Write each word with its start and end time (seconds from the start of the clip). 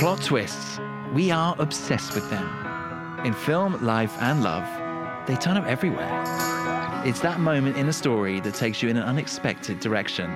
Plot 0.00 0.22
twists. 0.22 0.80
We 1.12 1.30
are 1.30 1.54
obsessed 1.58 2.14
with 2.14 2.30
them. 2.30 2.48
In 3.26 3.34
film, 3.34 3.84
life, 3.84 4.16
and 4.18 4.42
love, 4.42 4.66
they 5.26 5.36
turn 5.36 5.58
up 5.58 5.66
everywhere. 5.66 6.22
It's 7.04 7.20
that 7.20 7.38
moment 7.38 7.76
in 7.76 7.86
a 7.86 7.92
story 7.92 8.40
that 8.40 8.54
takes 8.54 8.82
you 8.82 8.88
in 8.88 8.96
an 8.96 9.02
unexpected 9.02 9.78
direction. 9.78 10.30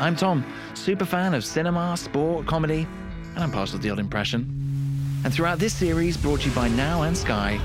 I'm 0.00 0.16
Tom, 0.16 0.44
super 0.74 1.04
fan 1.04 1.34
of 1.34 1.44
cinema, 1.44 1.96
sport, 1.96 2.46
comedy, 2.48 2.88
and 3.36 3.44
I'm 3.44 3.52
partial 3.52 3.78
to 3.78 3.82
the 3.82 3.90
odd 3.90 4.00
impression. 4.00 4.40
And 5.24 5.32
throughout 5.32 5.60
this 5.60 5.72
series, 5.72 6.16
brought 6.16 6.40
to 6.40 6.48
you 6.48 6.54
by 6.56 6.66
Now 6.66 7.02
and 7.02 7.16
Sky, 7.16 7.60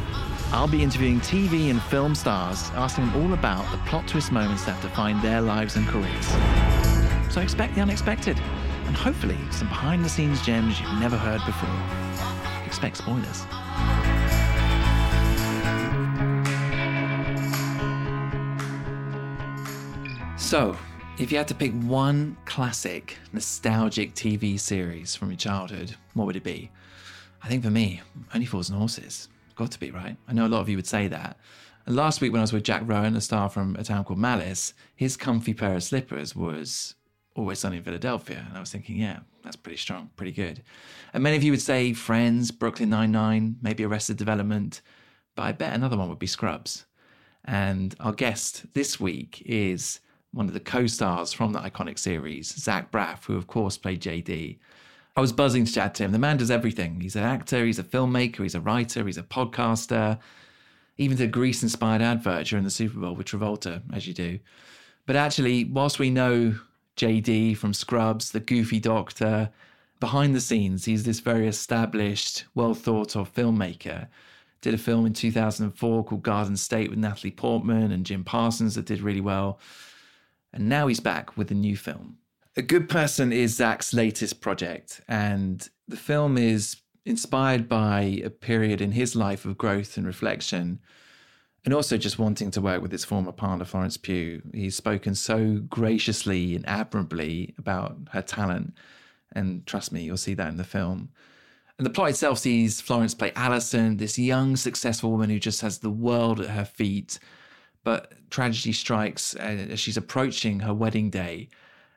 I'll 0.52 0.68
be 0.68 0.84
interviewing 0.84 1.21
TV 1.21 1.71
and 1.71 1.82
film 1.82 2.14
stars, 2.14 2.70
asking 2.76 3.08
them 3.08 3.24
all 3.24 3.34
about 3.34 3.66
the 3.71 3.80
plot 3.89 4.08
twist 4.08 4.32
moments 4.32 4.64
that 4.66 4.80
define 4.84 5.20
their 5.24 5.42
lives 5.42 5.76
and 5.76 5.88
careers. 5.88 6.28
So 7.34 7.42
expect 7.42 7.74
the 7.74 7.82
unexpected, 7.82 8.39
and 8.88 8.95
hopefully 8.95 9.38
some 9.51 9.67
behind 9.67 10.04
the 10.04 10.09
scenes 10.09 10.41
gems 10.41 10.79
you've 10.79 11.00
never 11.00 11.18
heard 11.18 11.41
before. 11.45 11.69
Expect 12.65 12.97
spoilers. 12.97 13.45
So, 20.37 20.78
if 21.18 21.31
you 21.31 21.37
had 21.37 21.47
to 21.50 21.55
pick 21.55 21.73
one 21.73 22.37
classic, 22.45 23.18
nostalgic 23.33 24.15
TV 24.15 24.59
series 24.59 25.15
from 25.15 25.29
your 25.29 25.37
childhood, 25.37 25.95
what 26.14 26.25
would 26.25 26.36
it 26.36 26.43
be? 26.43 26.71
I 27.43 27.47
think 27.47 27.64
for 27.64 27.69
me, 27.69 28.01
Only 28.33 28.45
Fools 28.45 28.69
and 28.69 28.78
Horses. 28.78 29.28
Got 29.56 29.71
to 29.71 29.79
be, 29.79 29.92
right? 29.92 30.15
I 30.28 30.33
know 30.33 30.45
a 30.45 30.47
lot 30.47 30.61
of 30.61 30.69
you 30.69 30.75
would 30.75 30.87
say 30.87 31.07
that. 31.07 31.37
And 31.86 31.95
last 31.95 32.22
week 32.22 32.31
when 32.31 32.39
I 32.39 32.44
was 32.44 32.53
with 32.53 32.64
Jack 32.64 32.83
Rowan, 32.86 33.16
a 33.16 33.22
star 33.22 33.50
from 33.50 33.75
a 33.78 33.83
town 33.83 34.03
called 34.03 34.19
Malice, 34.19 34.73
his 34.95 35.17
comfy 35.17 35.53
pair 35.53 35.75
of 35.75 35.83
slippers 35.83 36.36
was 36.36 36.95
Always 37.38 37.59
Sunny 37.59 37.77
in 37.77 37.83
Philadelphia. 37.83 38.44
And 38.47 38.58
I 38.58 38.59
was 38.59 38.72
thinking, 38.72 38.97
yeah, 38.97 39.19
that's 39.44 39.55
pretty 39.55 39.78
strong, 39.78 40.09
pretty 40.16 40.31
good. 40.31 40.64
And 41.14 41.22
many 41.22 41.38
of 41.38 41.44
you 41.44 41.52
would 41.52 41.61
say 41.61 41.94
Friends, 41.94 42.50
Brooklyn 42.50 42.89
Nine-Nine, 42.89 43.58
maybe 43.62 43.86
Arrested 43.86 44.17
Development, 44.17 44.81
but 45.36 45.44
I 45.44 45.52
bet 45.52 45.75
another 45.75 45.97
one 45.97 46.09
would 46.09 46.17
be 46.17 46.25
Scrubs. 46.25 46.88
And 47.45 47.95
our 48.00 48.12
guest 48.12 48.66
this 48.73 49.00
week 49.00 49.44
is 49.45 50.00
one 50.34 50.47
of 50.47 50.53
the 50.53 50.59
co-stars 50.59 51.31
from 51.31 51.53
the 51.53 51.59
iconic 51.59 52.00
series, 52.00 52.53
Zach 52.56 52.92
Braff, 52.92 53.25
who 53.25 53.38
of 53.38 53.45
course 53.45 53.78
played 53.78 54.02
JD. 54.02 54.58
I 55.16 55.22
was 55.22 55.31
buzzing 55.31 55.66
to 55.66 55.72
chat 55.72 55.94
to 55.95 56.03
him. 56.03 56.12
The 56.12 56.19
man 56.19 56.38
does 56.38 56.52
everything. 56.52 57.02
He's 57.02 57.16
an 57.16 57.23
actor, 57.23 57.66
he's 57.66 57.80
a 57.80 57.84
filmmaker, 57.84 58.40
he's 58.40 58.56
a 58.56 58.62
writer, 58.62 59.06
he's 59.06 59.17
a 59.17 59.23
podcaster, 59.23 60.17
even 60.97 61.17
did 61.17 61.25
a 61.25 61.31
Grease-inspired 61.31 62.02
advert 62.02 62.47
during 62.47 62.66
the 62.66 62.72
Super 62.72 63.00
Bowl 63.00 63.14
with 63.14 63.28
Travolta, 63.28 63.84
as 63.94 64.08
you 64.08 64.16
do. 64.16 64.40
But 65.06 65.16
actually, 65.16 65.66
whilst 65.66 66.00
we 66.00 66.09
know 66.09 66.56
JD 66.98 67.58
from 67.58 67.73
Scrubs, 67.73 68.31
the 68.31 68.40
goofy 68.40 68.80
doctor, 68.80 69.52
behind 70.00 70.36
the 70.36 70.42
scenes, 70.42 70.86
he's 70.86 71.03
this 71.03 71.20
very 71.20 71.48
established, 71.48 72.45
well 72.56 72.73
thought 72.73 73.16
of 73.16 73.34
filmmaker. 73.34 74.08
Did 74.62 74.73
a 74.73 74.78
film 74.78 75.06
in 75.06 75.14
2004 75.14 76.03
called 76.03 76.23
Garden 76.23 76.58
State 76.58 76.90
with 76.90 77.00
Natalie 77.00 77.31
Portman 77.31 77.92
and 77.92 78.06
Jim 78.06 78.23
Parsons 78.23 78.75
that 78.75 78.86
did 78.86 79.02
really 79.02 79.22
well. 79.22 79.59
And 80.52 80.68
now 80.68 80.88
he's 80.88 81.00
back 81.00 81.38
with 81.38 81.52
a 81.52 81.56
new 81.56 81.78
film. 81.78 82.18
A 82.56 82.64
Good 82.64 82.90
Person 82.90 83.31
is 83.31 83.56
Zach's 83.56 83.94
latest 83.94 84.42
project, 84.42 85.02
and 85.08 85.70
the 85.88 85.98
film 85.98 86.40
is 86.40 86.78
inspired 87.06 87.70
by 87.70 88.20
a 88.23 88.31
period 88.31 88.81
in 88.81 88.94
his 88.94 89.16
life 89.16 89.45
of 89.45 89.59
growth 89.59 89.95
and 89.95 90.08
reflection, 90.08 90.80
and 91.68 91.73
also 91.73 91.98
just 91.98 92.18
wanting 92.18 92.50
to 92.50 92.62
work 92.62 92.82
with 92.82 92.94
his 92.94 93.04
former 93.04 93.34
partner, 93.34 93.66
Florence 93.66 93.98
Pugh. 93.98 94.42
He's 94.54 94.73
spoken 94.73 95.14
so 95.16 95.56
graciously 95.70 96.56
and 96.56 96.66
admirably 96.66 97.56
about 97.58 97.98
her 98.14 98.22
talent, 98.22 98.74
and 99.34 99.66
trust 99.66 99.92
me, 99.92 100.02
you'll 100.02 100.16
see 100.16 100.34
that 100.36 100.48
in 100.48 100.56
the 100.56 100.64
film. 100.64 101.09
And 101.78 101.86
the 101.86 101.90
plot 101.90 102.12
itself 102.12 102.40
sees 102.40 102.80
Florence 102.80 103.14
play 103.14 103.34
Alison, 103.36 103.98
this 103.98 104.18
young, 104.18 104.56
successful 104.56 105.12
woman 105.12 105.30
who 105.30 105.40
just 105.40 105.59
has 105.59 105.80
the 105.80 105.90
world 105.90 106.40
at 106.40 106.52
her 106.52 106.64
feet. 106.64 107.19
But 107.84 108.14
tragedy 108.30 108.72
strikes 108.72 109.36
uh, 109.36 109.68
as 109.72 109.81
she's 109.81 109.97
approaching 109.97 110.62
her 110.62 110.74
wedding 110.74 111.09
day. 111.09 111.50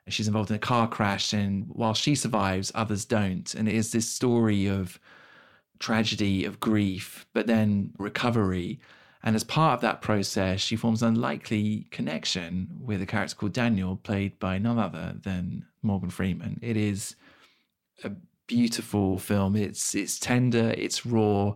She's 0.09 0.27
involved 0.27 0.49
in 0.49 0.57
a 0.57 0.59
car 0.59 0.89
crash, 0.89 1.31
and 1.31 1.65
while 1.69 1.93
she 1.93 2.15
survives, 2.15 2.73
others 2.75 3.05
don't. 3.05 3.53
And 3.53 3.69
it 3.69 3.75
is 3.75 3.93
this 3.93 4.09
story 4.09 4.67
of 4.67 4.99
tragedy, 5.79 6.43
of 6.43 6.59
grief, 6.59 7.25
but 7.31 7.47
then 7.47 7.93
recovery. 7.97 8.81
And 9.23 9.35
as 9.35 9.43
part 9.43 9.75
of 9.75 9.81
that 9.81 10.01
process, 10.01 10.59
she 10.61 10.75
forms 10.75 11.03
an 11.03 11.09
unlikely 11.09 11.87
connection 11.91 12.69
with 12.79 13.01
a 13.01 13.05
character 13.05 13.35
called 13.35 13.53
Daniel, 13.53 13.97
played 13.97 14.39
by 14.39 14.57
none 14.57 14.79
other 14.79 15.15
than 15.21 15.65
Morgan 15.83 16.09
Freeman. 16.09 16.59
It 16.61 16.75
is 16.75 17.15
a 18.03 18.11
beautiful 18.47 19.19
film. 19.19 19.55
It's 19.55 19.93
it's 19.93 20.19
tender, 20.19 20.73
it's 20.75 21.05
raw, 21.05 21.53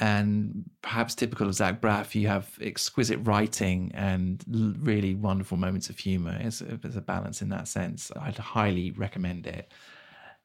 and 0.00 0.64
perhaps 0.82 1.14
typical 1.14 1.48
of 1.48 1.54
Zach 1.54 1.80
Braff, 1.80 2.14
you 2.14 2.28
have 2.28 2.48
exquisite 2.60 3.18
writing 3.18 3.90
and 3.94 4.42
really 4.80 5.14
wonderful 5.14 5.56
moments 5.56 5.90
of 5.90 5.98
humor. 5.98 6.36
It's 6.40 6.60
a, 6.60 6.76
there's 6.76 6.96
a 6.96 7.00
balance 7.00 7.42
in 7.42 7.48
that 7.50 7.68
sense. 7.68 8.12
I'd 8.20 8.38
highly 8.38 8.92
recommend 8.92 9.46
it. 9.46 9.72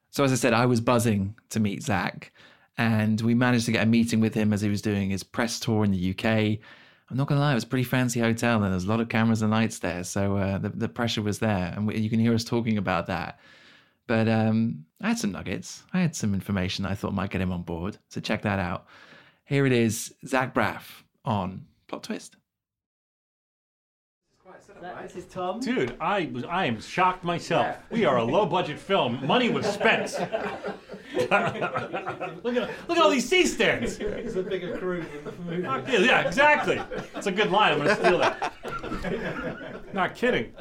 So, 0.09 0.23
as 0.23 0.31
I 0.31 0.35
said, 0.35 0.53
I 0.53 0.65
was 0.65 0.81
buzzing 0.81 1.35
to 1.49 1.59
meet 1.59 1.83
Zach, 1.83 2.31
and 2.77 3.21
we 3.21 3.33
managed 3.33 3.65
to 3.65 3.71
get 3.71 3.83
a 3.83 3.89
meeting 3.89 4.19
with 4.19 4.33
him 4.33 4.53
as 4.53 4.61
he 4.61 4.69
was 4.69 4.81
doing 4.81 5.09
his 5.09 5.23
press 5.23 5.59
tour 5.59 5.83
in 5.83 5.91
the 5.91 6.11
UK. 6.11 6.59
I'm 7.09 7.17
not 7.17 7.27
gonna 7.27 7.41
lie, 7.41 7.51
it 7.51 7.55
was 7.55 7.63
a 7.63 7.67
pretty 7.67 7.83
fancy 7.83 8.19
hotel, 8.19 8.63
and 8.63 8.71
there's 8.71 8.85
a 8.85 8.89
lot 8.89 8.99
of 8.99 9.09
cameras 9.09 9.41
and 9.41 9.51
lights 9.51 9.79
there, 9.79 10.03
so 10.03 10.37
uh, 10.37 10.57
the 10.57 10.69
the 10.69 10.89
pressure 10.89 11.21
was 11.21 11.39
there, 11.39 11.73
and 11.75 11.87
we, 11.87 11.97
you 11.97 12.09
can 12.09 12.19
hear 12.19 12.33
us 12.33 12.43
talking 12.43 12.77
about 12.77 13.07
that. 13.07 13.39
But 14.07 14.27
um, 14.27 14.85
I 15.01 15.09
had 15.09 15.19
some 15.19 15.31
nuggets. 15.31 15.83
I 15.93 16.01
had 16.01 16.15
some 16.15 16.33
information 16.33 16.85
I 16.85 16.95
thought 16.95 17.13
might 17.13 17.29
get 17.29 17.41
him 17.41 17.53
on 17.53 17.61
board. 17.61 17.97
So 18.09 18.19
check 18.19 18.41
that 18.41 18.59
out. 18.59 18.87
Here 19.45 19.65
it 19.65 19.71
is, 19.71 20.13
Zach 20.25 20.53
Braff 20.53 21.03
on 21.23 21.65
Plot 21.87 22.03
Twist. 22.03 22.35
This 25.03 25.15
is 25.15 25.25
Tom. 25.25 25.59
Dude, 25.59 25.95
I 25.99 26.29
was 26.33 26.43
I 26.43 26.65
am 26.65 26.81
shocked 26.81 27.23
myself. 27.23 27.77
We 27.89 28.05
are 28.05 28.17
a 28.17 28.23
low 28.23 28.45
budget 28.45 28.79
film. 28.79 29.25
Money 29.25 29.49
was 29.49 29.65
spent. 29.65 30.11
look 31.17 31.31
at 31.31 32.43
look 32.43 32.97
at 32.97 32.97
all 32.97 33.09
these 33.09 33.27
C-stands. 33.29 33.97
It's 33.99 34.35
a 34.35 34.43
bigger 34.43 34.77
crew 34.77 35.03
than 35.23 35.23
the 35.23 35.31
movie. 35.43 35.61
Yeah, 35.61 35.99
yeah, 35.99 36.27
exactly. 36.27 36.81
It's 37.15 37.27
a 37.27 37.31
good 37.31 37.51
line. 37.51 37.73
I'm 37.73 37.77
gonna 37.79 37.95
steal 37.95 38.17
that. 38.17 39.93
Not 39.93 40.15
kidding. 40.15 40.53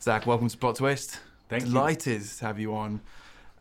Zach, 0.00 0.26
welcome 0.26 0.48
to 0.48 0.56
Plot 0.58 0.76
Twist. 0.76 1.20
Thank 1.48 1.64
you. 1.64 1.70
Delighted 1.70 2.22
to 2.22 2.44
have 2.44 2.58
you 2.58 2.74
on. 2.74 3.00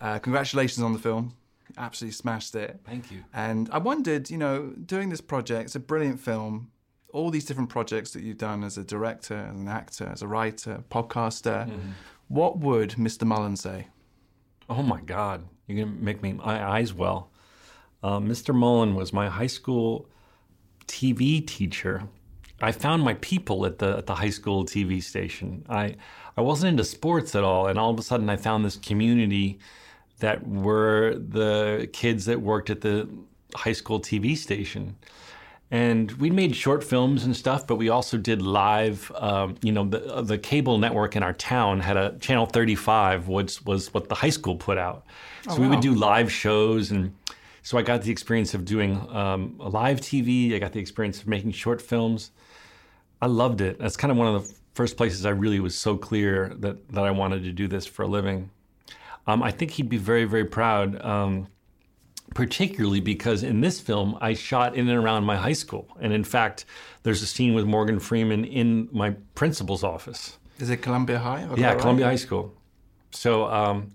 Uh, 0.01 0.19
congratulations 0.19 0.83
on 0.83 0.91
the 0.93 0.99
film. 0.99 1.33
Absolutely 1.77 2.13
smashed 2.13 2.55
it. 2.55 2.79
Thank 2.85 3.11
you. 3.11 3.23
And 3.33 3.69
I 3.71 3.77
wondered, 3.77 4.29
you 4.29 4.37
know, 4.37 4.73
doing 4.85 5.09
this 5.09 5.21
project, 5.21 5.65
it's 5.65 5.75
a 5.75 5.79
brilliant 5.79 6.19
film. 6.19 6.71
All 7.13 7.29
these 7.29 7.45
different 7.45 7.69
projects 7.69 8.11
that 8.11 8.23
you've 8.23 8.37
done 8.37 8.63
as 8.63 8.77
a 8.77 8.83
director, 8.83 9.49
as 9.49 9.55
an 9.55 9.69
actor, 9.69 10.09
as 10.11 10.21
a 10.21 10.27
writer, 10.27 10.83
podcaster. 10.91 11.67
Mm-hmm. 11.67 11.91
What 12.27 12.59
would 12.59 12.91
Mr. 12.91 13.23
Mullen 13.23 13.55
say? 13.55 13.87
Oh 14.69 14.81
my 14.81 15.01
God, 15.01 15.45
you're 15.67 15.85
gonna 15.85 15.97
make 15.97 16.21
me 16.21 16.33
my 16.33 16.63
eyes 16.67 16.93
well. 16.93 17.29
Uh, 18.01 18.19
Mr. 18.19 18.53
Mullen 18.53 18.95
was 18.95 19.13
my 19.13 19.29
high 19.29 19.47
school 19.47 20.07
TV 20.87 21.45
teacher. 21.45 22.03
I 22.61 22.71
found 22.71 23.03
my 23.03 23.15
people 23.15 23.65
at 23.65 23.79
the 23.79 23.97
at 23.97 24.05
the 24.05 24.15
high 24.15 24.29
school 24.29 24.65
TV 24.65 25.03
station. 25.03 25.65
I 25.69 25.95
I 26.37 26.41
wasn't 26.41 26.71
into 26.71 26.83
sports 26.83 27.35
at 27.35 27.43
all, 27.43 27.67
and 27.67 27.77
all 27.77 27.91
of 27.91 27.99
a 27.99 28.03
sudden 28.03 28.29
I 28.29 28.37
found 28.37 28.65
this 28.65 28.77
community 28.77 29.59
that 30.19 30.47
were 30.47 31.15
the 31.15 31.89
kids 31.93 32.25
that 32.25 32.41
worked 32.41 32.69
at 32.69 32.81
the 32.81 33.07
high 33.55 33.73
school 33.73 33.99
TV 33.99 34.35
station. 34.37 34.95
And 35.71 36.11
we 36.13 36.29
made 36.29 36.55
short 36.55 36.83
films 36.83 37.23
and 37.23 37.35
stuff, 37.35 37.65
but 37.65 37.75
we 37.75 37.89
also 37.89 38.17
did 38.17 38.41
live. 38.41 39.11
Um, 39.15 39.55
you 39.61 39.71
know, 39.71 39.83
the 39.83 40.21
the 40.21 40.37
cable 40.37 40.77
network 40.77 41.15
in 41.15 41.23
our 41.23 41.33
town 41.33 41.79
had 41.79 41.97
a 41.97 42.17
channel 42.19 42.45
35, 42.45 43.27
which 43.27 43.65
was 43.65 43.93
what 43.93 44.07
the 44.07 44.15
high 44.15 44.29
school 44.29 44.55
put 44.55 44.77
out. 44.77 45.05
So 45.49 45.61
we 45.61 45.67
would 45.67 45.81
do 45.81 45.93
live 45.93 46.31
shows, 46.31 46.91
and 46.91 47.15
so 47.63 47.77
I 47.77 47.81
got 47.81 48.03
the 48.03 48.11
experience 48.11 48.53
of 48.53 48.63
doing 48.63 48.95
um, 49.09 49.55
live 49.57 50.01
TV. 50.01 50.53
I 50.55 50.59
got 50.59 50.71
the 50.71 50.79
experience 50.79 51.21
of 51.21 51.27
making 51.27 51.51
short 51.51 51.81
films. 51.81 52.31
I 53.21 53.25
loved 53.25 53.61
it. 53.61 53.79
That's 53.79 53.97
kind 53.97 54.11
of 54.11 54.17
one 54.17 54.35
of 54.35 54.47
the 54.47 54.55
first 54.75 54.97
places 54.97 55.25
I 55.25 55.31
really 55.31 55.59
was 55.59 55.75
so 55.75 55.97
clear 55.97 56.53
that 56.59 56.89
that 56.89 57.05
I 57.05 57.11
wanted 57.11 57.43
to 57.43 57.51
do 57.51 57.67
this 57.67 57.87
for 57.87 58.03
a 58.03 58.07
living. 58.07 58.51
Um, 59.27 59.41
I 59.41 59.51
think 59.51 59.71
he'd 59.71 59.89
be 59.89 59.97
very, 59.97 60.25
very 60.25 60.45
proud, 60.45 61.01
um, 61.03 61.47
particularly 62.33 62.99
because 62.99 63.43
in 63.43 63.61
this 63.61 63.79
film 63.79 64.17
I 64.21 64.33
shot 64.33 64.75
in 64.75 64.89
and 64.89 64.97
around 64.97 65.23
my 65.23 65.37
high 65.37 65.53
school, 65.53 65.87
and 66.01 66.11
in 66.11 66.23
fact, 66.23 66.65
there's 67.03 67.21
a 67.21 67.27
scene 67.27 67.53
with 67.53 67.65
Morgan 67.65 67.99
Freeman 67.99 68.45
in 68.45 68.89
my 68.91 69.11
principal's 69.35 69.83
office. 69.83 70.37
Is 70.59 70.69
it 70.69 70.77
Columbia 70.77 71.19
High? 71.19 71.47
Yeah, 71.55 71.69
right? 71.73 71.79
Columbia 71.79 72.05
High 72.05 72.15
School. 72.15 72.53
So 73.11 73.45
um, 73.45 73.91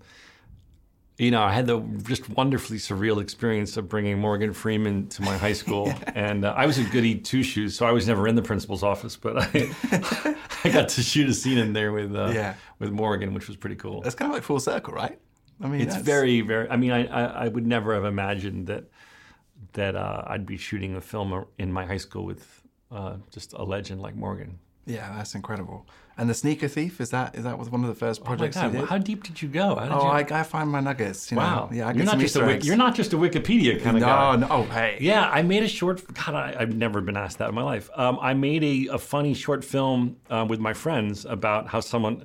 you 1.17 1.29
know, 1.29 1.43
I 1.43 1.53
had 1.53 1.67
the 1.67 1.79
just 2.03 2.27
wonderfully 2.29 2.77
surreal 2.77 3.21
experience 3.21 3.77
of 3.77 3.87
bringing 3.87 4.17
Morgan 4.17 4.53
Freeman 4.53 5.07
to 5.09 5.21
my 5.21 5.37
high 5.37 5.53
school, 5.53 5.93
and 6.15 6.45
uh, 6.45 6.53
I 6.57 6.65
was 6.65 6.79
a 6.79 6.83
goody 6.85 7.15
two 7.15 7.43
shoes, 7.43 7.75
so 7.75 7.85
I 7.85 7.91
was 7.91 8.07
never 8.07 8.27
in 8.27 8.35
the 8.35 8.41
principal's 8.41 8.81
office, 8.81 9.17
but 9.17 9.37
I, 9.37 9.69
I 10.63 10.69
got 10.69 10.89
to 10.89 11.03
shoot 11.03 11.29
a 11.29 11.33
scene 11.33 11.59
in 11.59 11.73
there 11.73 11.91
with 11.91 12.15
uh, 12.15 12.31
Yeah. 12.33 12.55
with 12.79 12.89
Morgan, 12.91 13.35
which 13.35 13.47
was 13.47 13.55
pretty 13.57 13.75
cool. 13.75 14.01
That's 14.01 14.15
kind 14.15 14.31
of 14.31 14.35
like 14.35 14.43
full 14.43 14.59
circle, 14.59 14.93
right? 14.93 15.19
I 15.61 15.67
mean, 15.67 15.81
It's 15.81 15.91
that's- 15.91 16.05
very, 16.05 16.41
very. 16.41 16.69
I 16.69 16.77
mean, 16.77 16.91
I, 16.91 17.05
I, 17.05 17.45
I 17.45 17.47
would 17.47 17.67
never 17.67 17.93
have 17.93 18.05
imagined 18.05 18.67
that 18.67 18.85
that 19.73 19.95
uh, 19.95 20.23
I'd 20.27 20.45
be 20.45 20.57
shooting 20.57 20.95
a 20.95 21.01
film 21.01 21.45
in 21.57 21.71
my 21.71 21.85
high 21.85 21.97
school 21.97 22.25
with 22.25 22.61
uh, 22.91 23.17
just 23.31 23.53
a 23.53 23.63
legend 23.63 24.01
like 24.01 24.15
Morgan. 24.15 24.59
Yeah, 24.85 25.13
that's 25.15 25.35
incredible. 25.35 25.87
And 26.17 26.29
the 26.29 26.33
sneaker 26.33 26.67
thief 26.67 26.99
is 26.99 27.11
that 27.11 27.35
is 27.35 27.43
that 27.43 27.57
was 27.57 27.69
one 27.69 27.83
of 27.83 27.87
the 27.87 27.95
first 27.95 28.21
Oh 28.21 28.23
my 28.23 28.35
projects 28.35 28.57
God, 28.57 28.73
you 28.73 28.79
did? 28.79 28.89
how 28.89 28.97
deep 28.97 29.23
did 29.23 29.41
you 29.41 29.47
go? 29.47 29.75
Did 29.79 29.91
oh, 29.91 30.03
you... 30.03 30.09
I, 30.09 30.25
I 30.39 30.43
find 30.43 30.69
my 30.69 30.79
nuggets. 30.79 31.31
You 31.31 31.37
know? 31.37 31.43
wow! 31.43 31.69
Yeah, 31.71 31.87
I 31.87 31.93
you're 31.93 32.05
not 32.05 32.19
just 32.19 32.35
a 32.35 32.59
you're 32.61 32.75
not 32.75 32.95
just 32.95 33.13
a 33.13 33.15
Wikipedia 33.15 33.81
kind 33.81 33.97
of 33.97 34.01
no, 34.01 34.07
guy. 34.07 34.35
no. 34.37 34.47
Oh, 34.49 34.63
hey. 34.63 34.97
Yeah, 34.99 35.29
I 35.29 35.41
made 35.41 35.63
a 35.63 35.67
short. 35.67 36.03
God, 36.13 36.35
I, 36.35 36.55
I've 36.59 36.75
never 36.75 36.99
been 36.99 37.15
asked 37.15 37.37
that 37.37 37.49
in 37.49 37.55
my 37.55 37.63
life. 37.63 37.89
Um, 37.95 38.17
I 38.21 38.33
made 38.33 38.63
a, 38.63 38.95
a 38.95 38.97
funny 38.97 39.33
short 39.33 39.63
film 39.63 40.17
uh, 40.29 40.45
with 40.47 40.59
my 40.59 40.73
friends 40.73 41.25
about 41.25 41.67
how 41.67 41.79
someone 41.79 42.23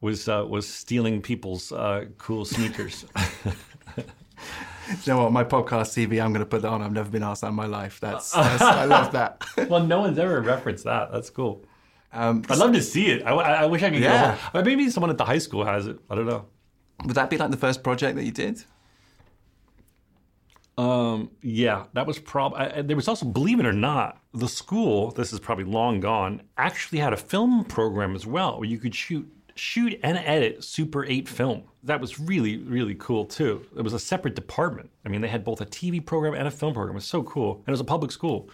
was 0.00 0.28
uh, 0.28 0.44
was 0.48 0.68
stealing 0.68 1.22
people's 1.22 1.72
uh, 1.72 2.06
cool 2.18 2.44
sneakers. 2.44 3.04
You 5.06 5.14
know 5.14 5.22
what? 5.22 5.32
My 5.32 5.44
podcast 5.44 5.94
TV, 5.96 6.22
I'm 6.22 6.32
going 6.32 6.44
to 6.44 6.46
put 6.46 6.60
that 6.60 6.68
on. 6.68 6.82
I've 6.82 6.92
never 6.92 7.08
been 7.08 7.22
asked 7.22 7.40
that 7.40 7.48
in 7.48 7.54
my 7.54 7.64
life. 7.64 8.00
That's, 8.00 8.30
that's 8.32 8.60
I 8.60 8.84
love 8.84 9.12
that. 9.12 9.42
well, 9.70 9.82
no 9.84 10.00
one's 10.00 10.18
ever 10.18 10.40
referenced 10.42 10.84
that. 10.84 11.10
That's 11.10 11.30
cool. 11.30 11.64
Um, 12.12 12.44
I'd 12.50 12.58
love 12.58 12.72
to 12.74 12.82
see 12.82 13.06
it. 13.06 13.22
I, 13.26 13.30
I 13.32 13.66
wish 13.66 13.82
I 13.82 13.88
could 13.90 14.00
Yeah. 14.00 14.38
go. 14.52 14.62
Maybe 14.62 14.90
someone 14.90 15.08
at 15.10 15.16
the 15.16 15.24
high 15.24 15.38
school 15.38 15.64
has 15.64 15.86
it. 15.86 15.98
I 16.10 16.14
don't 16.14 16.26
know. 16.26 16.44
would 17.04 17.14
that 17.16 17.30
be 17.30 17.38
like 17.38 17.50
the 17.50 17.56
first 17.56 17.82
project 17.82 18.16
that 18.16 18.24
you 18.24 18.30
did? 18.30 18.62
Um, 20.76 21.30
yeah, 21.40 21.84
that 21.94 22.06
was 22.06 22.18
probably. 22.18 22.82
There 22.82 22.96
was 22.96 23.08
also, 23.08 23.26
believe 23.26 23.60
it 23.60 23.66
or 23.66 23.72
not, 23.72 24.20
the 24.34 24.48
school. 24.48 25.12
This 25.12 25.32
is 25.32 25.40
probably 25.40 25.64
long 25.64 26.00
gone. 26.00 26.42
Actually, 26.58 26.98
had 26.98 27.12
a 27.12 27.16
film 27.16 27.64
program 27.64 28.14
as 28.14 28.26
well, 28.26 28.58
where 28.58 28.68
you 28.68 28.78
could 28.78 28.94
shoot, 28.94 29.26
shoot 29.54 29.98
and 30.02 30.18
edit 30.18 30.64
Super 30.64 31.04
8 31.04 31.28
film. 31.28 31.62
That 31.82 32.00
was 32.00 32.18
really, 32.18 32.58
really 32.58 32.94
cool 32.94 33.24
too. 33.24 33.64
It 33.76 33.82
was 33.82 33.92
a 33.92 33.98
separate 33.98 34.34
department. 34.34 34.90
I 35.04 35.08
mean, 35.08 35.20
they 35.20 35.28
had 35.28 35.44
both 35.44 35.60
a 35.60 35.66
TV 35.66 36.04
program 36.04 36.34
and 36.34 36.48
a 36.48 36.50
film 36.50 36.74
program. 36.74 36.94
It 36.94 36.98
was 36.98 37.04
so 37.04 37.22
cool, 37.22 37.56
and 37.56 37.68
it 37.68 37.70
was 37.70 37.80
a 37.80 37.84
public 37.84 38.10
school. 38.10 38.48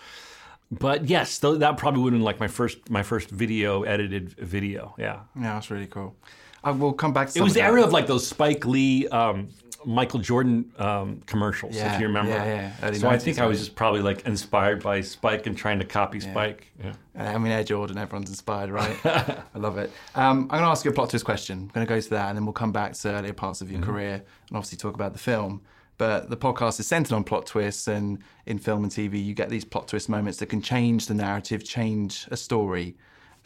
But 0.71 1.07
yes, 1.09 1.39
th- 1.39 1.59
that 1.59 1.77
probably 1.77 2.03
would 2.03 2.13
have 2.13 2.19
been 2.21 2.25
like 2.25 2.39
my 2.39 2.49
first, 2.49 2.91
my 2.91 3.03
first 3.03 3.31
video 3.31 3.83
edited 3.83 4.33
video. 4.35 4.95
Yeah, 4.99 5.21
Yeah, 5.35 5.55
that's 5.55 5.71
really 5.71 5.87
cool. 5.87 6.15
I 6.63 6.71
will 6.73 6.93
come 6.93 7.13
back 7.13 7.31
to 7.31 7.39
it 7.39 7.43
was 7.43 7.55
the 7.55 7.63
era 7.63 7.83
of 7.83 7.93
like 7.93 8.07
those 8.07 8.27
Spike 8.27 8.67
Lee, 8.67 9.09
um, 9.09 9.49
Michael 9.87 10.21
Jordan 10.21 10.71
um, 10.79 11.23
commercials, 11.27 11.75
Yeah, 11.75 11.95
if 11.95 12.01
you 12.01 12.07
remember. 12.07 12.33
yeah, 12.33 12.73
yeah. 12.83 12.93
So 12.93 13.09
I 13.09 13.19
think 13.19 13.39
I 13.39 13.47
was 13.47 13.59
just 13.59 13.75
probably 13.75 14.03
like 14.03 14.27
inspired 14.27 14.83
by 14.83 15.01
Spike 15.01 15.47
and 15.47 15.57
trying 15.57 15.79
to 15.79 15.85
copy 15.85 16.21
Spike. 16.21 16.71
Yeah. 16.83 16.93
I 17.17 17.39
mean, 17.39 17.53
Air 17.53 17.65
Jordan, 17.65 17.97
everyone's 17.99 18.29
inspired, 18.29 18.71
right? 18.71 18.97
I 19.05 19.59
love 19.59 19.79
it. 19.79 19.91
Um, 20.15 20.43
I'm 20.43 20.49
going 20.49 20.63
to 20.63 20.69
ask 20.69 20.85
you 20.85 20.91
a 20.91 20.95
plot 20.95 21.11
twist 21.11 21.25
question. 21.25 21.59
I'm 21.59 21.69
going 21.69 21.87
to 21.87 21.89
go 21.95 22.01
to 22.01 22.11
that, 22.11 22.29
and 22.29 22.37
then 22.37 22.45
we'll 22.45 22.53
come 22.53 22.73
back 22.73 22.93
to 22.93 23.09
earlier 23.11 23.33
parts 23.33 23.61
of 23.63 23.71
your 23.71 23.81
career 23.81 24.15
and 24.15 24.57
obviously 24.57 24.77
talk 24.79 24.95
about 24.95 25.13
the 25.13 25.19
film. 25.19 25.63
But 25.99 26.31
the 26.31 26.37
podcast 26.37 26.81
is 26.81 26.87
centered 26.87 27.15
on 27.15 27.25
plot 27.25 27.47
twists, 27.47 27.87
and 27.89 28.19
in 28.47 28.59
film 28.59 28.85
and 28.85 28.93
TV, 28.93 29.23
you 29.23 29.35
get 29.35 29.51
these 29.51 29.65
plot 29.65 29.89
twist 29.89 30.09
moments 30.09 30.39
that 30.39 30.47
can 30.47 30.63
change 30.63 31.07
the 31.07 31.15
narrative, 31.15 31.63
change 31.65 32.27
a 32.31 32.37
story, 32.39 32.97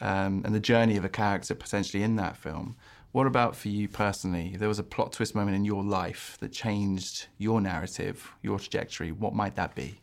um, 0.01 0.41
and 0.45 0.55
the 0.55 0.59
journey 0.59 0.95
of 0.97 1.03
a 1.05 1.09
character 1.09 1.55
potentially 1.55 2.03
in 2.03 2.15
that 2.17 2.37
film. 2.37 2.75
What 3.15 3.27
about 3.27 3.55
for 3.55 3.69
you 3.69 3.87
personally? 3.87 4.57
There 4.59 4.67
was 4.67 4.77
a 4.77 4.83
plot 4.83 5.13
twist 5.13 5.35
moment 5.35 5.55
in 5.55 5.63
your 5.63 5.85
life 5.85 6.35
that 6.41 6.51
changed 6.51 7.27
your 7.37 7.61
narrative, 7.61 8.29
your 8.41 8.59
trajectory, 8.59 9.13
what 9.13 9.33
might 9.33 9.55
that 9.55 9.73
be? 9.73 10.01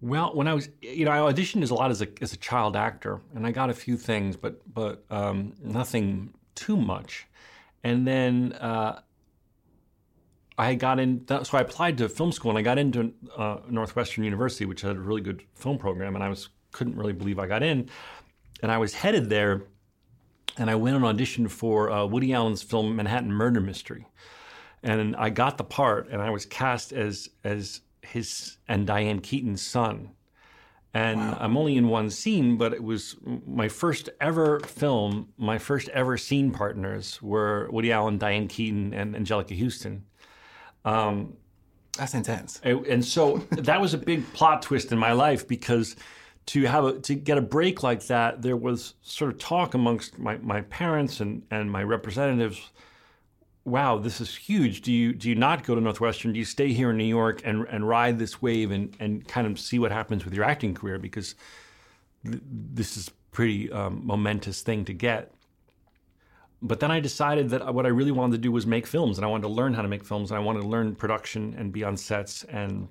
Well, 0.00 0.32
when 0.32 0.46
I 0.46 0.54
was, 0.54 0.68
you 0.80 1.04
know, 1.04 1.10
I 1.10 1.32
auditioned 1.32 1.64
as 1.64 1.70
a 1.70 1.74
lot 1.74 1.90
as 1.90 2.02
a 2.02 2.06
as 2.20 2.32
a 2.34 2.36
child 2.36 2.76
actor, 2.76 3.20
and 3.34 3.44
I 3.44 3.50
got 3.50 3.68
a 3.68 3.74
few 3.74 3.96
things, 3.96 4.36
but 4.36 4.60
but 4.72 5.02
um, 5.10 5.54
nothing 5.60 6.32
too 6.54 6.76
much. 6.76 7.26
And 7.82 8.06
then 8.06 8.52
uh, 8.52 9.00
I 10.56 10.76
got 10.76 11.00
in, 11.00 11.26
so 11.26 11.58
I 11.58 11.62
applied 11.62 11.98
to 11.98 12.08
film 12.08 12.30
school, 12.30 12.52
and 12.52 12.58
I 12.60 12.62
got 12.62 12.78
into 12.78 13.12
uh, 13.36 13.56
Northwestern 13.68 14.22
University, 14.22 14.66
which 14.66 14.82
had 14.82 14.94
a 14.94 15.00
really 15.00 15.20
good 15.20 15.42
film 15.56 15.78
program, 15.78 16.14
and 16.14 16.22
I 16.22 16.28
was 16.28 16.50
couldn't 16.70 16.94
really 16.94 17.12
believe 17.12 17.40
I 17.40 17.48
got 17.48 17.64
in. 17.64 17.90
And 18.62 18.70
I 18.70 18.78
was 18.78 18.94
headed 18.94 19.28
there, 19.28 19.64
and 20.58 20.70
I 20.70 20.74
went 20.74 20.96
and 20.96 21.04
auditioned 21.04 21.50
for 21.50 21.90
uh, 21.90 22.04
Woody 22.06 22.32
Allen's 22.32 22.62
film 22.62 22.96
Manhattan 22.96 23.32
Murder 23.32 23.60
Mystery, 23.60 24.06
and 24.82 25.16
I 25.16 25.30
got 25.30 25.58
the 25.58 25.64
part, 25.64 26.08
and 26.08 26.20
I 26.22 26.30
was 26.30 26.46
cast 26.46 26.92
as 26.92 27.28
as 27.42 27.80
his 28.02 28.58
and 28.68 28.86
Diane 28.86 29.20
Keaton's 29.20 29.62
son. 29.62 30.10
And 30.96 31.18
I'm 31.20 31.56
only 31.56 31.76
in 31.76 31.88
one 31.88 32.08
scene, 32.08 32.56
but 32.56 32.72
it 32.72 32.82
was 32.82 33.16
my 33.24 33.68
first 33.68 34.10
ever 34.20 34.60
film. 34.60 35.30
My 35.36 35.58
first 35.58 35.88
ever 35.88 36.16
scene 36.16 36.52
partners 36.52 37.20
were 37.20 37.68
Woody 37.72 37.90
Allen, 37.90 38.16
Diane 38.16 38.46
Keaton, 38.46 38.94
and 38.94 39.16
Anjelica 39.16 39.60
Huston. 39.60 40.04
That's 41.98 42.14
intense. 42.14 42.60
And 42.62 42.86
and 42.86 43.04
so 43.04 43.38
that 43.50 43.80
was 43.80 43.94
a 43.94 43.98
big 43.98 44.32
plot 44.34 44.62
twist 44.62 44.92
in 44.92 44.98
my 44.98 45.12
life 45.12 45.46
because 45.46 45.96
to 46.46 46.62
have 46.64 46.84
a, 46.84 46.98
to 47.00 47.14
get 47.14 47.38
a 47.38 47.42
break 47.42 47.82
like 47.82 48.06
that, 48.06 48.42
there 48.42 48.56
was 48.56 48.94
sort 49.02 49.32
of 49.32 49.38
talk 49.38 49.74
amongst 49.74 50.18
my, 50.18 50.36
my 50.38 50.60
parents 50.62 51.20
and, 51.20 51.42
and 51.50 51.70
my 51.70 51.82
representatives. 51.82 52.70
Wow, 53.64 53.96
this 53.96 54.20
is 54.20 54.36
huge. 54.36 54.82
Do 54.82 54.92
you 54.92 55.14
do 55.14 55.30
you 55.30 55.34
not 55.34 55.64
go 55.64 55.74
to 55.74 55.80
Northwestern? 55.80 56.34
Do 56.34 56.38
you 56.38 56.44
stay 56.44 56.74
here 56.74 56.90
in 56.90 56.98
New 56.98 57.04
York 57.04 57.40
and, 57.44 57.66
and 57.68 57.88
ride 57.88 58.18
this 58.18 58.42
wave 58.42 58.70
and, 58.70 58.94
and 59.00 59.26
kind 59.26 59.46
of 59.46 59.58
see 59.58 59.78
what 59.78 59.90
happens 59.90 60.24
with 60.24 60.34
your 60.34 60.44
acting 60.44 60.74
career? 60.74 60.98
Because 60.98 61.34
th- 62.26 62.42
this 62.44 62.98
is 62.98 63.10
pretty 63.32 63.72
um, 63.72 64.02
momentous 64.04 64.60
thing 64.60 64.84
to 64.84 64.92
get. 64.92 65.32
But 66.60 66.80
then 66.80 66.90
I 66.90 67.00
decided 67.00 67.50
that 67.50 67.74
what 67.74 67.86
I 67.86 67.90
really 67.90 68.10
wanted 68.10 68.32
to 68.32 68.38
do 68.38 68.52
was 68.52 68.66
make 68.66 68.86
films, 68.86 69.18
and 69.18 69.24
I 69.24 69.28
wanted 69.28 69.42
to 69.42 69.48
learn 69.48 69.74
how 69.74 69.82
to 69.82 69.88
make 69.88 70.04
films, 70.04 70.30
and 70.30 70.38
I 70.38 70.42
wanted 70.42 70.60
to 70.62 70.68
learn 70.68 70.94
production 70.94 71.54
and 71.58 71.72
be 71.72 71.84
on 71.84 71.96
sets, 71.96 72.44
and 72.44 72.88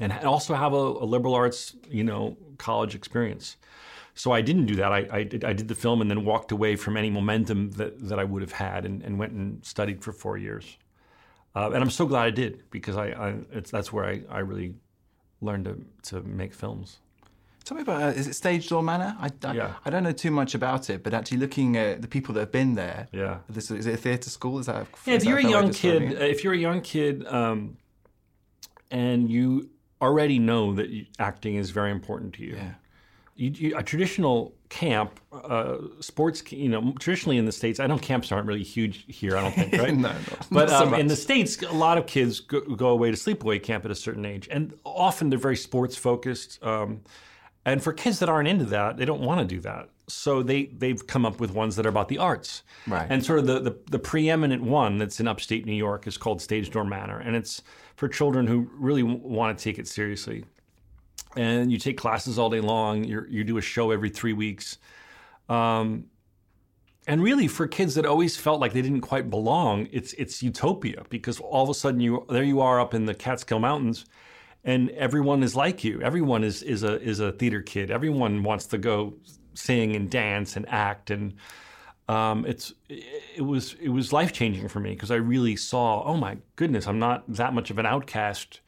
and 0.00 0.12
also 0.24 0.54
have 0.54 0.72
a, 0.72 0.76
a 0.76 1.06
liberal 1.06 1.34
arts, 1.34 1.76
you 1.88 2.02
know, 2.02 2.36
college 2.58 2.94
experience. 2.94 3.56
So 4.14 4.32
I 4.32 4.40
didn't 4.40 4.66
do 4.66 4.74
that. 4.76 4.92
I, 4.92 5.08
I, 5.12 5.22
did, 5.22 5.44
I 5.44 5.52
did 5.52 5.68
the 5.68 5.74
film 5.74 6.00
and 6.00 6.10
then 6.10 6.24
walked 6.24 6.50
away 6.52 6.76
from 6.76 6.96
any 6.96 7.10
momentum 7.10 7.70
that, 7.72 8.08
that 8.08 8.18
I 8.18 8.24
would 8.24 8.42
have 8.42 8.52
had, 8.52 8.84
and, 8.84 9.02
and 9.02 9.18
went 9.18 9.32
and 9.32 9.64
studied 9.64 10.02
for 10.02 10.12
four 10.12 10.36
years. 10.36 10.76
Uh, 11.54 11.70
and 11.70 11.82
I'm 11.82 11.90
so 11.90 12.06
glad 12.06 12.24
I 12.26 12.30
did 12.30 12.64
because 12.70 12.96
I, 12.96 13.06
I 13.08 13.34
it's, 13.52 13.70
that's 13.70 13.92
where 13.92 14.04
I, 14.04 14.22
I 14.28 14.38
really 14.40 14.74
learned 15.40 15.64
to, 15.66 16.10
to 16.10 16.22
make 16.22 16.54
films. 16.54 16.98
Tell 17.64 17.76
me 17.76 17.82
about 17.82 18.02
uh, 18.02 18.06
is 18.06 18.26
it 18.26 18.30
Stagedoor 18.30 18.82
Manor? 18.82 19.16
I, 19.20 19.30
I, 19.44 19.52
Yeah. 19.52 19.74
I 19.84 19.90
don't 19.90 20.02
know 20.02 20.12
too 20.12 20.30
much 20.30 20.54
about 20.54 20.90
it, 20.90 21.02
but 21.02 21.14
actually 21.14 21.38
looking 21.38 21.76
at 21.76 22.02
the 22.02 22.08
people 22.08 22.34
that 22.34 22.40
have 22.40 22.52
been 22.52 22.74
there. 22.74 23.08
Yeah. 23.12 23.38
This 23.48 23.70
is 23.70 23.86
it 23.86 23.94
a 23.94 23.96
theatre 23.96 24.30
school? 24.30 24.58
Is 24.58 24.66
that? 24.66 24.86
Yeah, 25.06 25.14
is 25.14 25.22
if 25.22 25.28
you're 25.28 25.38
a 25.38 25.42
that 25.42 25.48
way 25.48 25.54
of 25.54 25.60
young 25.60 25.70
describing 25.70 26.08
kid, 26.10 26.22
if 26.22 26.44
you're 26.44 26.54
a 26.54 26.58
young 26.58 26.80
kid, 26.80 27.26
um, 27.26 27.76
and 28.90 29.30
you 29.30 29.70
already 30.00 30.38
know 30.38 30.74
that 30.74 30.88
acting 31.18 31.56
is 31.56 31.70
very 31.70 31.90
important 31.90 32.34
to 32.34 32.42
you, 32.44 32.56
Yeah. 32.56 32.72
you, 33.36 33.50
you, 33.50 33.76
a 33.78 33.82
traditional 33.82 34.54
camp, 34.68 35.20
uh, 35.32 35.78
sports, 36.00 36.42
you 36.52 36.68
know, 36.68 36.94
traditionally 37.00 37.36
in 37.38 37.44
the 37.44 37.52
states, 37.52 37.80
I 37.80 37.86
know 37.86 37.98
camps 37.98 38.30
aren't 38.32 38.46
really 38.46 38.62
huge 38.62 39.04
here. 39.08 39.36
I 39.36 39.42
don't 39.42 39.54
think, 39.54 39.72
right? 39.74 39.94
No, 39.96 40.08
not- 40.08 40.46
but 40.50 40.68
so 40.70 40.86
um, 40.86 40.94
in 40.94 41.06
the 41.08 41.16
states, 41.16 41.60
a 41.62 41.72
lot 41.72 41.98
of 41.98 42.06
kids 42.06 42.40
go, 42.40 42.60
go 42.60 42.88
away 42.88 43.10
to 43.10 43.16
sleepaway 43.16 43.62
camp 43.62 43.84
at 43.84 43.90
a 43.90 43.94
certain 43.94 44.24
age, 44.24 44.48
and 44.50 44.72
often 44.84 45.28
they're 45.30 45.38
very 45.38 45.56
sports 45.56 45.96
focused. 45.96 46.62
Um, 46.62 47.00
and 47.64 47.82
for 47.82 47.92
kids 47.92 48.20
that 48.20 48.28
aren't 48.28 48.48
into 48.48 48.64
that, 48.66 48.96
they 48.96 49.04
don't 49.04 49.20
want 49.20 49.40
to 49.40 49.54
do 49.54 49.60
that. 49.62 49.88
So 50.12 50.42
they 50.42 50.66
they've 50.66 51.06
come 51.06 51.24
up 51.24 51.40
with 51.40 51.52
ones 51.52 51.76
that 51.76 51.86
are 51.86 51.90
about 51.90 52.08
the 52.08 52.18
arts. 52.18 52.62
Right. 52.86 53.06
And 53.08 53.24
sort 53.24 53.38
of 53.38 53.46
the, 53.46 53.60
the, 53.60 53.78
the 53.90 53.98
preeminent 53.98 54.62
one 54.62 54.98
that's 54.98 55.20
in 55.20 55.28
upstate 55.28 55.66
New 55.66 55.74
York 55.74 56.06
is 56.06 56.16
called 56.16 56.40
Stagedoor 56.40 56.88
Manor, 56.88 57.18
and 57.18 57.36
it's 57.36 57.62
for 57.96 58.08
children 58.08 58.46
who 58.46 58.70
really 58.74 59.02
w- 59.02 59.20
want 59.22 59.56
to 59.56 59.62
take 59.62 59.78
it 59.78 59.86
seriously. 59.86 60.44
And 61.36 61.70
you 61.70 61.78
take 61.78 61.96
classes 61.96 62.38
all 62.38 62.50
day 62.50 62.60
long. 62.60 63.04
You 63.04 63.24
you 63.28 63.44
do 63.44 63.58
a 63.58 63.62
show 63.62 63.90
every 63.90 64.10
three 64.10 64.32
weeks. 64.32 64.78
Um, 65.48 66.06
and 67.06 67.22
really, 67.22 67.48
for 67.48 67.66
kids 67.66 67.94
that 67.94 68.06
always 68.06 68.36
felt 68.36 68.60
like 68.60 68.72
they 68.72 68.82
didn't 68.82 69.00
quite 69.00 69.30
belong, 69.30 69.88
it's 69.90 70.12
it's 70.14 70.42
utopia 70.42 71.04
because 71.08 71.40
all 71.40 71.64
of 71.64 71.68
a 71.68 71.74
sudden 71.74 72.00
you 72.00 72.26
there 72.28 72.42
you 72.42 72.60
are 72.60 72.80
up 72.80 72.94
in 72.94 73.06
the 73.06 73.14
Catskill 73.14 73.58
Mountains, 73.58 74.04
and 74.64 74.90
everyone 74.90 75.42
is 75.42 75.56
like 75.56 75.82
you. 75.82 76.00
Everyone 76.02 76.44
is 76.44 76.62
is 76.62 76.82
a 76.82 77.00
is 77.00 77.18
a 77.18 77.32
theater 77.32 77.62
kid. 77.62 77.90
Everyone 77.90 78.42
wants 78.42 78.66
to 78.66 78.78
go 78.78 79.14
sing 79.54 79.94
and 79.96 80.10
dance 80.10 80.56
and 80.56 80.68
act 80.68 81.10
and 81.10 81.34
um, 82.08 82.44
it's 82.44 82.72
it 82.88 83.42
was 83.42 83.74
it 83.80 83.90
was 83.90 84.12
life 84.12 84.32
changing 84.32 84.66
for 84.68 84.80
me 84.80 84.90
because 84.90 85.10
I 85.10 85.16
really 85.16 85.56
saw 85.56 86.02
oh 86.04 86.16
my 86.16 86.38
goodness 86.56 86.86
I'm 86.86 86.98
not 86.98 87.24
that 87.34 87.54
much 87.54 87.70
of 87.70 87.78
an 87.78 87.86
outcast 87.86 88.60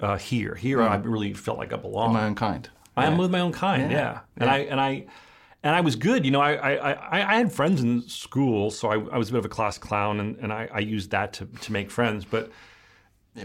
uh, 0.00 0.16
here 0.16 0.54
here 0.54 0.82
I 0.82 0.96
really 0.96 1.32
felt 1.34 1.58
like 1.58 1.72
I 1.72 1.76
belonged 1.76 2.14
my 2.14 2.24
own 2.24 2.34
kind. 2.34 2.68
I 2.96 3.06
am 3.06 3.16
with 3.16 3.30
my 3.30 3.40
own 3.40 3.52
kind, 3.52 3.90
yeah. 3.90 4.20
And 4.36 4.50
I 4.50 4.58
and 4.58 4.80
I 4.80 5.06
and 5.62 5.74
I 5.74 5.80
was 5.80 5.96
good. 5.96 6.24
You 6.24 6.30
know, 6.30 6.40
I 6.40 6.52
I, 6.54 6.92
I, 6.92 7.34
I 7.34 7.36
had 7.36 7.52
friends 7.52 7.82
in 7.82 8.02
school, 8.02 8.70
so 8.70 8.88
I, 8.88 8.94
I 9.14 9.18
was 9.18 9.28
a 9.30 9.32
bit 9.32 9.38
of 9.38 9.44
a 9.44 9.48
class 9.48 9.78
clown, 9.78 10.20
and, 10.20 10.36
and 10.38 10.52
I, 10.52 10.68
I 10.72 10.80
used 10.80 11.10
that 11.12 11.32
to, 11.34 11.46
to 11.46 11.72
make 11.72 11.90
friends. 11.90 12.24
But 12.24 12.50
Yeah, 13.34 13.44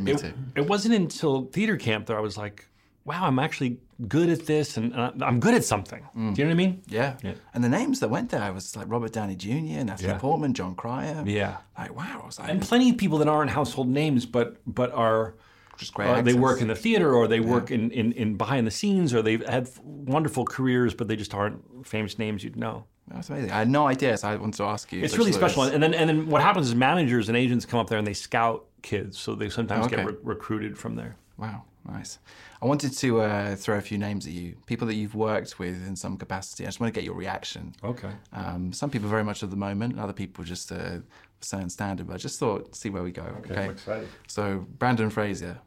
it, 0.55 0.61
it 0.63 0.67
wasn't 0.67 0.95
until 0.95 1.45
theater 1.45 1.77
camp 1.77 2.07
that 2.07 2.17
I 2.17 2.19
was 2.19 2.37
like, 2.37 2.67
wow, 3.07 3.25
I'm 3.25 3.39
actually 3.39 3.77
good 4.07 4.29
at 4.29 4.45
this, 4.45 4.77
and 4.77 4.93
uh, 4.95 5.11
I'm 5.21 5.39
good 5.39 5.55
at 5.55 5.63
something. 5.63 6.03
Do 6.13 6.19
you 6.19 6.25
know 6.25 6.43
what 6.45 6.51
I 6.51 6.53
mean? 6.53 6.81
Yeah. 6.87 7.15
Yeah. 7.23 7.33
And 7.53 7.63
the 7.63 7.69
names 7.69 7.99
that 8.01 8.09
went 8.09 8.29
there 8.29 8.41
I 8.41 8.51
was 8.51 8.75
like 8.75 8.87
Robert 8.89 9.11
Downey 9.13 9.35
Jr., 9.35 9.49
Natalie 9.83 10.09
Yeah. 10.09 10.17
Portman, 10.19 10.53
Jon 10.53 10.75
Cryer. 10.75 11.23
Yeah. 11.25 11.57
Like, 11.77 11.95
wow. 11.95 12.19
I 12.21 12.25
was 12.25 12.37
like, 12.39 12.49
And 12.49 12.61
plenty 12.61 12.89
of 12.91 12.97
people 12.97 13.17
that 13.19 13.27
aren't 13.27 13.49
household 13.51 13.87
names, 13.87 14.25
but 14.25 14.57
but 14.67 14.91
are 14.91 15.33
just 15.77 15.93
great. 15.93 16.09
uh, 16.09 16.21
they 16.21 16.33
work 16.33 16.61
in 16.61 16.67
the 16.67 16.75
theater 16.75 17.13
or 17.15 17.27
they 17.27 17.39
work 17.39 17.71
in, 17.71 17.91
in, 17.91 18.11
in 18.13 18.35
behind 18.35 18.67
the 18.67 18.71
scenes 18.71 19.13
or 19.13 19.21
they've 19.21 19.45
had 19.47 19.69
wonderful 19.83 20.43
careers, 20.45 20.93
but 20.93 21.07
they 21.07 21.15
just 21.15 21.33
aren't 21.33 21.59
famous 21.87 22.17
names 22.19 22.43
you'd 22.43 22.55
know. 22.57 22.83
That's 23.07 23.29
amazing. 23.29 23.51
I 23.51 23.59
had 23.59 23.69
no 23.69 23.87
idea, 23.87 24.17
so 24.17 24.27
I 24.27 24.35
wanted 24.35 24.57
to 24.57 24.63
ask 24.63 24.91
you. 24.91 25.01
It's 25.03 25.17
really 25.17 25.31
special. 25.31 25.63
And 25.63 25.81
then 25.81 25.93
and 25.93 26.09
then 26.09 26.27
what 26.27 26.41
happens 26.41 26.67
is 26.67 26.75
managers 26.75 27.29
and 27.29 27.37
agents 27.37 27.65
come 27.65 27.79
up 27.79 27.87
there 27.89 27.97
and 27.99 28.05
they 28.05 28.13
scout 28.13 28.65
kids, 28.81 29.17
so 29.17 29.33
they 29.33 29.49
sometimes 29.49 29.87
get 29.87 29.99
Okay. 29.99 30.07
re- 30.09 30.17
recruited 30.23 30.77
from 30.77 30.95
there. 30.95 31.15
Wow, 31.37 31.63
nice. 31.87 32.19
I 32.61 32.65
wanted 32.65 32.93
to 32.93 33.21
uh, 33.21 33.55
throw 33.55 33.77
a 33.77 33.81
few 33.81 33.97
names 33.97 34.25
at 34.27 34.33
you, 34.33 34.55
people 34.65 34.87
that 34.87 34.95
you've 34.95 35.15
worked 35.15 35.59
with 35.59 35.87
in 35.87 35.95
some 35.95 36.17
capacity. 36.17 36.63
I 36.63 36.67
just 36.67 36.79
want 36.79 36.93
to 36.93 36.97
get 36.97 37.05
your 37.05 37.15
reaction. 37.15 37.73
Okay. 37.83 38.11
Um, 38.33 38.73
some 38.73 38.89
people 38.89 39.09
very 39.09 39.23
much 39.23 39.43
of 39.43 39.49
the 39.51 39.57
moment, 39.57 39.99
other 39.99 40.13
people 40.13 40.43
just 40.43 40.71
uh, 40.71 40.99
certain 41.41 41.69
standard. 41.69 42.07
But 42.07 42.15
I 42.15 42.17
just 42.17 42.39
thought, 42.39 42.75
see 42.75 42.89
where 42.89 43.03
we 43.03 43.11
go. 43.11 43.23
Okay. 43.39 43.65
I'm 43.65 43.71
excited. 43.71 44.07
So 44.27 44.65
Brendan 44.77 45.09
Fraser. 45.09 45.59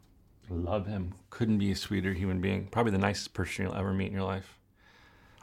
Love 0.49 0.85
him. 0.85 1.13
Couldn't 1.29 1.59
be 1.59 1.71
a 1.71 1.75
sweeter 1.75 2.13
human 2.13 2.41
being. 2.41 2.67
Probably 2.67 2.91
the 2.91 2.97
nicest 2.97 3.33
person 3.33 3.65
you'll 3.65 3.75
ever 3.75 3.93
meet 3.93 4.07
in 4.07 4.13
your 4.13 4.23
life. 4.23 4.57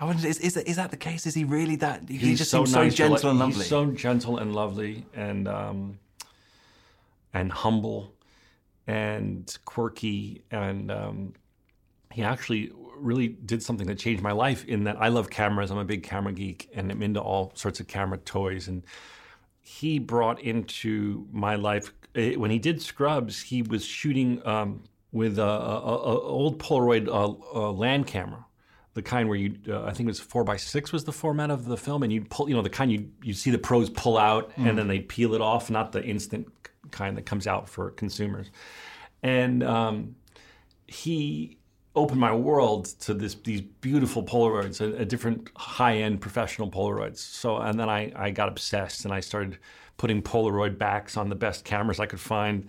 I 0.00 0.04
wonder, 0.04 0.26
is, 0.28 0.38
is, 0.38 0.56
is 0.58 0.76
that 0.76 0.90
the 0.90 0.96
case? 0.96 1.26
Is 1.26 1.34
he 1.34 1.44
really 1.44 1.76
that? 1.76 2.08
He 2.08 2.34
just 2.34 2.50
seems 2.50 2.70
so 2.70 2.82
nice. 2.82 2.98
You're 2.98 3.08
gentle 3.08 3.30
and 3.30 3.38
lovely. 3.38 3.56
He's 3.56 3.66
so 3.68 3.86
gentle 3.86 4.38
and 4.38 4.54
lovely 4.54 5.06
and 5.14 5.48
um, 5.48 5.98
and 7.34 7.50
humble 7.50 8.12
and 8.88 9.58
quirky 9.66 10.42
and 10.50 10.90
um, 10.90 11.34
he 12.10 12.22
actually 12.22 12.72
really 12.96 13.28
did 13.28 13.62
something 13.62 13.86
that 13.86 13.98
changed 13.98 14.22
my 14.22 14.32
life 14.32 14.64
in 14.64 14.84
that 14.84 14.96
I 14.98 15.08
love 15.08 15.30
cameras. 15.30 15.70
I'm 15.70 15.78
a 15.78 15.84
big 15.84 16.02
camera 16.02 16.32
geek 16.32 16.70
and 16.74 16.90
I'm 16.90 17.02
into 17.02 17.20
all 17.20 17.52
sorts 17.54 17.78
of 17.80 17.86
camera 17.86 18.18
toys 18.18 18.66
and 18.66 18.82
he 19.60 19.98
brought 19.98 20.40
into 20.40 21.26
my 21.30 21.54
life 21.54 21.92
eh, 22.14 22.34
when 22.34 22.50
he 22.50 22.58
did 22.58 22.80
Scrubs. 22.80 23.42
He 23.42 23.60
was 23.60 23.84
shooting 23.84 24.44
um, 24.46 24.82
with 25.12 25.38
a, 25.38 25.42
a, 25.42 25.46
a 25.46 26.20
old 26.20 26.58
Polaroid 26.58 27.08
uh, 27.08 27.70
land 27.70 28.06
camera, 28.06 28.46
the 28.94 29.02
kind 29.02 29.28
where 29.28 29.36
you 29.36 29.58
uh, 29.68 29.84
I 29.84 29.92
think 29.92 30.06
it 30.06 30.12
was 30.12 30.20
four 30.20 30.44
by 30.44 30.56
six 30.56 30.90
was 30.90 31.04
the 31.04 31.12
format 31.12 31.50
of 31.50 31.66
the 31.66 31.76
film, 31.76 32.02
and 32.02 32.10
you 32.10 32.24
pull 32.24 32.48
you 32.48 32.56
know 32.56 32.62
the 32.62 32.70
kind 32.70 32.90
you 32.90 33.10
you 33.22 33.34
see 33.34 33.50
the 33.50 33.58
pros 33.58 33.90
pull 33.90 34.16
out 34.16 34.50
and 34.56 34.78
then 34.78 34.88
they 34.88 35.00
peel 35.00 35.34
it 35.34 35.42
off, 35.42 35.70
not 35.70 35.92
the 35.92 36.02
instant 36.02 36.48
kind 36.90 37.16
that 37.16 37.26
comes 37.26 37.46
out 37.46 37.68
for 37.68 37.90
consumers, 37.90 38.50
and 39.22 39.62
um, 39.62 40.16
he 40.86 41.58
opened 41.94 42.20
my 42.20 42.34
world 42.34 42.86
to 43.00 43.14
this 43.14 43.34
these 43.34 43.60
beautiful 43.60 44.22
Polaroids, 44.22 44.80
a, 44.80 45.02
a 45.02 45.04
different 45.04 45.50
high 45.56 45.98
end 45.98 46.20
professional 46.20 46.70
Polaroids. 46.70 47.18
So 47.18 47.58
and 47.58 47.78
then 47.78 47.88
I, 47.88 48.12
I 48.14 48.30
got 48.30 48.48
obsessed 48.48 49.04
and 49.04 49.12
I 49.12 49.20
started 49.20 49.58
putting 49.96 50.22
Polaroid 50.22 50.78
backs 50.78 51.16
on 51.16 51.28
the 51.28 51.34
best 51.34 51.64
cameras 51.64 52.00
I 52.00 52.06
could 52.06 52.20
find, 52.20 52.68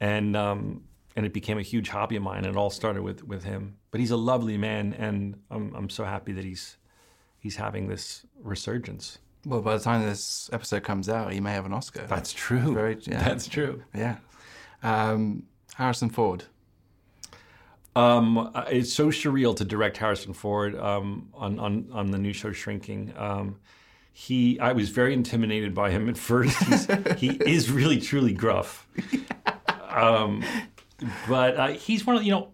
and 0.00 0.36
um, 0.36 0.84
and 1.16 1.26
it 1.26 1.32
became 1.32 1.58
a 1.58 1.62
huge 1.62 1.88
hobby 1.88 2.16
of 2.16 2.22
mine. 2.22 2.44
It 2.44 2.56
all 2.56 2.70
started 2.70 3.02
with 3.02 3.24
with 3.24 3.44
him. 3.44 3.76
But 3.90 4.00
he's 4.00 4.12
a 4.12 4.16
lovely 4.16 4.56
man, 4.56 4.94
and 4.94 5.36
I'm 5.50 5.74
I'm 5.74 5.90
so 5.90 6.04
happy 6.04 6.32
that 6.32 6.44
he's 6.44 6.76
he's 7.38 7.56
having 7.56 7.88
this 7.88 8.24
resurgence. 8.40 9.18
Well, 9.48 9.62
by 9.62 9.76
the 9.76 9.82
time 9.82 10.02
this 10.04 10.50
episode 10.52 10.82
comes 10.82 11.08
out, 11.08 11.32
he 11.32 11.40
may 11.40 11.52
have 11.52 11.64
an 11.66 11.72
Oscar. 11.72 12.06
That's 12.06 12.32
true. 12.32 12.74
Very- 12.74 12.98
yeah. 13.02 13.22
That's 13.24 13.48
true. 13.48 13.82
yeah. 13.94 14.16
Um, 14.82 15.44
Harrison 15.74 16.10
Ford. 16.10 16.44
Um, 17.96 18.38
uh, 18.38 18.64
it's 18.70 18.92
so 18.92 19.08
surreal 19.08 19.56
to 19.56 19.64
direct 19.64 19.96
Harrison 19.96 20.32
Ford 20.32 20.76
um, 20.76 21.30
on, 21.34 21.58
on 21.58 21.88
on 21.92 22.10
the 22.10 22.18
new 22.18 22.32
show 22.32 22.52
Shrinking. 22.52 23.12
Um, 23.16 23.56
he, 24.12 24.58
I 24.60 24.72
was 24.72 24.90
very 24.90 25.14
intimidated 25.14 25.74
by 25.74 25.90
him 25.90 26.08
at 26.08 26.16
first. 26.16 26.56
He 27.18 27.28
is 27.46 27.70
really 27.70 27.98
truly 28.00 28.32
gruff, 28.32 28.86
um, 29.88 30.44
but 31.28 31.56
uh, 31.56 31.68
he's 31.68 32.06
one 32.06 32.16
of 32.16 32.22
you 32.22 32.30
know. 32.32 32.48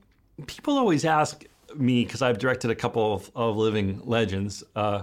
People 0.47 0.79
always 0.79 1.05
ask 1.05 1.45
me 1.77 2.05
because 2.05 2.23
I've 2.23 2.39
directed 2.39 2.71
a 2.71 2.75
couple 2.75 3.15
of, 3.15 3.31
of 3.35 3.57
living 3.57 4.01
legends. 4.05 4.65
Uh, 4.75 5.03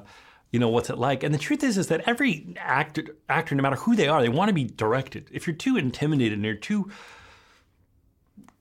you 0.52 0.60
know 0.60 0.70
what's 0.70 0.90
it 0.90 0.98
like? 0.98 1.24
And 1.24 1.34
the 1.34 1.38
truth 1.40 1.64
is, 1.64 1.78
is 1.78 1.88
that 1.88 2.02
every 2.08 2.54
actor, 2.58 3.04
actor, 3.30 3.56
no 3.56 3.62
matter 3.64 3.78
who 3.78 3.96
they 3.96 4.08
are, 4.08 4.22
they 4.22 4.30
want 4.30 4.50
to 4.50 4.54
be 4.54 4.66
directed. 4.66 5.30
If 5.32 5.48
you're 5.48 5.56
too 5.56 5.78
intimidated 5.78 6.34
and 6.34 6.44
you're 6.46 6.56
too 6.56 6.92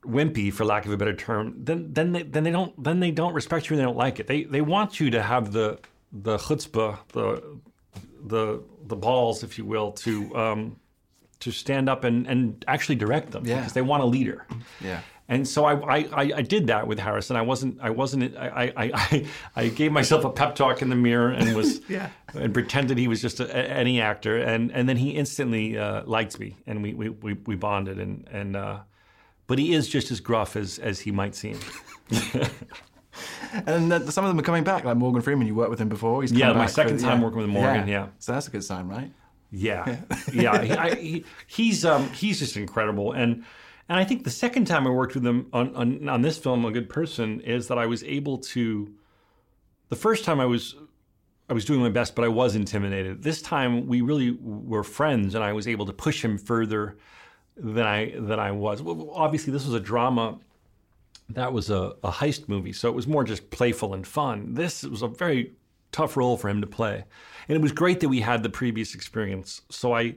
wimpy, 0.05 0.51
for 0.51 0.65
lack 0.65 0.85
of 0.85 0.91
a 0.91 0.97
better 0.97 1.13
term, 1.15 1.53
then 1.57 1.93
then 1.93 2.11
they 2.11 2.23
then 2.23 2.43
they 2.43 2.51
don't 2.51 2.81
then 2.83 2.99
they 2.99 3.11
don't 3.11 3.33
respect 3.33 3.69
you 3.69 3.75
and 3.75 3.79
they 3.81 3.85
don't 3.85 3.97
like 3.97 4.19
it. 4.19 4.27
They 4.27 4.43
they 4.43 4.61
want 4.61 4.99
you 4.99 5.11
to 5.11 5.21
have 5.21 5.51
the 5.51 5.79
the 6.11 6.37
chutzpah, 6.37 6.97
the 7.09 7.57
the 8.25 8.63
the 8.87 8.95
balls, 8.95 9.43
if 9.43 9.57
you 9.57 9.65
will, 9.65 9.91
to 9.91 10.35
um, 10.35 10.75
to 11.39 11.51
stand 11.51 11.89
up 11.89 12.03
and, 12.03 12.27
and 12.27 12.63
actually 12.67 12.95
direct 12.95 13.31
them 13.31 13.45
Yeah. 13.45 13.57
because 13.57 13.73
they 13.73 13.81
want 13.81 14.03
a 14.03 14.05
leader. 14.05 14.45
Yeah. 14.79 15.01
And 15.31 15.47
so 15.47 15.63
I, 15.65 15.73
I, 16.01 16.31
I- 16.35 16.41
did 16.41 16.67
that 16.67 16.85
with 16.87 16.99
Harrison. 16.99 17.35
I 17.37 17.41
wasn't 17.41 17.79
I 17.81 17.89
wasn't 17.89 18.35
I, 18.37 18.73
I, 18.75 18.91
I, 18.93 19.25
I 19.55 19.67
gave 19.69 19.91
myself 19.91 20.25
a 20.25 20.29
pep 20.29 20.55
talk 20.55 20.81
in 20.81 20.89
the 20.89 20.95
mirror 20.95 21.29
and 21.31 21.55
was 21.55 21.79
Yeah. 21.89 22.09
and 22.33 22.53
pretended 22.53 22.97
he 22.97 23.07
was 23.07 23.21
just 23.21 23.39
a, 23.39 23.47
any 23.55 24.01
actor 24.01 24.37
and, 24.37 24.71
and 24.73 24.87
then 24.89 24.97
he 24.97 25.11
instantly 25.11 25.77
uh, 25.77 26.03
liked 26.05 26.37
me 26.39 26.57
and 26.67 26.83
we, 26.83 26.93
we, 26.93 27.09
we, 27.09 27.33
we 27.45 27.55
bonded 27.55 27.97
and 27.99 28.27
and 28.31 28.55
uh, 28.57 28.79
but 29.47 29.57
he 29.57 29.73
is 29.73 29.87
just 29.89 30.11
as 30.11 30.19
gruff 30.19 30.55
as, 30.55 30.79
as 30.79 30.99
he 30.99 31.11
might 31.11 31.33
seem. 31.35 31.57
And 33.65 33.91
some 34.11 34.23
of 34.23 34.29
them 34.29 34.39
are 34.39 34.43
coming 34.43 34.63
back, 34.63 34.85
like 34.85 34.95
Morgan 34.95 35.21
Freeman. 35.21 35.45
You 35.45 35.55
worked 35.55 35.69
with 35.71 35.79
him 35.81 35.89
before. 35.89 36.21
He's 36.21 36.31
Yeah, 36.31 36.53
my 36.53 36.59
back 36.59 36.69
for- 36.69 36.73
second 36.75 36.99
time 36.99 37.21
working 37.21 37.39
with 37.39 37.49
Morgan, 37.49 37.87
yeah. 37.87 38.07
So 38.19 38.31
that's 38.31 38.47
a 38.47 38.51
good 38.51 38.63
sign, 38.63 38.87
right? 38.87 39.11
Yeah, 39.51 39.97
yeah. 40.33 40.61
He, 40.61 40.71
I, 40.71 40.95
he, 40.95 41.25
he's 41.47 41.83
um, 41.83 42.07
he's 42.11 42.39
just 42.39 42.55
incredible, 42.55 43.11
and 43.11 43.43
and 43.91 43.99
I 43.99 44.05
think 44.05 44.23
the 44.23 44.29
second 44.29 44.67
time 44.67 44.87
I 44.87 44.89
worked 44.89 45.15
with 45.15 45.25
him 45.25 45.47
on, 45.51 45.75
on 45.75 46.07
on 46.07 46.21
this 46.21 46.37
film, 46.37 46.63
A 46.63 46.71
Good 46.71 46.87
Person, 46.87 47.41
is 47.41 47.67
that 47.67 47.77
I 47.77 47.87
was 47.87 48.05
able 48.05 48.37
to. 48.37 48.89
The 49.89 49.97
first 49.97 50.23
time 50.23 50.39
I 50.39 50.45
was. 50.45 50.75
I 51.49 51.53
was 51.53 51.65
doing 51.65 51.81
my 51.81 51.89
best, 51.89 52.15
but 52.15 52.23
I 52.23 52.29
was 52.29 52.55
intimidated. 52.55 53.21
This 53.21 53.41
time 53.41 53.87
we 53.87 53.99
really 53.99 54.31
were 54.39 54.85
friends, 54.85 55.35
and 55.35 55.43
I 55.43 55.51
was 55.51 55.67
able 55.67 55.85
to 55.87 55.91
push 55.91 56.23
him 56.23 56.37
further 56.37 56.95
than 57.57 57.85
I 57.85 58.13
than 58.17 58.39
I 58.39 58.51
was. 58.51 58.81
Well, 58.81 59.11
obviously, 59.13 59.51
this 59.51 59.65
was 59.65 59.73
a 59.73 59.79
drama. 59.81 60.39
That 61.27 61.51
was 61.51 61.69
a, 61.69 61.93
a 62.01 62.11
heist 62.11 62.47
movie, 62.47 62.71
so 62.71 62.87
it 62.87 62.95
was 62.95 63.07
more 63.07 63.25
just 63.25 63.49
playful 63.49 63.93
and 63.93 64.07
fun. 64.07 64.53
This 64.53 64.83
was 64.83 65.01
a 65.01 65.09
very 65.09 65.51
tough 65.91 66.15
role 66.15 66.37
for 66.37 66.47
him 66.47 66.61
to 66.61 66.67
play, 66.67 67.03
and 67.49 67.57
it 67.57 67.61
was 67.61 67.73
great 67.73 67.99
that 67.99 68.07
we 68.07 68.21
had 68.21 68.41
the 68.41 68.49
previous 68.49 68.95
experience. 68.95 69.63
So 69.69 69.93
I, 69.93 70.15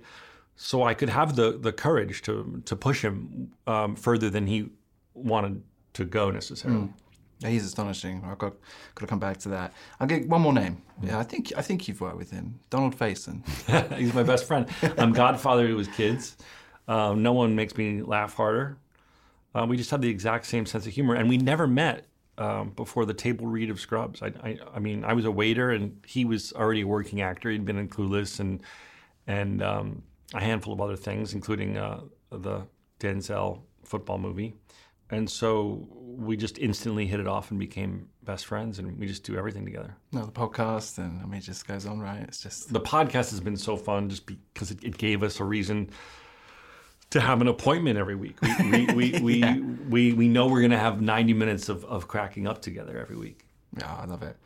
so 0.56 0.82
I 0.82 0.94
could 0.94 1.08
have 1.08 1.37
the 1.37 1.58
the 1.58 1.73
courage 1.73 2.23
to 2.23 2.62
to 2.64 2.76
push 2.76 3.02
him 3.02 3.52
um, 3.66 3.96
further 3.96 4.30
than 4.30 4.46
he 4.46 4.70
wanted 5.14 5.62
to 5.94 6.04
go 6.04 6.30
necessarily. 6.30 6.88
Yeah, 7.40 7.49
he's 7.49 7.64
astonishing. 7.64 8.23
I've 8.25 8.38
got 8.38 8.54
got 8.94 9.00
to 9.00 9.06
come 9.06 9.18
back 9.18 9.38
to 9.38 9.49
that. 9.50 9.73
I'll 9.99 10.06
get 10.06 10.28
one 10.28 10.40
more 10.40 10.52
name. 10.52 10.82
Yeah, 11.02 11.18
I 11.18 11.25
think 11.25 11.52
I 11.56 11.62
think 11.62 11.88
you've 11.88 12.00
worked 12.00 12.16
with 12.16 12.30
him, 12.30 12.61
Donald 12.70 12.96
Faison. 12.96 13.42
He's 13.99 14.14
my 14.14 14.23
best 14.23 14.46
friend. 14.46 14.68
I'm 14.96 15.12
godfather 15.12 15.66
to 15.66 15.76
his 15.76 15.88
kids. 15.88 16.37
Um, 16.87 17.23
no 17.23 17.32
one 17.32 17.54
makes 17.54 17.76
me 17.76 18.02
laugh 18.02 18.34
harder. 18.34 18.78
Uh, 19.54 19.66
we 19.68 19.76
just 19.76 19.90
have 19.90 20.00
the 20.00 20.08
exact 20.08 20.46
same 20.46 20.66
sense 20.66 20.87
of 20.87 20.92
humor, 20.92 21.14
and 21.14 21.28
we 21.28 21.38
never 21.38 21.66
met 21.66 22.06
um, 22.38 22.70
before 22.70 23.04
the 23.04 23.14
table 23.14 23.46
read 23.46 23.70
of 23.70 23.80
Scrubs. 23.80 24.23
I, 24.23 24.32
I, 24.42 24.58
I 24.75 24.78
mean, 24.80 25.04
I 25.04 25.12
was 25.12 25.25
a 25.25 25.30
waiter, 25.30 25.70
and 25.70 26.00
he 26.06 26.25
was 26.25 26.52
already 26.52 26.82
a 26.82 26.87
working 26.87 27.20
actor. 27.20 27.50
He'd 27.50 27.64
been 27.64 27.78
in 27.78 27.88
Clueless 27.88 28.40
and 28.40 28.61
and 29.26 29.62
um, 29.62 30.02
a 30.33 30.40
handful 30.40 30.73
of 30.73 30.81
other 30.81 30.97
things, 30.97 31.35
including 31.35 31.76
uh, 31.76 32.00
the 32.31 32.66
Denzel 33.00 33.62
football 33.85 34.19
movie. 34.19 34.54
And 35.11 35.28
so 35.28 35.87
we 35.90 36.37
just 36.37 36.59
instantly 36.59 37.07
hit 37.07 37.21
it 37.21 37.28
off 37.28 37.50
and 37.50 37.61
became 37.61 38.09
best 38.23 38.47
friends, 38.47 38.78
and 38.78 38.99
we 38.99 39.07
just 39.07 39.23
do 39.23 39.37
everything 39.37 39.64
together. 39.64 39.95
No, 40.12 40.25
the 40.25 40.33
podcast, 40.33 40.99
and 40.99 41.21
I 41.21 41.26
mean, 41.26 41.38
it 41.38 41.45
just 41.45 41.66
goes 41.69 41.85
on, 41.85 42.00
right? 42.00 42.23
It's 42.23 42.40
just 42.40 42.73
the 42.73 42.81
podcast 42.81 43.31
has 43.31 43.40
been 43.40 43.57
so 43.57 43.76
fun 43.76 44.09
just 44.09 44.26
because 44.26 44.71
it, 44.71 44.83
it 44.83 44.97
gave 44.97 45.23
us 45.23 45.40
a 45.40 45.45
reason 45.45 45.90
to 47.11 47.21
have 47.21 47.40
an 47.43 47.49
appointment 47.49 47.99
every 47.99 48.16
week. 48.16 48.37
We 48.40 48.87
we 48.87 48.95
we, 48.95 49.21
we, 49.23 49.61
we, 49.88 50.12
we 50.14 50.28
know 50.28 50.47
we're 50.47 50.61
going 50.61 50.71
to 50.71 50.78
have 50.78 51.00
90 51.02 51.35
minutes 51.35 51.69
of, 51.69 51.85
of 51.85 52.09
cracking 52.09 52.47
up 52.49 52.62
together 52.62 52.99
every 52.99 53.16
week. 53.16 53.45
Yeah, 53.78 53.95
I 53.95 54.07
love 54.07 54.23
it. 54.23 54.37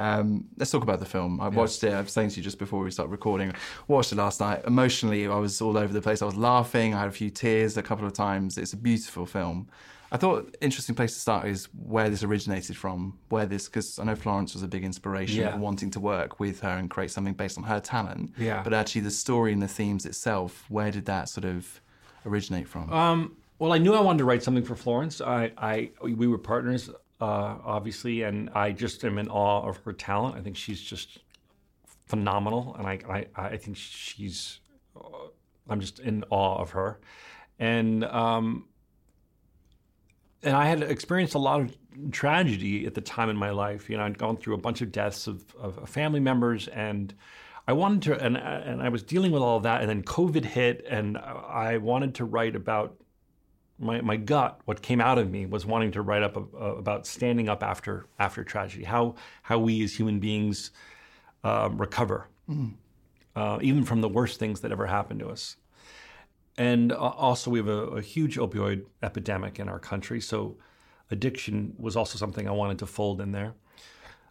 Um, 0.00 0.46
let's 0.56 0.70
talk 0.70 0.82
about 0.82 0.98
the 0.98 1.04
film. 1.06 1.40
I 1.40 1.48
watched 1.48 1.84
it. 1.84 1.92
I 1.92 2.00
was 2.00 2.10
saying 2.10 2.30
to 2.30 2.36
you 2.38 2.42
just 2.42 2.58
before 2.58 2.82
we 2.82 2.90
started 2.90 3.10
recording. 3.12 3.52
Watched 3.86 4.12
it 4.12 4.16
last 4.16 4.40
night. 4.40 4.62
Emotionally, 4.66 5.26
I 5.26 5.36
was 5.36 5.60
all 5.60 5.76
over 5.76 5.92
the 5.92 6.00
place. 6.00 6.22
I 6.22 6.24
was 6.24 6.36
laughing. 6.36 6.94
I 6.94 7.00
had 7.00 7.08
a 7.08 7.12
few 7.12 7.28
tears 7.30 7.76
a 7.76 7.82
couple 7.82 8.06
of 8.06 8.14
times. 8.14 8.56
It's 8.56 8.72
a 8.72 8.78
beautiful 8.78 9.26
film. 9.26 9.68
I 10.12 10.16
thought 10.16 10.56
interesting 10.60 10.94
place 10.96 11.12
to 11.14 11.20
start 11.20 11.46
is 11.46 11.68
where 11.86 12.08
this 12.08 12.24
originated 12.24 12.76
from. 12.76 13.18
Where 13.28 13.44
this, 13.46 13.66
because 13.68 13.98
I 13.98 14.04
know 14.04 14.16
Florence 14.16 14.54
was 14.54 14.62
a 14.62 14.68
big 14.68 14.84
inspiration 14.84 15.42
Yeah. 15.42 15.56
wanting 15.56 15.90
to 15.92 16.00
work 16.00 16.40
with 16.40 16.60
her 16.60 16.70
and 16.78 16.90
create 16.90 17.10
something 17.10 17.34
based 17.34 17.58
on 17.58 17.64
her 17.64 17.78
talent. 17.78 18.32
Yeah. 18.38 18.62
But 18.64 18.72
actually, 18.74 19.02
the 19.02 19.10
story 19.12 19.52
and 19.52 19.62
the 19.62 19.68
themes 19.68 20.06
itself, 20.06 20.64
where 20.68 20.90
did 20.90 21.04
that 21.06 21.28
sort 21.28 21.44
of 21.44 21.80
originate 22.26 22.66
from? 22.66 22.90
Um, 22.92 23.36
well, 23.58 23.72
I 23.74 23.78
knew 23.78 23.92
I 23.94 24.00
wanted 24.00 24.18
to 24.18 24.24
write 24.24 24.42
something 24.42 24.64
for 24.64 24.74
Florence. 24.74 25.20
I, 25.20 25.52
I 25.58 25.90
we 26.02 26.26
were 26.26 26.38
partners, 26.38 26.90
uh, 27.20 27.56
obviously, 27.64 28.22
and 28.22 28.50
I 28.50 28.72
just 28.72 29.04
am 29.04 29.18
in 29.18 29.28
awe 29.28 29.68
of 29.68 29.78
her 29.78 29.92
talent. 29.92 30.36
I 30.36 30.40
think 30.40 30.56
she's 30.56 30.80
just 30.80 31.18
phenomenal, 32.06 32.74
and 32.78 32.86
I, 32.86 33.26
I, 33.36 33.42
I 33.42 33.56
think 33.56 33.76
she's. 33.76 34.60
Uh, 34.96 35.28
I'm 35.68 35.80
just 35.80 36.00
in 36.00 36.24
awe 36.30 36.56
of 36.56 36.70
her, 36.70 36.98
and 37.58 38.04
um, 38.04 38.64
and 40.42 40.56
I 40.56 40.66
had 40.66 40.82
experienced 40.82 41.34
a 41.34 41.38
lot 41.38 41.60
of 41.60 41.76
tragedy 42.10 42.86
at 42.86 42.94
the 42.94 43.00
time 43.00 43.28
in 43.28 43.36
my 43.36 43.50
life. 43.50 43.90
You 43.90 43.98
know, 43.98 44.04
I'd 44.04 44.18
gone 44.18 44.36
through 44.36 44.54
a 44.54 44.58
bunch 44.58 44.80
of 44.80 44.90
deaths 44.90 45.26
of, 45.26 45.44
of 45.58 45.88
family 45.88 46.20
members, 46.20 46.68
and 46.68 47.14
I 47.68 47.72
wanted 47.72 48.02
to, 48.02 48.24
and 48.24 48.36
and 48.36 48.82
I 48.82 48.88
was 48.88 49.02
dealing 49.02 49.30
with 49.30 49.42
all 49.42 49.58
of 49.58 49.62
that, 49.64 49.82
and 49.82 49.90
then 49.90 50.02
COVID 50.02 50.44
hit, 50.44 50.86
and 50.88 51.18
I 51.18 51.76
wanted 51.76 52.14
to 52.16 52.24
write 52.24 52.56
about 52.56 52.99
my 53.80 54.00
my 54.00 54.16
gut. 54.16 54.60
What 54.66 54.82
came 54.82 55.00
out 55.00 55.18
of 55.18 55.30
me 55.30 55.46
was 55.46 55.66
wanting 55.66 55.92
to 55.92 56.02
write 56.02 56.22
up 56.22 56.36
a, 56.36 56.40
about 56.64 57.06
standing 57.06 57.48
up 57.48 57.62
after 57.62 58.06
after 58.18 58.44
tragedy, 58.44 58.84
how 58.84 59.14
how 59.42 59.58
we 59.58 59.82
as 59.82 59.94
human 59.94 60.20
beings 60.20 60.70
um, 61.42 61.78
recover, 61.78 62.28
uh, 63.36 63.58
even 63.62 63.84
from 63.84 64.00
the 64.00 64.08
worst 64.08 64.38
things 64.38 64.60
that 64.60 64.72
ever 64.72 64.86
happened 64.86 65.20
to 65.20 65.28
us. 65.28 65.56
And 66.58 66.92
uh, 66.92 66.96
also, 66.96 67.50
we 67.50 67.58
have 67.58 67.68
a, 67.68 67.86
a 67.86 68.02
huge 68.02 68.36
opioid 68.36 68.84
epidemic 69.02 69.58
in 69.58 69.68
our 69.68 69.78
country. 69.78 70.20
So, 70.20 70.56
addiction 71.10 71.74
was 71.78 71.96
also 71.96 72.18
something 72.18 72.46
I 72.46 72.52
wanted 72.52 72.78
to 72.80 72.86
fold 72.86 73.20
in 73.20 73.32
there. 73.32 73.54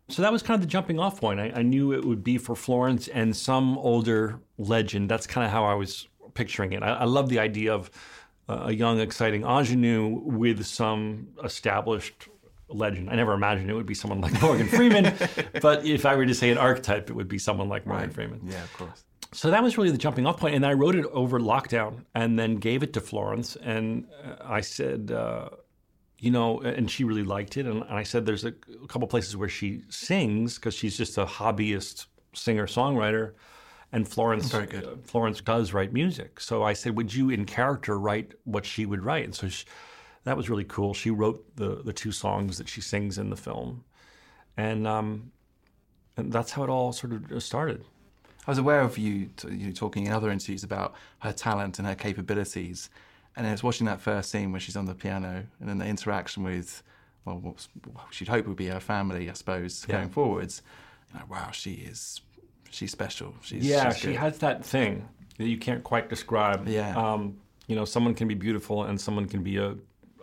So, 0.09 0.21
that 0.21 0.31
was 0.31 0.43
kind 0.43 0.55
of 0.55 0.61
the 0.61 0.67
jumping 0.67 0.99
off 0.99 1.19
point. 1.19 1.39
I, 1.39 1.51
I 1.55 1.61
knew 1.63 1.91
it 1.91 2.05
would 2.05 2.23
be 2.23 2.37
for 2.37 2.55
Florence 2.55 3.07
and 3.07 3.35
some 3.35 3.77
older 3.79 4.39
legend. 4.57 5.09
That's 5.09 5.25
kind 5.25 5.45
of 5.45 5.51
how 5.51 5.65
I 5.65 5.73
was 5.73 6.07
picturing 6.35 6.73
it. 6.73 6.83
I, 6.83 6.89
I 6.89 7.03
love 7.05 7.29
the 7.29 7.39
idea 7.39 7.73
of 7.73 7.89
a 8.49 8.71
young, 8.71 8.99
exciting 8.99 9.43
ingenue 9.43 10.21
with 10.23 10.65
some 10.65 11.29
established 11.43 12.27
legend. 12.67 13.09
I 13.09 13.15
never 13.15 13.33
imagined 13.33 13.69
it 13.69 13.73
would 13.73 13.85
be 13.85 13.93
someone 13.93 14.21
like 14.21 14.41
Morgan 14.41 14.67
Freeman, 14.67 15.13
but 15.61 15.85
if 15.85 16.05
I 16.05 16.15
were 16.15 16.25
to 16.25 16.35
say 16.35 16.49
an 16.49 16.57
archetype, 16.57 17.09
it 17.09 17.13
would 17.13 17.27
be 17.27 17.39
someone 17.39 17.69
like 17.69 17.85
Morgan 17.85 18.11
Freeman. 18.11 18.41
yeah, 18.43 18.63
of 18.63 18.73
course. 18.73 19.03
So 19.31 19.51
that 19.51 19.61
was 19.61 19.77
really 19.77 19.91
the 19.91 19.97
jumping 19.97 20.25
off 20.25 20.39
point. 20.39 20.55
And 20.55 20.65
I 20.65 20.73
wrote 20.73 20.95
it 20.95 21.05
over 21.11 21.39
lockdown 21.39 22.05
and 22.15 22.37
then 22.39 22.55
gave 22.55 22.81
it 22.81 22.93
to 22.93 23.01
Florence. 23.01 23.55
And 23.57 24.07
uh, 24.23 24.35
I 24.43 24.61
said, 24.61 25.11
uh, 25.11 25.49
you 26.17 26.31
know, 26.31 26.59
and 26.61 26.89
she 26.89 27.03
really 27.03 27.23
liked 27.23 27.55
it. 27.55 27.67
And 27.67 27.83
I 27.83 28.03
said, 28.03 28.25
there's 28.25 28.43
a, 28.43 28.53
a 28.83 28.87
couple 28.87 29.07
places 29.07 29.37
where 29.37 29.49
she 29.49 29.83
sings 29.89 30.55
because 30.55 30.73
she's 30.73 30.97
just 30.97 31.17
a 31.17 31.25
hobbyist 31.25 32.07
singer 32.33 32.65
songwriter. 32.65 33.33
And 33.91 34.07
Florence, 34.07 34.51
Very 34.51 34.67
good. 34.67 34.85
uh, 34.85 34.95
Florence 35.03 35.41
does 35.41 35.73
write 35.73 35.91
music. 35.93 36.39
So 36.39 36.63
I 36.63 36.73
said, 36.73 36.95
would 36.95 37.13
you 37.13 37.29
in 37.31 37.45
character 37.45 37.97
write 37.97 38.33
what 38.43 38.65
she 38.65 38.85
would 38.85 39.03
write? 39.03 39.25
And 39.25 39.33
so 39.35 39.49
she, 39.49 39.65
that 40.25 40.37
was 40.37 40.49
really 40.49 40.63
cool. 40.65 40.93
She 40.93 41.09
wrote 41.09 41.43
the, 41.55 41.81
the 41.83 41.93
two 41.93 42.11
songs 42.11 42.57
that 42.59 42.69
she 42.69 42.81
sings 42.81 43.17
in 43.17 43.29
the 43.31 43.35
film. 43.35 43.83
And, 44.57 44.85
um, 44.87 45.31
and 46.17 46.31
that's 46.31 46.51
how 46.51 46.63
it 46.63 46.69
all 46.69 46.91
sort 46.93 47.31
of 47.31 47.41
started. 47.41 47.83
I 48.45 48.51
was 48.51 48.57
aware 48.57 48.81
of 48.81 48.97
you, 48.97 49.29
t- 49.37 49.49
you 49.55 49.73
talking 49.73 50.05
in 50.05 50.11
other 50.13 50.29
interviews 50.29 50.63
about 50.63 50.93
her 51.19 51.31
talent 51.31 51.79
and 51.79 51.87
her 51.87 51.95
capabilities, 51.95 52.89
and 53.35 53.45
I 53.47 53.51
was 53.51 53.63
watching 53.63 53.85
that 53.87 54.01
first 54.01 54.31
scene 54.31 54.51
where 54.51 54.59
she's 54.59 54.75
on 54.75 54.85
the 54.85 54.95
piano, 54.95 55.45
and 55.59 55.69
then 55.69 55.77
the 55.77 55.85
interaction 55.85 56.43
with, 56.43 56.83
well, 57.25 57.37
what 57.37 57.67
she'd 58.11 58.27
hope 58.27 58.47
would 58.47 58.57
be 58.57 58.67
her 58.67 58.79
family, 58.79 59.29
I 59.29 59.33
suppose, 59.33 59.85
Yeah. 59.87 59.97
going 59.97 60.09
forwards. 60.09 60.61
You're 61.13 61.21
like, 61.21 61.29
wow, 61.29 61.51
she 61.51 61.73
is, 61.73 62.21
she's 62.71 62.91
special. 62.91 63.33
She's 63.41 63.65
Yeah, 63.65 63.91
she's 63.93 64.01
she 64.01 64.13
has 64.15 64.37
that 64.39 64.63
thing 64.65 65.07
that 65.37 65.47
you 65.47 65.57
can't 65.57 65.83
quite 65.83 66.09
describe. 66.09 66.67
Yeah. 66.67 66.95
Um, 66.95 67.37
you 67.67 67.75
know, 67.75 67.85
someone 67.85 68.13
can 68.15 68.27
be 68.27 68.33
beautiful 68.35 68.83
and 68.83 68.99
someone 68.99 69.25
can 69.27 69.43
be 69.43 69.57
a 69.57 69.75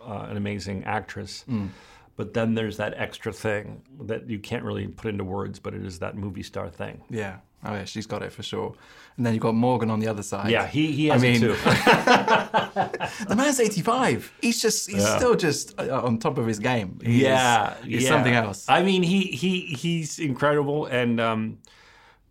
uh, 0.05 0.27
an 0.29 0.37
amazing 0.37 0.83
actress, 0.85 1.43
Mm. 1.49 1.69
but 2.15 2.33
then 2.33 2.53
there's 2.55 2.77
that 2.77 2.93
extra 2.97 3.33
thing 3.33 3.81
that 4.05 4.29
you 4.29 4.39
can't 4.39 4.63
really 4.63 4.87
put 4.87 5.09
into 5.09 5.23
words, 5.25 5.59
but 5.59 5.73
it 5.73 5.85
is 5.85 5.99
that 5.99 6.15
movie 6.15 6.43
star 6.43 6.69
thing. 6.69 7.01
Yeah. 7.09 7.37
Oh 7.65 7.73
yeah, 7.73 7.85
she's 7.85 8.05
got 8.05 8.21
it 8.21 8.31
for 8.31 8.43
sure. 8.43 8.75
And 9.17 9.25
then 9.25 9.33
you've 9.33 9.41
got 9.41 9.55
Morgan 9.55 9.89
on 9.89 9.99
the 9.99 10.07
other 10.07 10.21
side. 10.23 10.51
Yeah, 10.51 10.67
he 10.67 10.91
he 10.91 11.09
I 11.09 11.13
has 11.13 11.21
mean- 11.23 11.35
it 11.35 11.39
too. 11.39 11.55
The 13.27 13.35
man's 13.35 13.59
85. 13.59 14.31
He's 14.41 14.61
just, 14.61 14.89
he's 14.89 15.01
Yeah. 15.01 15.17
still 15.17 15.35
just 15.35 15.79
uh, 15.79 16.01
on 16.03 16.19
top 16.19 16.37
of 16.37 16.45
his 16.45 16.59
game. 16.59 16.99
He 17.03 17.17
is- 17.17 17.21
yeah, 17.23 17.73
he's 17.83 18.03
yeah. 18.03 18.09
something 18.09 18.33
else. 18.33 18.65
I 18.69 18.83
mean, 18.83 19.03
he 19.03 19.21
he 19.23 19.61
he's 19.61 20.19
incredible, 20.19 20.85
and 20.85 21.19
um, 21.19 21.57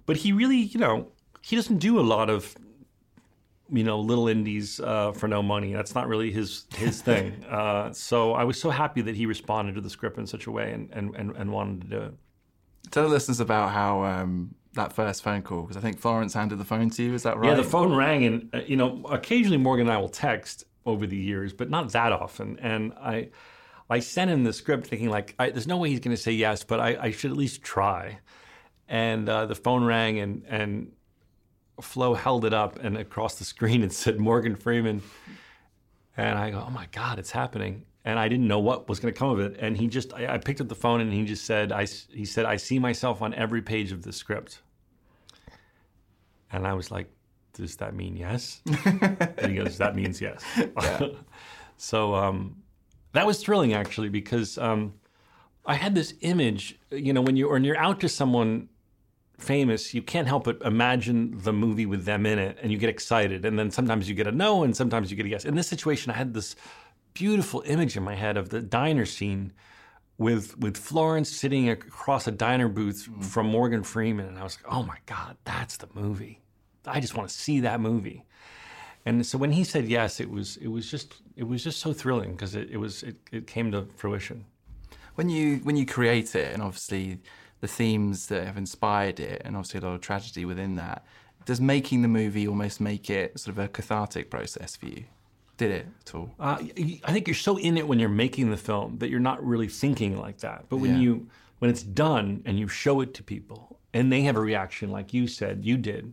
but 0.06 0.16
he 0.16 0.32
really, 0.32 0.58
you 0.58 0.80
know, 0.80 1.08
he 1.42 1.56
doesn't 1.56 1.78
do 1.78 2.00
a 2.00 2.02
lot 2.02 2.30
of, 2.30 2.56
you 3.70 3.84
know, 3.84 4.00
little 4.00 4.28
indies 4.28 4.80
uh, 4.80 5.12
for 5.12 5.28
no 5.28 5.42
money. 5.42 5.72
That's 5.72 5.94
not 5.94 6.08
really 6.08 6.30
his 6.32 6.64
his 6.76 7.02
thing. 7.08 7.44
Uh, 7.44 7.92
so 7.92 8.32
I 8.32 8.44
was 8.44 8.60
so 8.60 8.70
happy 8.70 9.02
that 9.02 9.16
he 9.16 9.26
responded 9.26 9.74
to 9.74 9.80
the 9.80 9.90
script 9.90 10.18
in 10.18 10.26
such 10.26 10.46
a 10.46 10.50
way 10.50 10.72
and 10.72 10.90
and 10.92 11.14
and, 11.14 11.36
and 11.36 11.52
wanted 11.52 11.82
to 11.82 11.86
do 11.88 12.02
it. 12.02 12.14
Tell 12.90 13.02
the 13.02 13.08
listeners 13.08 13.40
about 13.40 13.72
how 13.72 14.04
um, 14.04 14.54
that 14.74 14.92
first 14.92 15.22
phone 15.22 15.42
call, 15.42 15.62
because 15.62 15.76
I 15.76 15.80
think 15.80 15.98
Florence 15.98 16.34
handed 16.34 16.58
the 16.58 16.64
phone 16.64 16.88
to 16.90 17.02
you. 17.02 17.14
Is 17.14 17.24
that 17.24 17.36
right? 17.36 17.48
Yeah, 17.48 17.54
the 17.54 17.64
phone 17.64 17.94
rang, 17.94 18.24
and 18.24 18.54
uh, 18.54 18.60
you 18.66 18.76
know, 18.76 19.02
occasionally 19.10 19.58
Morgan 19.58 19.88
and 19.88 19.94
I 19.94 19.98
will 19.98 20.08
text 20.08 20.64
over 20.86 21.06
the 21.06 21.16
years, 21.16 21.52
but 21.52 21.68
not 21.68 21.90
that 21.92 22.12
often. 22.12 22.58
And 22.60 22.92
I, 22.94 23.30
I 23.90 23.98
sent 23.98 24.30
him 24.30 24.44
the 24.44 24.52
script 24.52 24.86
thinking 24.86 25.10
like, 25.10 25.34
I, 25.38 25.50
there's 25.50 25.66
no 25.66 25.76
way 25.76 25.90
he's 25.90 26.00
going 26.00 26.16
to 26.16 26.22
say 26.22 26.32
yes, 26.32 26.62
but 26.62 26.80
I, 26.80 26.96
I 27.00 27.10
should 27.10 27.32
at 27.32 27.36
least 27.36 27.62
try. 27.62 28.20
And 28.88 29.28
uh, 29.28 29.46
the 29.46 29.54
phone 29.54 29.84
rang, 29.84 30.20
and 30.20 30.44
and 30.48 30.92
Flo 31.80 32.14
held 32.14 32.44
it 32.44 32.54
up, 32.54 32.78
and 32.82 32.96
across 32.96 33.36
the 33.36 33.44
screen 33.44 33.82
it 33.82 33.92
said 34.02 34.18
Morgan 34.18 34.56
Freeman. 34.56 35.02
And 36.16 36.38
I 36.38 36.50
go, 36.50 36.64
oh 36.66 36.70
my 36.70 36.86
God, 36.92 37.18
it's 37.18 37.30
happening. 37.30 37.84
And 38.04 38.18
I 38.18 38.28
didn't 38.28 38.48
know 38.48 38.60
what 38.60 38.88
was 38.88 39.00
going 39.00 39.12
to 39.12 39.18
come 39.18 39.28
of 39.28 39.40
it. 39.40 39.56
And 39.58 39.76
he 39.76 39.86
just, 39.86 40.14
I, 40.14 40.34
I 40.34 40.38
picked 40.38 40.60
up 40.60 40.68
the 40.68 40.74
phone, 40.74 41.00
and 41.00 41.12
he 41.12 41.24
just 41.24 41.44
said, 41.44 41.72
I, 41.72 41.86
he 42.10 42.24
said, 42.24 42.46
I 42.46 42.56
see 42.56 42.78
myself 42.78 43.20
on 43.20 43.34
every 43.34 43.60
page 43.60 43.92
of 43.92 44.02
the 44.02 44.12
script. 44.12 44.62
And 46.52 46.66
I 46.66 46.72
was 46.72 46.90
like, 46.90 47.10
does 47.52 47.76
that 47.76 47.94
mean 47.94 48.16
yes? 48.16 48.62
and 48.84 49.50
he 49.50 49.54
goes, 49.56 49.78
that 49.78 49.96
means 49.96 50.20
yes. 50.20 50.42
so 51.76 52.14
um, 52.14 52.56
that 53.12 53.26
was 53.26 53.42
thrilling 53.42 53.74
actually 53.74 54.08
because 54.08 54.58
um, 54.58 54.94
I 55.64 55.74
had 55.74 55.94
this 55.94 56.14
image, 56.20 56.78
you 56.90 57.12
know, 57.12 57.22
when 57.22 57.36
you 57.36 57.50
when 57.50 57.64
you're 57.64 57.78
out 57.78 58.00
to 58.00 58.08
someone 58.08 58.68
famous, 59.38 59.94
you 59.94 60.02
can't 60.02 60.26
help 60.26 60.44
but 60.44 60.60
imagine 60.62 61.38
the 61.38 61.52
movie 61.52 61.86
with 61.86 62.04
them 62.04 62.26
in 62.26 62.38
it, 62.38 62.58
and 62.62 62.72
you 62.72 62.78
get 62.78 62.88
excited. 62.88 63.44
And 63.44 63.58
then 63.58 63.70
sometimes 63.70 64.08
you 64.08 64.14
get 64.14 64.26
a 64.26 64.32
no, 64.32 64.62
and 64.62 64.76
sometimes 64.76 65.10
you 65.10 65.16
get 65.16 65.26
a 65.26 65.28
yes. 65.28 65.44
In 65.44 65.54
this 65.54 65.68
situation, 65.68 66.12
I 66.12 66.16
had 66.16 66.34
this 66.34 66.56
beautiful 67.14 67.62
image 67.66 67.96
in 67.96 68.02
my 68.02 68.14
head 68.14 68.36
of 68.36 68.50
the 68.50 68.60
diner 68.60 69.06
scene 69.06 69.52
with 70.18 70.58
with 70.58 70.76
Florence 70.76 71.30
sitting 71.30 71.68
across 71.68 72.26
a 72.26 72.30
diner 72.30 72.68
booth 72.68 73.08
mm-hmm. 73.08 73.22
from 73.22 73.46
Morgan 73.46 73.82
Freeman, 73.82 74.26
and 74.26 74.38
I 74.38 74.42
was 74.42 74.58
like, 74.62 74.72
oh 74.72 74.82
my 74.82 74.98
god, 75.06 75.36
that's 75.44 75.76
the 75.76 75.88
movie. 75.94 76.40
I 76.86 77.00
just 77.00 77.16
want 77.16 77.28
to 77.28 77.34
see 77.34 77.60
that 77.60 77.80
movie. 77.80 78.24
And 79.04 79.24
so 79.24 79.38
when 79.38 79.52
he 79.52 79.64
said 79.64 79.86
yes, 79.86 80.20
it 80.20 80.30
was 80.30 80.56
it 80.58 80.68
was 80.68 80.90
just 80.90 81.22
it 81.36 81.44
was 81.44 81.62
just 81.62 81.80
so 81.80 81.92
thrilling 81.92 82.32
because 82.32 82.54
it, 82.54 82.70
it 82.70 82.76
was 82.78 83.02
it, 83.02 83.16
it 83.30 83.46
came 83.46 83.70
to 83.72 83.86
fruition. 83.96 84.44
when 85.16 85.28
you 85.28 85.56
when 85.58 85.76
you 85.76 85.84
create 85.84 86.34
it, 86.34 86.52
and 86.52 86.62
obviously 86.62 87.20
the 87.66 87.72
themes 87.72 88.26
that 88.28 88.46
have 88.46 88.56
inspired 88.56 89.18
it, 89.18 89.42
and 89.44 89.56
obviously 89.56 89.80
a 89.80 89.82
lot 89.82 89.94
of 89.94 90.00
tragedy 90.00 90.44
within 90.44 90.76
that, 90.76 91.04
does 91.44 91.60
making 91.60 92.02
the 92.02 92.08
movie 92.08 92.46
almost 92.46 92.80
make 92.80 93.10
it 93.10 93.38
sort 93.40 93.56
of 93.56 93.64
a 93.64 93.68
cathartic 93.68 94.30
process 94.30 94.76
for 94.76 94.86
you? 94.86 95.04
Did 95.56 95.70
it 95.72 95.86
at 96.06 96.14
all? 96.14 96.30
Uh, 96.38 96.58
I 97.04 97.12
think 97.12 97.26
you're 97.26 97.34
so 97.34 97.56
in 97.58 97.76
it 97.76 97.88
when 97.88 97.98
you're 97.98 98.08
making 98.08 98.50
the 98.50 98.56
film 98.56 98.98
that 98.98 99.08
you're 99.10 99.20
not 99.20 99.44
really 99.44 99.68
thinking 99.68 100.18
like 100.18 100.38
that. 100.38 100.66
But 100.68 100.76
when 100.78 100.92
Yeah. 100.94 101.00
you 101.00 101.28
when 101.58 101.70
it's 101.70 101.82
done 101.82 102.42
and 102.44 102.58
you 102.58 102.68
show 102.68 103.00
it 103.00 103.14
to 103.14 103.22
people 103.22 103.78
and 103.94 104.12
they 104.12 104.20
have 104.22 104.36
a 104.36 104.40
reaction 104.40 104.90
like 104.90 105.14
you 105.14 105.26
said 105.26 105.64
you 105.64 105.78
did, 105.78 106.12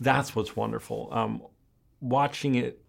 that's 0.00 0.36
what's 0.36 0.54
wonderful. 0.54 1.08
Um, 1.10 1.42
watching 2.00 2.54
it 2.54 2.80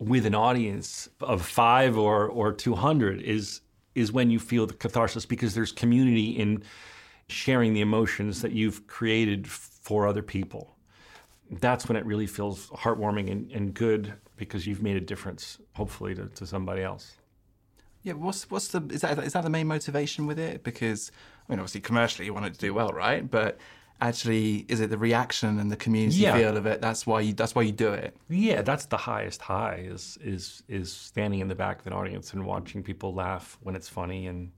with 0.00 0.26
an 0.26 0.34
audience 0.34 1.08
of 1.20 1.46
five 1.46 1.96
or 1.96 2.26
or 2.26 2.52
two 2.52 2.74
hundred 2.74 3.22
is 3.22 3.60
is 3.94 4.10
when 4.12 4.30
you 4.30 4.38
feel 4.40 4.66
the 4.66 4.74
catharsis 4.74 5.24
because 5.26 5.54
there's 5.54 5.72
community 5.72 6.30
in 6.30 6.62
sharing 7.28 7.74
the 7.74 7.80
emotions 7.80 8.42
that 8.42 8.52
you've 8.52 8.86
created 8.86 9.46
for 9.48 10.06
other 10.06 10.22
people. 10.22 10.74
That's 11.50 11.88
when 11.88 11.96
it 11.96 12.04
really 12.04 12.26
feels 12.26 12.68
heartwarming 12.68 13.30
and, 13.30 13.50
and 13.52 13.72
good 13.74 14.14
because 14.36 14.66
you've 14.66 14.82
made 14.82 14.96
a 14.96 15.00
difference, 15.00 15.58
hopefully, 15.74 16.14
to, 16.14 16.26
to 16.26 16.46
somebody 16.46 16.82
else. 16.82 17.16
Yeah, 18.02 18.12
what's 18.14 18.50
what's 18.50 18.68
the 18.68 18.82
is 18.90 19.00
that 19.00 19.18
is 19.18 19.32
that 19.32 19.42
the 19.44 19.50
main 19.50 19.66
motivation 19.66 20.26
with 20.26 20.38
it? 20.38 20.62
Because 20.62 21.10
I 21.48 21.52
mean, 21.52 21.58
obviously 21.58 21.80
commercially 21.80 22.26
you 22.26 22.34
want 22.34 22.46
it 22.46 22.54
to 22.54 22.58
do 22.58 22.72
well, 22.72 22.90
right? 22.90 23.28
But 23.28 23.58
actually 24.00 24.64
is 24.68 24.80
it 24.80 24.88
the 24.90 24.96
reaction 24.98 25.58
and 25.58 25.70
the 25.70 25.76
community 25.76 26.18
Yeah. 26.18 26.34
feel 26.34 26.56
of 26.56 26.64
it? 26.66 26.80
That's 26.80 27.06
why 27.06 27.20
you 27.20 27.32
that's 27.32 27.54
why 27.54 27.62
you 27.62 27.72
do 27.72 27.92
it. 27.92 28.16
Yeah, 28.28 28.62
that's 28.62 28.86
the 28.86 28.96
highest 28.96 29.42
high 29.42 29.82
is 29.84 30.16
is 30.22 30.62
is 30.68 30.92
standing 30.92 31.40
in 31.40 31.48
the 31.48 31.54
back 31.56 31.80
of 31.80 31.86
an 31.88 31.92
audience 31.92 32.32
and 32.34 32.46
watching 32.46 32.82
people 32.82 33.12
laugh 33.14 33.58
when 33.62 33.74
it's 33.74 33.88
funny 33.88 34.26
and 34.28 34.52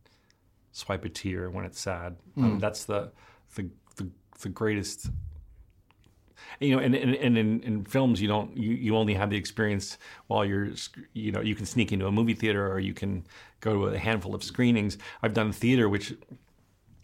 swipe 0.73 1.05
a 1.05 1.09
tear 1.09 1.51
when 1.51 1.65
it's 1.65 1.81
sad. 1.81 2.17
I 2.37 2.41
mean, 2.41 2.59
that's 2.59 2.85
the 2.85 3.13
the 3.55 3.69
the, 3.97 4.09
the 4.41 4.49
greatest. 4.49 5.11
You 6.59 6.75
know, 6.75 6.83
and, 6.83 6.95
and, 6.95 7.15
and 7.15 7.39
in, 7.39 7.61
in 7.61 7.85
films, 7.85 8.21
you 8.21 8.29
don't 8.29 8.57
you, 8.57 8.73
you 8.73 8.97
only 8.97 9.15
have 9.15 9.31
the 9.31 9.37
experience 9.37 9.99
while 10.27 10.45
you're 10.45 10.71
you 11.13 11.33
know 11.33 11.41
you 11.41 11.55
can 11.55 11.67
sneak 11.67 11.93
into 11.93 12.07
a 12.07 12.13
movie 12.13 12.35
theater 12.35 12.71
or 12.71 12.81
you 12.81 12.95
can 12.95 13.27
go 13.61 13.75
to 13.75 13.95
a 13.95 13.99
handful 13.99 14.35
of 14.35 14.43
screenings. 14.43 14.99
I've 15.23 15.35
done 15.35 15.53
theater, 15.53 15.89
which 15.89 16.15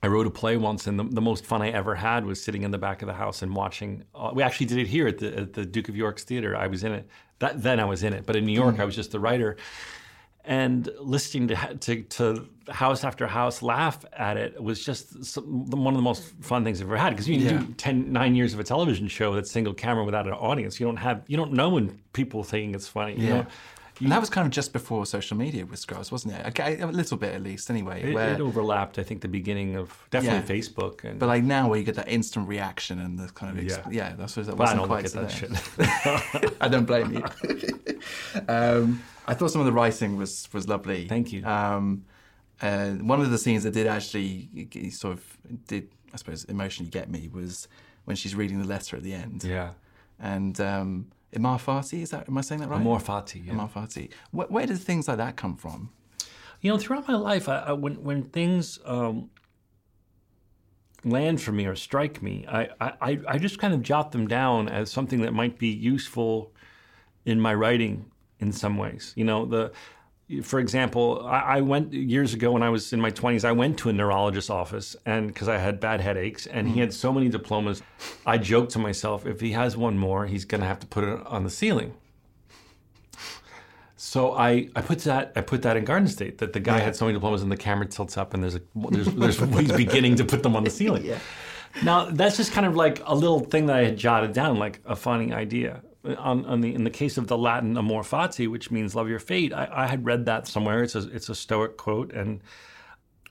I 0.03 0.09
wrote 0.09 0.27
a 0.27 0.31
play 0.31 0.57
once, 0.57 0.87
and 0.87 0.99
the, 0.99 1.05
the 1.05 1.21
most 1.21 1.45
fun 1.45 1.63
I 1.63 1.71
ever 1.71 1.95
had 1.95 2.25
was 2.25 2.43
sitting 2.43 2.63
in 2.63 2.71
the 2.71 2.79
back 2.79 3.03
of 3.03 3.09
the 3.09 3.15
house 3.15 3.43
and 3.43 3.55
watching. 3.55 4.05
Uh, 4.15 4.31
we 4.33 4.43
actually 4.43 4.67
did 4.67 4.79
it 4.79 4.87
here 4.87 5.07
at 5.09 5.19
the, 5.19 5.37
at 5.37 5.53
the 5.53 5.65
Duke 5.65 5.89
of 5.89 5.97
York's 5.97 6.25
Theater. 6.25 6.57
I 6.57 6.67
was 6.67 6.85
in 6.85 6.93
it. 6.93 7.09
That, 7.41 7.63
then 7.63 7.81
I 7.81 7.85
was 7.85 8.03
in 8.03 8.13
it, 8.13 8.25
but 8.25 8.37
in 8.37 8.47
New 8.47 8.53
York, 8.53 8.79
I 8.79 8.85
was 8.85 8.95
just 8.95 9.11
the 9.13 9.21
writer. 9.21 9.57
And 10.49 10.89
listening 11.01 11.49
to, 11.49 11.75
to 11.81 12.03
to 12.03 12.49
house 12.71 13.03
after 13.03 13.27
house 13.27 13.63
laugh 13.63 14.05
at 14.13 14.37
it 14.37 14.63
was 14.63 14.85
just 14.85 15.25
some, 15.25 15.69
one 15.71 15.95
of 15.95 15.99
the 15.99 16.03
most 16.03 16.23
fun 16.41 16.63
things 16.63 16.81
I've 16.81 16.87
ever 16.87 16.97
had. 16.97 17.11
Because 17.11 17.29
you 17.29 17.37
Yeah. 17.39 17.59
do 17.59 17.67
10, 17.77 18.13
nine 18.13 18.35
years 18.37 18.55
of 18.55 18.61
a 18.61 18.65
television 18.65 19.09
show 19.09 19.35
that's 19.35 19.51
single 19.51 19.75
camera 19.75 20.05
without 20.05 20.27
an 20.27 20.35
audience. 20.35 20.79
You 20.79 20.87
don't 20.87 20.97
have 20.99 21.23
you 21.27 21.37
don't 21.37 21.53
know 21.53 21.71
when 21.71 21.99
people 22.13 22.45
think 22.45 22.77
it's 22.77 22.87
funny. 22.89 23.15
You 23.17 23.27
Yeah. 23.27 23.35
know? 23.39 23.47
And 23.99 24.13
that 24.13 24.21
was 24.21 24.29
kind 24.29 24.47
of 24.47 24.53
just 24.53 24.75
before 24.75 25.07
social 25.07 25.39
media 25.39 25.65
with 25.65 25.79
Scrubs, 25.79 26.13
wasn't 26.13 26.35
it? 26.35 26.45
Okay, 26.49 26.79
a 26.81 26.87
little 26.87 27.17
bit 27.17 27.35
at 27.35 27.43
least, 27.43 27.71
anyway. 27.71 28.03
It, 28.03 28.15
where- 28.15 28.35
it 28.35 28.41
overlapped. 28.43 28.99
I 28.99 29.03
think 29.03 29.23
the 29.23 29.29
beginning 29.29 29.75
of 29.77 29.91
definitely 30.11 30.55
Yeah. 30.55 30.61
Facebook 30.63 31.03
and. 31.03 31.19
but 31.19 31.29
like 31.29 31.43
now, 31.45 31.67
where 31.71 31.79
you 31.79 31.85
get 31.85 31.95
that 31.95 32.09
instant 32.09 32.47
reaction 32.47 33.01
and 33.01 33.19
the 33.19 33.29
kind 33.29 33.57
of 33.59 33.65
ex- 33.65 33.79
Yeah. 33.91 34.09
yeah, 34.11 34.15
that's 34.15 34.37
what 34.37 34.45
that 34.47 34.57
But 34.57 34.69
I 34.69 34.79
wasn't 34.79 34.81
don't 34.81 34.89
quite 34.89 35.15
look 35.15 35.17
at 35.17 35.29
that 35.29 35.79
there. 35.79 36.45
shit. 36.45 36.55
I 36.61 36.69
don't 36.69 36.85
blame 36.85 37.15
you. 37.15 37.25
um, 38.49 39.03
I 39.27 39.35
thought 39.35 39.51
some 39.51 39.61
of 39.61 39.67
the 39.67 39.73
writing 39.73 40.17
was 40.17 40.49
was 40.53 40.69
lovely. 40.69 41.09
Thank 41.09 41.33
you. 41.33 41.45
Um, 41.45 42.05
uh, 42.63 42.91
one 42.93 43.21
of 43.21 43.31
the 43.31 43.39
scenes 43.39 43.65
that 43.65 43.73
did 43.73 43.87
actually 43.87 44.49
sort 44.91 45.15
of 45.15 45.39
did, 45.67 45.91
I 46.15 46.17
suppose, 46.17 46.45
emotionally 46.45 46.91
get 46.91 47.11
me 47.11 47.29
was 47.29 47.69
when 48.05 48.17
she's 48.17 48.35
reading 48.35 48.61
the 48.61 48.67
letter 48.67 48.97
at 48.97 49.03
the 49.03 49.13
end. 49.13 49.45
yeah. 49.45 49.71
And 50.19 50.59
um, 50.61 51.07
Imar 51.35 51.61
Fati, 51.61 52.01
is 52.03 52.11
that 52.11 52.29
am 52.29 52.39
I 52.39 52.41
saying 52.41 52.63
that 52.63 52.71
right? 52.71 52.81
Amor 52.81 52.99
Fati. 52.99 53.47
Yeah. 53.47 53.53
Imar 53.53 53.71
Fati. 53.71 54.11
Where, 54.31 54.47
where 54.47 54.67
did 54.67 54.79
things 54.79 55.09
like 55.09 55.19
that 55.19 55.37
come 55.37 55.57
from? 55.57 55.91
You 56.63 56.73
know, 56.73 56.79
throughout 56.79 57.07
my 57.07 57.17
life, 57.17 57.49
I, 57.49 57.59
I, 57.59 57.73
when 57.73 58.03
when 58.03 58.23
things 58.23 58.79
um, 58.87 59.29
land 61.05 61.43
for 61.43 61.53
me 61.53 61.67
or 61.67 61.77
strike 61.77 62.23
me, 62.23 62.47
I, 62.49 62.71
I 62.81 63.19
I 63.29 63.39
just 63.39 63.59
kind 63.59 63.75
of 63.75 63.83
jot 63.83 64.13
them 64.13 64.27
down 64.27 64.69
as 64.69 64.91
something 64.91 65.21
that 65.21 65.35
might 65.35 65.59
be 65.59 65.69
useful 65.69 66.53
in 67.27 67.41
my 67.41 67.53
writing 67.53 68.11
in 68.41 68.53
some 68.53 68.77
ways. 68.77 69.13
You 69.17 69.25
know, 69.25 69.45
the 69.47 69.73
for 70.43 70.59
example, 70.59 71.25
I, 71.25 71.39
I 71.39 71.61
went 71.61 71.93
years 71.93 72.35
ago 72.35 72.51
when 72.51 72.63
I 72.63 72.71
was 72.71 72.93
in 72.93 73.01
my 73.01 73.11
twenties. 73.11 73.45
I 73.45 73.53
went 73.53 73.79
to 73.79 73.91
a 73.91 73.93
neurologist's 73.93 74.51
office, 74.51 74.97
and 75.07 75.29
because 75.29 75.49
I 75.49 75.59
had 75.59 75.79
bad 75.79 76.01
headaches, 76.01 76.47
and 76.47 76.69
he 76.69 76.81
had 76.81 76.93
so 76.93 77.13
many 77.13 77.29
diplomas, 77.29 77.83
I 78.27 78.39
joked 78.39 78.73
to 78.73 78.79
myself, 78.81 79.25
if 79.25 79.41
he 79.41 79.53
has 79.53 79.77
one 79.77 79.97
more, 79.97 80.27
he's 80.27 80.45
going 80.45 80.63
to 80.63 80.67
have 80.67 80.81
to 80.81 80.87
put 80.87 81.05
it 81.05 81.25
on 81.27 81.45
the 81.45 81.51
ceiling. 81.51 81.95
So 83.97 84.33
I, 84.33 84.69
I 84.77 84.83
put 84.83 85.01
that 85.01 85.33
I 85.37 85.41
put 85.41 85.63
that 85.63 85.77
in 85.77 85.85
Garden 85.85 86.07
State 86.09 86.39
that 86.39 86.53
the 86.53 86.61
guy 86.61 86.79
had 86.81 86.95
so 86.95 87.07
many 87.07 87.17
diplomas 87.17 87.43
and 87.43 87.51
the 87.51 87.57
camera 87.57 87.87
tilts 87.87 88.17
up 88.17 88.35
and 88.35 88.43
there's 88.43 88.55
a 88.55 88.61
there's, 88.91 89.07
there's 89.07 89.39
he's 89.59 89.73
beginning 89.73 90.17
to 90.17 90.25
put 90.25 90.43
them 90.43 90.55
on 90.55 90.65
the 90.65 90.71
ceiling. 90.71 91.05
Yeah. 91.05 91.19
Now 91.83 92.11
that's 92.11 92.37
just 92.37 92.53
kind 92.53 92.67
of 92.67 92.77
like 92.77 93.01
a 93.05 93.15
little 93.15 93.41
thing 93.41 93.67
that 93.67 93.77
I 93.77 93.85
had 93.85 93.97
jotted 93.97 94.33
down, 94.33 94.59
like 94.59 94.81
a 94.85 94.97
funny 94.97 95.33
idea. 95.33 95.83
On, 96.19 96.45
on 96.47 96.61
the 96.61 96.75
in 96.75 96.85
the 96.85 96.91
case 96.91 97.17
of 97.19 97.27
the 97.27 97.37
Latin 97.37 97.77
amor 97.77 98.03
fati, 98.03 98.49
which 98.49 98.71
means 98.71 98.95
love 98.95 99.09
your 99.09 99.19
fate, 99.19 99.53
I, 99.53 99.69
I 99.73 99.87
had 99.87 100.05
read 100.05 100.27
that 100.27 100.47
somewhere. 100.47 100.83
It's 100.83 100.95
a 100.95 101.09
it's 101.11 101.29
a 101.29 101.35
Stoic 101.35 101.77
quote, 101.77 102.13
and 102.13 102.41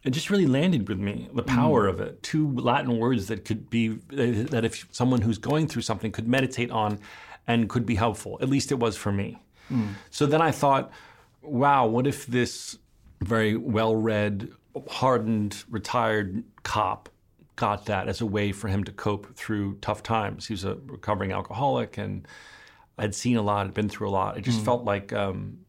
it 0.04 0.12
just 0.12 0.30
really 0.30 0.46
landed 0.46 0.88
with 0.90 1.00
me. 1.00 1.30
The 1.34 1.44
mm. 1.44 1.48
power 1.48 1.88
of 1.88 2.00
it. 2.02 2.22
Two 2.22 2.52
Latin 2.52 2.98
words 2.98 3.28
that 3.28 3.46
could 3.46 3.70
be 3.70 3.90
that 4.10 4.66
if 4.66 4.88
someone 4.92 5.22
who's 5.22 5.38
going 5.38 5.68
through 5.68 5.84
something 5.84 6.12
could 6.12 6.28
meditate 6.28 6.72
on, 6.72 7.00
and 7.48 7.70
could 7.70 7.86
be 7.86 7.96
helpful. 7.96 8.38
At 8.42 8.50
least 8.50 8.72
it 8.72 8.76
was 8.76 8.98
for 8.98 9.12
me. 9.12 9.38
Mm. 9.72 9.94
So 10.10 10.26
then 10.26 10.42
I 10.42 10.52
thought, 10.52 10.92
wow, 11.42 11.88
what 11.88 12.08
if 12.08 12.26
this 12.26 12.78
very 13.22 13.56
well 13.56 13.96
read, 13.96 14.50
hardened, 14.90 15.64
retired 15.70 16.44
cop 16.64 17.10
got 17.56 17.86
that 17.86 18.10
as 18.10 18.20
a 18.20 18.26
way 18.26 18.52
for 18.52 18.68
him 18.68 18.84
to 18.84 18.92
cope 18.92 19.36
through 19.36 19.78
tough 19.82 20.04
times? 20.04 20.48
He 20.48 20.54
was 20.54 20.66
a 20.66 20.78
recovering 20.86 21.32
alcoholic 21.32 21.98
and 21.98 22.28
I'd 22.97 23.13
seen 23.15 23.38
a 23.38 23.41
lot, 23.41 23.65
I'd 23.67 23.73
been 23.73 23.89
through 23.89 24.10
a 24.10 24.12
lot. 24.12 24.38
It 24.38 24.41
just 24.41 24.63
felt 24.63 24.84
like 24.86 25.12
um, 25.13 25.60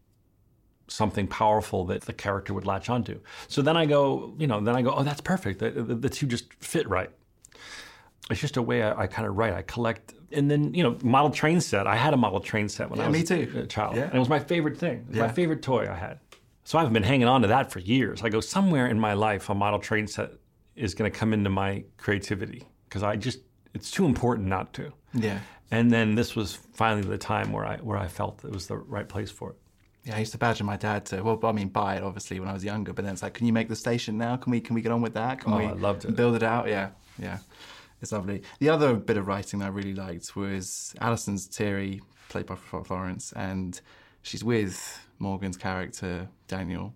something 0.88 1.26
powerful 1.26 1.84
that 1.86 2.02
the 2.02 2.12
character 2.12 2.54
would 2.54 2.66
latch 2.66 2.88
onto. 2.88 3.20
So 3.48 3.62
then 3.62 3.76
I 3.76 3.86
go, 3.86 4.34
you 4.38 4.46
know, 4.46 4.60
then 4.60 4.76
I 4.76 4.82
go, 4.82 4.92
oh, 4.94 5.02
that's 5.02 5.20
perfect. 5.20 5.58
The, 5.58 5.70
the, 5.70 5.94
the 5.94 6.08
two 6.08 6.26
just 6.26 6.52
fit 6.54 6.88
right 6.88 7.10
it's 8.30 8.40
just 8.40 8.56
a 8.56 8.62
way 8.62 8.82
I, 8.82 9.02
I 9.02 9.06
kind 9.06 9.28
of 9.28 9.36
write. 9.36 9.52
I 9.52 9.62
collect, 9.62 10.14
and 10.32 10.50
then 10.50 10.74
you 10.74 10.82
know, 10.82 10.98
model 11.02 11.30
train 11.30 11.60
set. 11.60 11.86
I 11.86 11.94
had 11.96 12.12
a 12.12 12.16
model 12.16 12.40
train 12.40 12.68
set 12.68 12.90
when 12.90 12.98
I 13.00 13.08
was 13.08 13.16
me 13.16 13.22
too. 13.46 13.60
a 13.60 13.66
child, 13.66 13.96
Yeah. 13.96 14.04
and 14.04 14.14
it 14.14 14.18
was 14.18 14.28
my 14.28 14.40
favorite 14.40 14.76
thing. 14.76 14.98
It 15.02 15.08
was 15.08 15.16
Yeah. 15.16 15.26
my 15.26 15.32
favorite 15.32 15.62
toy 15.62 15.88
I 15.88 15.94
had. 15.94 16.18
So 16.64 16.78
I've 16.78 16.92
been 16.92 17.04
hanging 17.04 17.28
on 17.28 17.42
to 17.42 17.48
that 17.48 17.70
for 17.70 17.78
years. 17.78 18.22
I 18.24 18.28
go 18.28 18.40
somewhere 18.40 18.88
in 18.88 18.98
my 18.98 19.14
life, 19.14 19.48
a 19.48 19.54
model 19.54 19.78
train 19.78 20.08
set 20.08 20.32
is 20.74 20.94
going 20.94 21.10
to 21.10 21.16
come 21.16 21.32
into 21.32 21.50
my 21.50 21.84
creativity 21.96 22.64
because 22.88 23.04
I 23.04 23.14
just 23.14 23.38
it's 23.74 23.90
too 23.92 24.06
important 24.06 24.48
not 24.48 24.72
to. 24.74 24.92
Yeah. 25.14 25.38
And 25.70 25.90
then 25.90 26.14
this 26.14 26.36
was 26.36 26.54
finally 26.74 27.02
the 27.06 27.18
time 27.18 27.52
where 27.52 27.64
I 27.66 27.76
where 27.78 27.98
I 27.98 28.08
felt 28.08 28.44
it 28.44 28.52
was 28.52 28.66
the 28.68 28.76
right 28.76 29.08
place 29.08 29.30
for 29.30 29.50
it. 29.50 29.56
Yeah, 30.04 30.16
I 30.16 30.20
used 30.20 30.32
to 30.32 30.38
badger 30.38 30.62
my 30.62 30.76
dad 30.76 31.04
to. 31.06 31.22
Well, 31.22 31.40
I 31.42 31.50
mean, 31.52 31.68
buy 31.68 31.96
it 31.96 32.02
obviously 32.04 32.38
when 32.38 32.48
I 32.48 32.52
was 32.52 32.64
younger. 32.64 32.92
But 32.92 33.04
then 33.04 33.14
it's 33.14 33.22
like, 33.22 33.34
can 33.34 33.46
you 33.46 33.52
make 33.52 33.68
the 33.68 33.74
station 33.74 34.16
now? 34.16 34.36
Can 34.36 34.52
we 34.52 34.60
can 34.60 34.74
we 34.74 34.80
get 34.82 34.92
on 34.92 35.02
with 35.02 35.14
that? 35.14 35.40
Can 35.40 35.52
Oh, 35.52 35.58
we 35.58 35.64
I 35.64 35.72
loved 35.72 36.04
it. 36.04 36.14
build 36.14 36.36
it 36.36 36.44
out? 36.44 36.68
Yeah, 36.68 36.90
yeah, 37.18 37.38
it's 38.00 38.12
lovely. 38.12 38.42
The 38.60 38.68
other 38.68 38.94
bit 38.94 39.16
of 39.16 39.26
writing 39.26 39.58
that 39.58 39.66
I 39.66 39.68
really 39.70 39.94
liked 39.94 40.36
was 40.36 40.94
Alison's 41.00 41.48
Terry, 41.48 42.00
played 42.28 42.46
by 42.46 42.54
Florence, 42.54 43.32
and 43.32 43.80
she's 44.22 44.44
with 44.44 45.00
Morgan's 45.18 45.56
character 45.56 46.28
Daniel, 46.46 46.94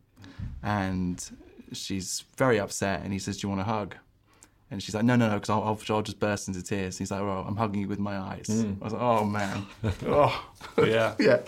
and 0.62 1.28
she's 1.72 2.24
very 2.36 2.60
upset. 2.60 3.02
And 3.02 3.12
he 3.12 3.18
says, 3.18 3.38
"Do 3.38 3.46
you 3.46 3.48
want 3.48 3.62
a 3.62 3.64
hug?" 3.64 3.96
And 4.70 4.82
she's 4.82 4.94
like, 4.94 5.04
"No, 5.04 5.16
no, 5.16 5.28
no, 5.28 5.34
because 5.34 5.50
I'll, 5.50 5.62
I'll, 5.62 5.80
I'll 5.88 6.02
just 6.02 6.20
burst 6.20 6.46
into 6.48 6.62
tears." 6.62 6.94
And 6.94 6.98
he's 7.00 7.10
like, 7.10 7.22
"Well, 7.22 7.44
I'm 7.46 7.56
hugging 7.56 7.80
you 7.82 7.88
with 7.88 7.98
my 7.98 8.18
eyes." 8.18 8.46
I 8.48 8.84
was 8.84 8.92
like, 8.92 9.02
"Oh 9.02 9.24
man, 9.24 9.66
oh." 10.06 10.50
Yeah. 10.78 11.14
yeah. 11.20 11.40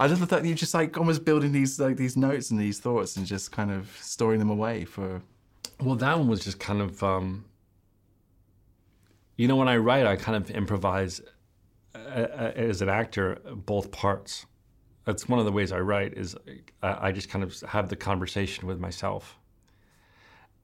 I 0.00 0.08
just 0.08 0.20
thought 0.22 0.44
you 0.44 0.54
just 0.54 0.74
like 0.74 0.98
almost 0.98 1.24
building 1.24 1.52
these 1.52 1.78
like 1.78 1.96
these 1.96 2.16
notes 2.16 2.50
and 2.50 2.58
these 2.58 2.80
thoughts 2.80 3.16
and 3.16 3.26
just 3.26 3.52
kind 3.52 3.70
of 3.70 3.96
storing 4.00 4.38
them 4.38 4.50
away 4.50 4.84
for. 4.84 5.22
Well, 5.80 5.96
that 5.96 6.18
one 6.18 6.28
was 6.28 6.40
just 6.40 6.58
kind 6.58 6.80
of, 6.80 7.02
um, 7.02 7.44
you 9.36 9.48
know, 9.48 9.56
when 9.56 9.68
I 9.68 9.76
write, 9.76 10.06
I 10.06 10.16
kind 10.16 10.36
of 10.36 10.50
improvise 10.50 11.20
uh, 11.94 11.98
uh, 11.98 12.52
as 12.56 12.80
an 12.80 12.88
actor 12.88 13.40
both 13.44 13.90
parts. 13.90 14.46
That's 15.04 15.28
one 15.28 15.38
of 15.38 15.44
the 15.44 15.52
ways 15.52 15.72
I 15.72 15.80
write 15.80 16.14
is 16.14 16.36
I, 16.82 17.08
I 17.08 17.12
just 17.12 17.28
kind 17.28 17.44
of 17.44 17.58
have 17.62 17.88
the 17.88 17.96
conversation 17.96 18.66
with 18.66 18.80
myself 18.80 19.38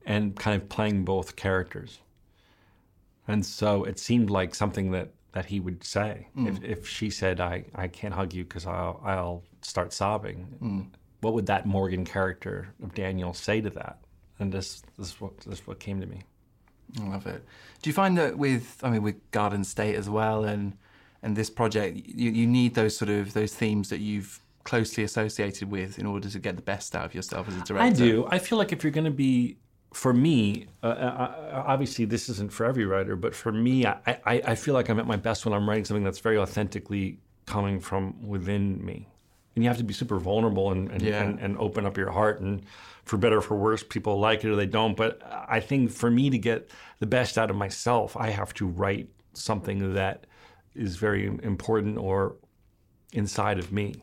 and 0.07 0.37
kind 0.37 0.61
of 0.61 0.69
playing 0.69 1.05
both 1.05 1.37
characters. 1.37 2.01
And 3.29 3.45
so 3.45 3.85
it 3.85 3.99
seemed 3.99 4.31
like 4.31 4.55
something 4.55 4.91
that, 4.93 5.11
that 5.33 5.47
he 5.47 5.61
would 5.61 5.85
say. 5.85 6.29
Mm. 6.37 6.49
If, 6.49 6.65
if 6.65 6.89
she 6.89 7.11
said, 7.11 7.41
I, 7.41 7.65
I 7.75 7.89
can't 7.89 8.15
hug 8.15 8.33
you 8.33 8.45
because 8.45 8.67
I'll, 8.67 9.01
I'll 9.05 9.43
start 9.63 9.93
sobbing, 9.93 10.47
mm. 10.63 10.87
what 11.21 11.35
would 11.35 11.47
that 11.47 11.67
Morgan 11.67 12.05
character 12.05 12.69
of 12.83 12.95
Daniel 12.95 13.35
say 13.35 13.61
to 13.61 13.71
that? 13.71 13.99
And 14.39 14.51
this, 14.51 14.83
this, 14.99 15.09
is 15.09 15.21
what, 15.21 15.39
this 15.41 15.61
is 15.61 15.67
what 15.67 15.79
came 15.79 16.01
to 16.01 16.07
me. 16.07 16.23
I 17.01 17.07
love 17.07 17.27
it. 17.27 17.45
Do 17.83 17.91
you 17.91 17.95
find 17.95 18.19
that 18.19 18.37
with 18.37 18.79
I 18.83 18.91
mean 18.91 19.03
with 19.03 19.31
Garden 19.31 19.63
State 19.63 19.95
as 19.95 20.11
well 20.11 20.45
and 20.45 20.77
and 21.23 21.37
this 21.37 21.49
project 21.49 21.97
you, 22.05 22.33
you 22.33 22.49
need 22.49 22.75
those 22.75 22.97
sort 22.97 23.11
of 23.11 23.33
those 23.33 23.55
themes 23.55 23.91
that 23.91 24.01
you've 24.01 24.41
closely 24.65 25.05
associated 25.05 25.71
with 25.71 25.99
in 25.99 26.07
order 26.07 26.29
to 26.29 26.39
get 26.39 26.57
the 26.57 26.63
best 26.63 26.95
out 26.95 27.05
of 27.05 27.15
yourself 27.15 27.49
as 27.49 27.57
a 27.57 27.65
director. 27.65 27.79
I 27.83 27.91
do. 27.91 28.27
I 28.31 28.39
feel 28.39 28.59
like 28.59 28.73
if 28.73 28.85
you're 28.85 28.93
going 28.93 29.05
to 29.05 29.11
be, 29.11 29.57
for 29.93 30.13
me, 30.13 30.67
uh, 30.83 30.87
uh, 30.87 31.63
obviously 31.67 32.05
this 32.05 32.29
isn't 32.29 32.53
for 32.53 32.65
every 32.65 32.85
writer, 32.85 33.17
but 33.17 33.35
for 33.35 33.51
me, 33.53 33.87
I, 33.87 33.97
I, 34.07 34.43
I 34.47 34.55
feel 34.55 34.75
like 34.75 34.89
I'm 34.89 35.01
at 35.01 35.07
my 35.07 35.17
best 35.17 35.45
when 35.45 35.53
I'm 35.53 35.69
writing 35.69 35.85
something 35.85 36.05
that's 36.05 36.21
very 36.21 36.39
authentically 36.39 37.19
coming 37.47 37.81
from 37.81 38.27
within 38.27 38.85
me. 38.85 39.09
And 39.57 39.65
you 39.65 39.69
have 39.69 39.79
to 39.79 39.85
be 39.85 39.93
super 39.93 40.19
vulnerable 40.21 40.71
and, 40.71 40.91
and, 40.91 41.03
Yeah. 41.03 41.23
and, 41.23 41.41
and 41.41 41.59
open 41.59 41.85
up 41.87 41.97
your 41.97 42.11
heart. 42.11 42.41
And 42.41 42.63
for 43.05 43.17
better 43.17 43.39
or 43.39 43.43
for 43.43 43.57
worse, 43.57 43.83
people 43.83 44.21
like 44.21 44.45
it 44.45 44.49
or 44.49 44.55
they 44.55 44.67
don't. 44.67 44.97
But 44.97 45.21
I 45.49 45.59
think 45.59 45.91
for 45.91 46.09
me 46.09 46.31
to 46.31 46.39
get 46.39 46.71
the 47.01 47.07
best 47.07 47.37
out 47.37 47.51
of 47.51 47.57
myself, 47.57 48.17
I 48.17 48.31
have 48.31 48.55
to 48.55 48.67
write 48.67 49.09
something 49.33 49.95
that 49.95 50.27
is 50.75 50.97
very 50.97 51.27
important 51.27 51.99
or 51.99 52.37
inside 53.13 53.59
of 53.59 53.73
me. 53.73 53.97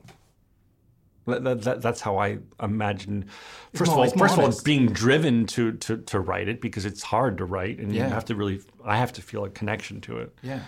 That, 1.27 1.43
that, 1.43 1.61
that- 1.63 1.81
that's 1.81 2.01
how 2.01 2.17
I 2.17 2.39
imagine. 2.61 3.25
First 3.73 3.91
of 3.91 3.97
all, 3.97 4.09
first 4.09 4.37
of 4.37 4.39
all, 4.43 4.53
being 4.63 4.87
driven 4.87 5.45
to, 5.47 5.73
to 5.73 5.97
to 5.97 6.19
write 6.19 6.47
it 6.47 6.61
because 6.61 6.85
it's 6.85 7.03
hard 7.03 7.37
to 7.37 7.45
write, 7.45 7.77
and 7.79 7.93
Yeah. 7.93 8.05
you 8.07 8.13
have 8.13 8.25
to 8.25 8.35
really. 8.35 8.61
I 8.83 8.97
have 8.97 9.11
to 9.13 9.21
feel 9.21 9.43
a 9.45 9.49
connection 9.49 10.01
to 10.01 10.17
it. 10.17 10.33
Yeah. 10.41 10.61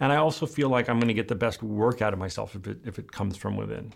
And 0.00 0.12
I 0.12 0.16
also 0.16 0.46
feel 0.46 0.68
like 0.68 0.88
I'm 0.88 0.98
going 0.98 1.08
to 1.08 1.14
get 1.14 1.28
the 1.28 1.34
best 1.34 1.62
work 1.62 2.00
out 2.02 2.12
of 2.12 2.18
myself 2.18 2.54
if 2.54 2.66
it 2.66 2.78
if 2.84 2.98
it 2.98 3.10
comes 3.12 3.36
from 3.36 3.56
within. 3.56 3.92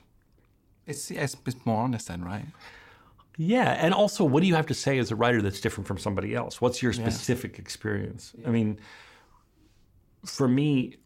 It's, 0.86 1.10
it's, 1.10 1.36
it's 1.46 1.66
more 1.66 1.82
honest 1.82 2.08
then, 2.08 2.24
right? 2.24 2.46
Yeah, 3.36 3.70
and 3.84 3.92
also, 3.94 4.24
what 4.24 4.40
do 4.40 4.46
you 4.48 4.54
have 4.56 4.66
to 4.66 4.74
say 4.74 4.98
as 4.98 5.10
a 5.12 5.16
writer 5.16 5.40
that's 5.42 5.60
different 5.60 5.86
from 5.86 5.98
somebody 5.98 6.34
else? 6.34 6.60
What's 6.60 6.82
your 6.82 6.92
specific 6.92 7.58
experience? 7.58 8.32
I 8.46 8.50
mean, 8.50 8.80
for 10.24 10.48
me, 10.48 10.96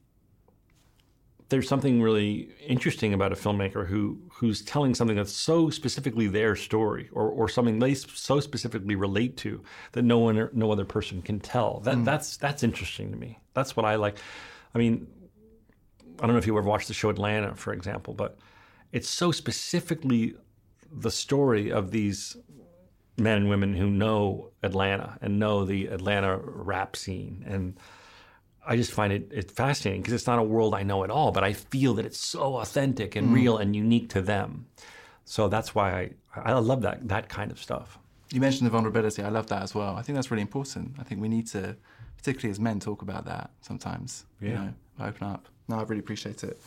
there's 1.53 1.69
something 1.69 2.01
really 2.01 2.49
interesting 2.67 3.13
about 3.13 3.31
a 3.31 3.37
filmmaker 3.37 3.87
who 3.87 4.19
who's 4.31 4.63
telling 4.63 4.95
something 4.95 5.17
that's 5.17 5.35
so 5.35 5.69
specifically 5.69 6.27
their 6.27 6.57
story, 6.57 7.11
or, 7.13 7.29
or 7.29 7.47
something 7.47 7.79
they 7.79 7.93
so 7.93 8.41
specifically 8.41 8.97
relate 8.97 9.37
to 9.37 9.63
that 9.93 10.03
no 10.03 10.19
one, 10.19 10.49
no 10.55 10.73
other 10.73 10.87
person 10.87 11.21
can 11.21 11.39
tell. 11.39 11.81
That 11.81 11.97
mm. 11.97 12.05
that's 12.07 12.39
that's 12.39 12.63
interesting 12.63 13.11
to 13.11 13.19
me. 13.19 13.39
That's 13.53 13.77
what 13.77 13.85
I 13.85 13.97
like. 13.97 14.17
I 14.75 14.79
mean, 14.79 15.07
I 16.21 16.27
don't 16.27 16.33
know 16.33 16.39
if 16.39 16.47
you 16.47 16.57
ever 16.57 16.67
watched 16.67 16.89
the 16.89 16.95
show 16.95 17.11
Atlanta, 17.11 17.55
for 17.55 17.75
example, 17.75 18.15
but 18.15 18.39
it's 18.91 19.11
so 19.11 19.31
specifically 19.31 20.35
the 20.91 21.11
story 21.11 21.71
of 21.71 21.91
these 21.91 22.35
men 23.19 23.37
and 23.37 23.51
women 23.51 23.75
who 23.75 23.91
know 23.91 24.53
Atlanta 24.63 25.19
and 25.21 25.39
know 25.39 25.67
the 25.67 25.89
Atlanta 25.89 26.39
rap 26.43 26.97
scene. 26.97 27.45
And 27.47 27.77
I 28.67 28.77
just 28.77 28.93
find 28.93 29.13
it, 29.13 29.29
it 29.33 29.51
fascinating 29.51 30.03
because 30.03 30.15
it's 30.15 30.27
not 30.27 30.39
a 30.39 30.43
world 30.43 30.75
I 30.75 30.83
know 30.83 31.03
at 31.05 31.11
all, 31.11 31.33
but 31.33 31.43
I 31.43 31.53
feel 31.53 31.95
that 31.95 32.07
it's 32.07 32.19
so 32.19 32.57
authentic 32.59 33.17
and 33.17 33.33
real 33.33 33.59
and 33.59 33.75
unique 33.75 34.09
to 34.11 34.23
them. 34.23 34.67
So 35.25 35.49
that's 35.49 35.75
why 35.75 36.11
I, 36.37 36.41
I 36.41 36.53
love 36.53 36.83
that, 36.83 37.09
that 37.09 37.29
kind 37.29 37.51
of 37.51 37.59
stuff. 37.61 37.99
You 38.33 38.41
mentioned 38.41 38.67
the 38.67 38.71
vulnerability. 38.71 39.23
I 39.23 39.29
love 39.31 39.49
that 39.49 39.63
as 39.63 39.75
well. 39.75 39.97
I 39.97 40.03
think 40.03 40.15
that's 40.17 40.31
really 40.31 40.43
important. 40.43 40.95
I 40.99 41.03
think 41.03 41.21
we 41.21 41.29
need 41.29 41.47
to, 41.49 41.77
particularly 42.17 42.51
as 42.51 42.61
men, 42.61 42.79
talk 42.81 43.03
about 43.03 43.25
that 43.27 43.51
sometimes. 43.61 44.25
You 44.41 44.51
Yeah. 44.51 44.55
know, 44.55 44.75
open 45.01 45.27
up. 45.27 45.49
No, 45.69 45.79
I 45.79 45.83
really 45.83 46.01
appreciate 46.01 46.43
it. 46.45 46.61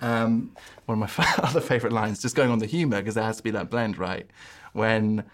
Um, 0.00 0.50
one 0.86 1.00
of 1.02 1.16
my 1.18 1.24
other 1.38 1.60
favourite 1.60 1.92
lines, 1.92 2.20
just 2.20 2.34
going 2.36 2.50
on 2.50 2.58
the 2.58 2.66
humour, 2.66 2.98
because 2.98 3.14
there 3.14 3.24
has 3.24 3.36
to 3.38 3.42
be 3.42 3.50
that 3.52 3.70
blend, 3.70 3.98
right? 3.98 4.26
When 4.72 5.24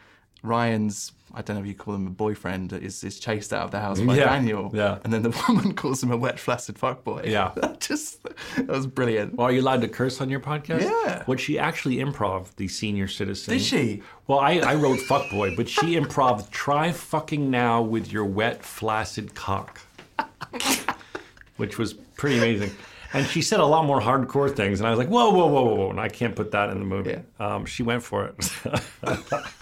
Ryan's, 0.42 1.12
I 1.33 1.40
don't 1.42 1.57
know 1.57 1.62
if 1.62 1.68
you 1.68 1.74
call 1.74 1.94
him 1.94 2.07
a 2.07 2.11
boyfriend, 2.11 2.72
is, 2.72 3.05
is 3.05 3.20
chased 3.20 3.52
out 3.52 3.64
of 3.64 3.70
the 3.70 3.78
house 3.81 4.00
by 4.00 4.16
Yeah, 4.16 4.24
Daniel. 4.24 4.70
yeah. 4.74 4.98
And 5.05 5.12
then 5.12 5.22
the 5.22 5.31
woman 5.48 5.74
calls 5.74 6.02
him 6.02 6.11
a 6.11 6.16
wet, 6.16 6.38
flaccid 6.38 6.76
fuckboy. 6.76 7.26
Yeah. 7.26 7.52
That 7.62 7.81
just, 7.81 8.22
that 8.57 8.66
was 8.66 8.87
brilliant. 8.87 9.35
Well, 9.37 9.46
are 9.46 9.52
you 9.52 9.61
allowed 9.61 9.83
to 9.83 9.88
curse 9.88 10.20
on 10.20 10.28
your 10.31 10.40
podcast? 10.40 10.83
Yeah. 10.83 11.22
What 11.26 11.38
she 11.40 11.59
actually 11.59 11.96
improv, 11.96 12.55
the 12.57 12.66
senior 12.68 13.07
citizen. 13.09 13.55
Did 13.55 13.62
she? 13.62 14.02
Well, 14.26 14.40
I, 14.40 14.55
I 14.59 14.74
wrote 14.74 14.98
fuckboy, 15.00 15.57
but 15.57 15.68
she 15.68 15.94
improv 15.96 16.50
try 16.50 16.90
fucking 16.92 17.50
now 17.50 17.83
with 17.83 18.12
your 18.12 18.24
wet, 18.24 18.64
flaccid 18.64 19.35
cock, 19.35 19.81
which 21.57 21.78
was 21.78 21.92
pretty 21.94 22.38
amazing. 22.38 22.70
And 23.14 23.27
she 23.27 23.42
said 23.42 23.61
a 23.61 23.66
lot 23.66 23.85
more 23.85 24.01
hardcore 24.01 24.55
things, 24.55 24.81
and 24.81 24.87
I 24.87 24.90
was 24.90 24.98
like, 24.98 25.09
whoa, 25.09 25.31
whoa, 25.31 25.46
whoa, 25.46 25.62
whoa, 25.64 25.75
whoa. 25.75 25.90
And 25.90 26.01
I 26.01 26.09
can't 26.09 26.35
put 26.35 26.51
that 26.53 26.70
in 26.70 26.79
the 26.79 26.85
movie. 26.85 27.18
Um, 27.38 27.66
she 27.66 27.83
went 27.83 28.03
for 28.03 28.27
it. 28.27 28.53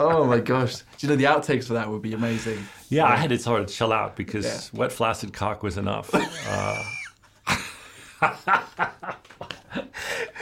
Oh 0.00 0.24
my 0.24 0.38
gosh. 0.38 0.76
Do 0.76 0.84
you 1.00 1.08
know 1.08 1.16
the 1.16 1.24
outtakes 1.24 1.64
for 1.64 1.72
that 1.74 1.88
would 1.90 2.02
be 2.02 2.12
amazing? 2.14 2.64
yeah, 2.88 3.04
I 3.04 3.16
had 3.16 3.30
to 3.30 3.38
tell 3.38 3.56
her 3.56 3.64
to 3.64 3.72
chill 3.72 3.92
out 3.92 4.14
because 4.16 4.46
Yeah. 4.72 4.78
wet, 4.78 4.92
flaccid 4.92 5.32
cock 5.32 5.62
was 5.62 5.76
enough. 5.76 6.10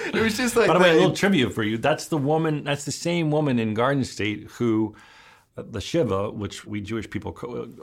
It 0.07 0.23
was 0.23 0.37
just 0.37 0.57
like 0.57 0.69
By 0.69 0.75
the 0.75 0.81
way, 0.81 0.91
a 0.91 0.95
little 0.95 1.13
trivia 1.13 1.51
for 1.51 1.63
you. 1.63 1.79
That's 1.79 2.07
the 2.07 2.17
woman. 2.19 2.65
That's 2.65 2.85
the 2.85 2.93
same 2.93 3.31
woman 3.31 3.59
in 3.59 3.75
Garden 3.75 4.05
State 4.05 4.45
who, 4.53 4.95
uh, 4.95 4.99
the 5.57 5.81
Shiva, 5.81 6.31
which 6.31 6.67
we 6.67 6.81
Jewish 6.81 7.09
people 7.09 7.33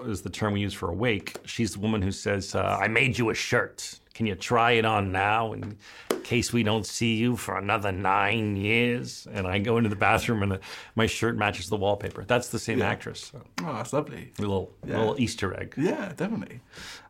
is 0.05 0.21
the 0.21 0.29
term 0.29 0.53
we 0.53 0.61
use 0.61 0.73
for 0.73 0.89
awake. 0.89 1.37
She's 1.45 1.73
the 1.73 1.79
woman 1.79 2.01
who 2.01 2.11
says, 2.11 2.53
uh, 2.55 2.77
"I 2.81 2.87
made 2.87 3.17
you 3.17 3.29
a 3.29 3.33
shirt. 3.33 3.99
Can 4.13 4.27
you 4.27 4.35
try 4.35 4.73
it 4.73 4.85
on 4.85 5.11
now 5.11 5.53
in 5.53 5.75
case 6.23 6.53
we 6.53 6.61
don't 6.61 6.85
see 6.85 7.15
you 7.15 7.35
for 7.35 7.57
another 7.57 7.91
nine 7.91 8.55
years?" 8.57 9.27
And 9.33 9.47
I 9.47 9.57
go 9.57 9.77
into 9.77 9.89
the 9.89 9.95
bathroom 9.95 10.43
and 10.43 10.53
uh, 10.53 10.57
my 10.95 11.07
shirt 11.07 11.35
matches 11.35 11.67
the 11.69 11.77
wallpaper. 11.77 12.23
That's 12.25 12.49
the 12.49 12.59
same 12.59 12.81
actress. 12.83 13.31
So, 13.31 13.41
Oh, 13.63 13.73
that's 13.73 13.91
lovely. 13.91 14.31
a 14.37 14.41
little 14.41 14.71
Yeah. 14.85 14.99
little 14.99 15.19
Easter 15.19 15.59
egg. 15.59 15.73
Yeah, 15.75 16.13
definitely. 16.15 16.59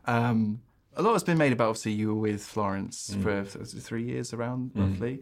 Um, 0.06 0.60
a 0.96 1.02
lot 1.02 1.12
has 1.12 1.24
been 1.24 1.38
made 1.38 1.52
about 1.52 1.68
obviously 1.70 1.92
you 1.92 2.08
were 2.14 2.20
with 2.20 2.42
Florence 2.42 3.14
Mm. 3.14 3.22
for 3.22 3.44
three 3.64 4.04
years 4.04 4.32
around 4.32 4.70
roughly, 4.74 5.20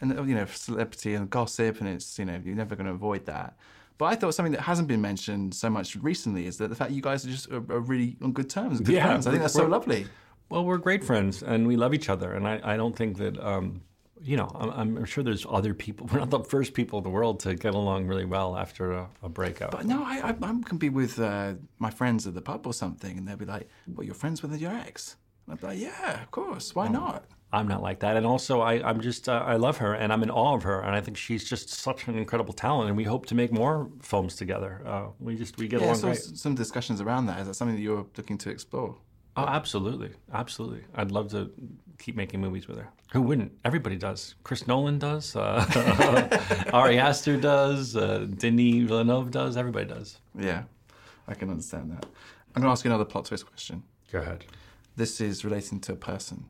and 0.00 0.16
uh, 0.16 0.22
you 0.22 0.34
know 0.36 0.44
celebrity 0.46 1.14
and 1.14 1.28
gossip, 1.30 1.80
and 1.80 1.88
it's 1.88 2.16
you 2.18 2.26
know 2.26 2.40
you're 2.44 2.54
never 2.54 2.76
going 2.76 2.86
to 2.86 2.92
avoid 2.92 3.26
that. 3.26 3.56
But 3.96 4.06
I 4.06 4.14
thought 4.16 4.34
something 4.34 4.52
that 4.52 4.62
hasn't 4.62 4.88
been 4.88 5.00
mentioned 5.00 5.54
so 5.54 5.70
much 5.70 5.96
recently 5.96 6.46
is 6.46 6.58
that 6.58 6.68
the 6.68 6.74
fact 6.74 6.90
you 6.90 7.02
guys 7.02 7.24
are 7.24 7.30
just 7.30 7.50
are, 7.50 7.56
are 7.56 7.80
really 7.80 8.16
on 8.22 8.32
good 8.32 8.50
terms, 8.50 8.80
good 8.80 8.94
Yeah, 8.94 9.06
friends. 9.06 9.26
I 9.26 9.30
think 9.30 9.42
that's 9.42 9.54
so 9.54 9.66
lovely. 9.66 10.06
Well, 10.48 10.64
we're 10.64 10.78
great 10.78 11.04
friends 11.04 11.42
and 11.42 11.66
we 11.66 11.76
love 11.76 11.94
each 11.94 12.08
other. 12.08 12.32
And 12.32 12.46
I, 12.46 12.60
I 12.62 12.76
don't 12.76 12.94
think 12.94 13.18
that, 13.18 13.38
um, 13.38 13.82
you 14.20 14.36
know, 14.36 14.50
I'm, 14.54 14.96
I'm 14.96 15.04
sure 15.04 15.22
there's 15.22 15.46
other 15.48 15.74
people. 15.74 16.06
We're 16.12 16.18
not 16.18 16.30
the 16.30 16.40
first 16.40 16.74
people 16.74 16.98
in 16.98 17.02
the 17.04 17.10
world 17.10 17.40
to 17.40 17.54
get 17.54 17.74
along 17.74 18.06
really 18.06 18.24
well 18.24 18.56
after 18.56 18.92
a, 18.92 19.08
a 19.22 19.28
breakup. 19.28 19.70
But 19.70 19.86
no, 19.86 20.02
I, 20.02 20.30
I, 20.30 20.30
I 20.30 20.60
can 20.64 20.78
be 20.78 20.88
with 20.88 21.18
uh, 21.18 21.54
my 21.78 21.90
friends 21.90 22.26
at 22.26 22.34
the 22.34 22.40
pub 22.40 22.66
or 22.66 22.72
something, 22.72 23.18
and 23.18 23.28
they'll 23.28 23.36
be 23.36 23.44
like, 23.44 23.68
"Well, 23.86 24.04
you're 24.04 24.14
friends 24.14 24.42
with 24.42 24.58
your 24.58 24.72
ex." 24.72 25.16
And 25.46 25.54
I'd 25.54 25.60
be 25.60 25.66
like, 25.66 25.78
"Yeah, 25.78 26.22
of 26.22 26.30
course. 26.30 26.74
Why 26.74 26.88
not?" 26.88 27.26
I'm 27.54 27.68
not 27.68 27.82
like 27.82 28.00
that. 28.00 28.16
And 28.16 28.26
also, 28.26 28.60
I, 28.60 28.74
I'm 28.88 29.00
just, 29.00 29.28
uh, 29.28 29.42
I 29.46 29.56
love 29.56 29.76
her 29.78 29.94
and 29.94 30.12
I'm 30.12 30.22
in 30.22 30.30
awe 30.30 30.54
of 30.56 30.62
her. 30.64 30.80
And 30.80 30.94
I 30.94 31.00
think 31.00 31.16
she's 31.16 31.44
just 31.48 31.68
such 31.70 32.08
an 32.08 32.16
incredible 32.18 32.52
talent. 32.52 32.88
And 32.88 32.96
we 32.96 33.04
hope 33.04 33.26
to 33.26 33.34
make 33.34 33.52
more 33.52 33.88
films 34.02 34.36
together. 34.36 34.82
Uh, 34.84 35.06
we 35.20 35.36
just, 35.36 35.56
we 35.58 35.68
get 35.68 35.80
Yeah, 35.80 35.86
along 35.86 35.96
so 35.96 36.06
great. 36.08 36.18
s- 36.18 36.32
some 36.34 36.54
discussions 36.54 37.00
around 37.00 37.26
that. 37.26 37.38
Is 37.40 37.46
that 37.46 37.54
something 37.54 37.76
that 37.76 37.82
you're 37.82 38.06
looking 38.16 38.38
to 38.38 38.50
explore? 38.50 38.96
Oh, 39.36 39.46
absolutely. 39.46 40.10
Absolutely. 40.32 40.82
I'd 40.94 41.10
love 41.10 41.30
to 41.30 41.50
keep 41.98 42.16
making 42.16 42.40
movies 42.40 42.68
with 42.68 42.78
her. 42.78 42.88
Who 43.12 43.22
wouldn't? 43.22 43.52
Everybody 43.64 43.96
does. 43.96 44.34
Chris 44.44 44.66
Nolan 44.66 44.98
does. 44.98 45.34
Uh, 45.36 45.64
Ari 46.72 46.98
Aster 46.98 47.36
does. 47.36 47.96
Uh, 47.96 48.26
Denis 48.36 48.88
Villeneuve 48.88 49.30
does. 49.30 49.56
Everybody 49.56 49.86
does. 49.86 50.18
Yeah, 50.38 50.64
I 51.28 51.34
can 51.34 51.50
understand 51.50 51.90
that. 51.92 52.06
I'm 52.54 52.62
going 52.62 52.68
to 52.68 52.72
ask 52.72 52.84
you 52.84 52.90
another 52.90 53.04
plot 53.04 53.24
twist 53.26 53.46
question. 53.46 53.82
Go 54.12 54.18
ahead. 54.20 54.44
This 54.96 55.20
is 55.20 55.44
relating 55.44 55.80
to 55.80 55.92
a 55.92 55.96
person. 55.96 56.44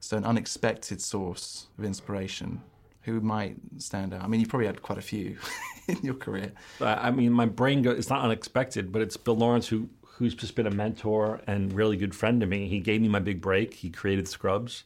So, 0.00 0.16
an 0.16 0.24
unexpected 0.24 1.00
source 1.00 1.66
of 1.78 1.84
inspiration. 1.84 2.62
Who 3.02 3.20
might 3.20 3.56
stand 3.78 4.12
out? 4.12 4.22
I 4.22 4.26
mean, 4.26 4.40
you've 4.40 4.50
probably 4.50 4.66
had 4.66 4.82
quite 4.82 4.98
a 4.98 5.02
few 5.02 5.38
in 5.88 5.98
your 6.02 6.14
career. 6.14 6.52
I 6.80 7.08
I 7.08 7.10
mean, 7.10 7.32
my 7.32 7.46
brain 7.46 7.82
goes, 7.82 7.98
it's 7.98 8.10
not 8.10 8.22
unexpected, 8.22 8.92
but 8.92 9.02
it's 9.02 9.16
Bill 9.16 9.36
Lawrence 9.36 9.66
who 9.68 9.88
who's 10.02 10.34
just 10.34 10.56
been 10.56 10.66
a 10.66 10.70
mentor 10.70 11.40
and 11.46 11.72
really 11.72 11.96
good 11.96 12.14
friend 12.14 12.40
to 12.40 12.46
me. 12.46 12.68
He 12.68 12.80
gave 12.80 13.00
me 13.00 13.08
my 13.08 13.20
big 13.20 13.40
break. 13.40 13.72
He 13.72 13.88
created 13.88 14.26
Scrubs, 14.26 14.84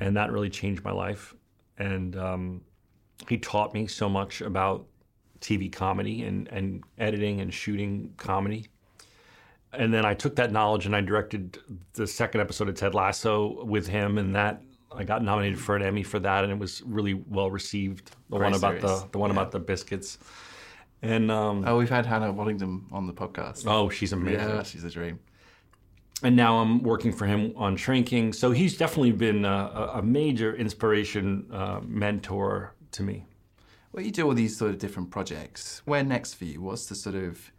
and 0.00 0.16
that 0.16 0.32
really 0.32 0.50
changed 0.50 0.84
my 0.84 0.90
life. 0.90 1.34
And 1.78 2.16
um, 2.16 2.60
he 3.28 3.38
taught 3.38 3.72
me 3.72 3.86
so 3.86 4.08
much 4.08 4.40
about 4.40 4.86
TV 5.40 5.70
comedy 5.70 6.24
and, 6.24 6.48
and 6.48 6.82
editing 6.98 7.40
and 7.40 7.54
shooting 7.54 8.12
comedy. 8.16 8.66
And 9.72 9.92
then 9.92 10.04
I 10.06 10.14
took 10.14 10.36
that 10.36 10.52
knowledge 10.52 10.86
and 10.86 10.96
I 10.96 11.00
directed 11.02 11.58
the 11.94 12.06
second 12.06 12.40
episode 12.40 12.68
of 12.68 12.76
Ted 12.76 12.94
Lasso 12.94 13.64
with 13.64 13.86
him, 13.86 14.16
and 14.18 14.34
that 14.34 14.62
I 14.90 15.04
got 15.04 15.22
nominated 15.22 15.58
for 15.58 15.76
an 15.76 15.82
Emmy 15.82 16.02
for 16.02 16.18
that, 16.20 16.44
and 16.44 16.52
it 16.52 16.58
was 16.58 16.82
really 16.86 17.14
well 17.14 17.50
received. 17.50 18.12
The 18.30 18.36
one 18.36 18.54
about 18.54 18.80
the 18.80 19.06
the 19.12 19.18
one 19.18 19.30
Yeah. 19.30 19.36
about 19.36 19.50
the 19.52 19.58
biscuits. 19.60 20.18
And 21.02 21.30
um, 21.30 21.64
Oh, 21.66 21.76
we've 21.76 21.90
had 21.90 22.06
Hannah 22.06 22.32
Waddingham 22.32 22.90
on 22.90 23.06
the 23.06 23.12
podcast. 23.12 23.64
oh, 23.66 23.90
she's 23.90 24.12
amazing. 24.14 24.40
yeah, 24.48 24.62
she's 24.62 24.82
a 24.84 24.90
dream. 24.90 25.18
And 26.22 26.34
now 26.34 26.56
I'm 26.60 26.82
working 26.82 27.12
for 27.12 27.26
him 27.26 27.52
on 27.56 27.76
Shrinking. 27.76 28.32
So 28.32 28.50
he's 28.52 28.78
definitely 28.78 29.12
been 29.12 29.44
a, 29.44 29.48
a- 29.94 29.98
a 29.98 30.02
major 30.02 30.56
inspiration, 30.56 31.46
uh, 31.52 31.80
mentor 31.86 32.72
to 32.92 33.02
me. 33.02 33.26
Well, 33.92 34.02
you 34.02 34.10
do 34.10 34.26
all 34.26 34.32
these 34.34 34.56
sort 34.56 34.70
of 34.70 34.78
different 34.78 35.10
projects. 35.10 35.82
Where 35.84 36.02
next 36.02 36.34
for 36.34 36.46
you? 36.46 36.62
What's 36.62 36.86
the 36.86 36.94
sort 36.94 37.14
of 37.16 37.52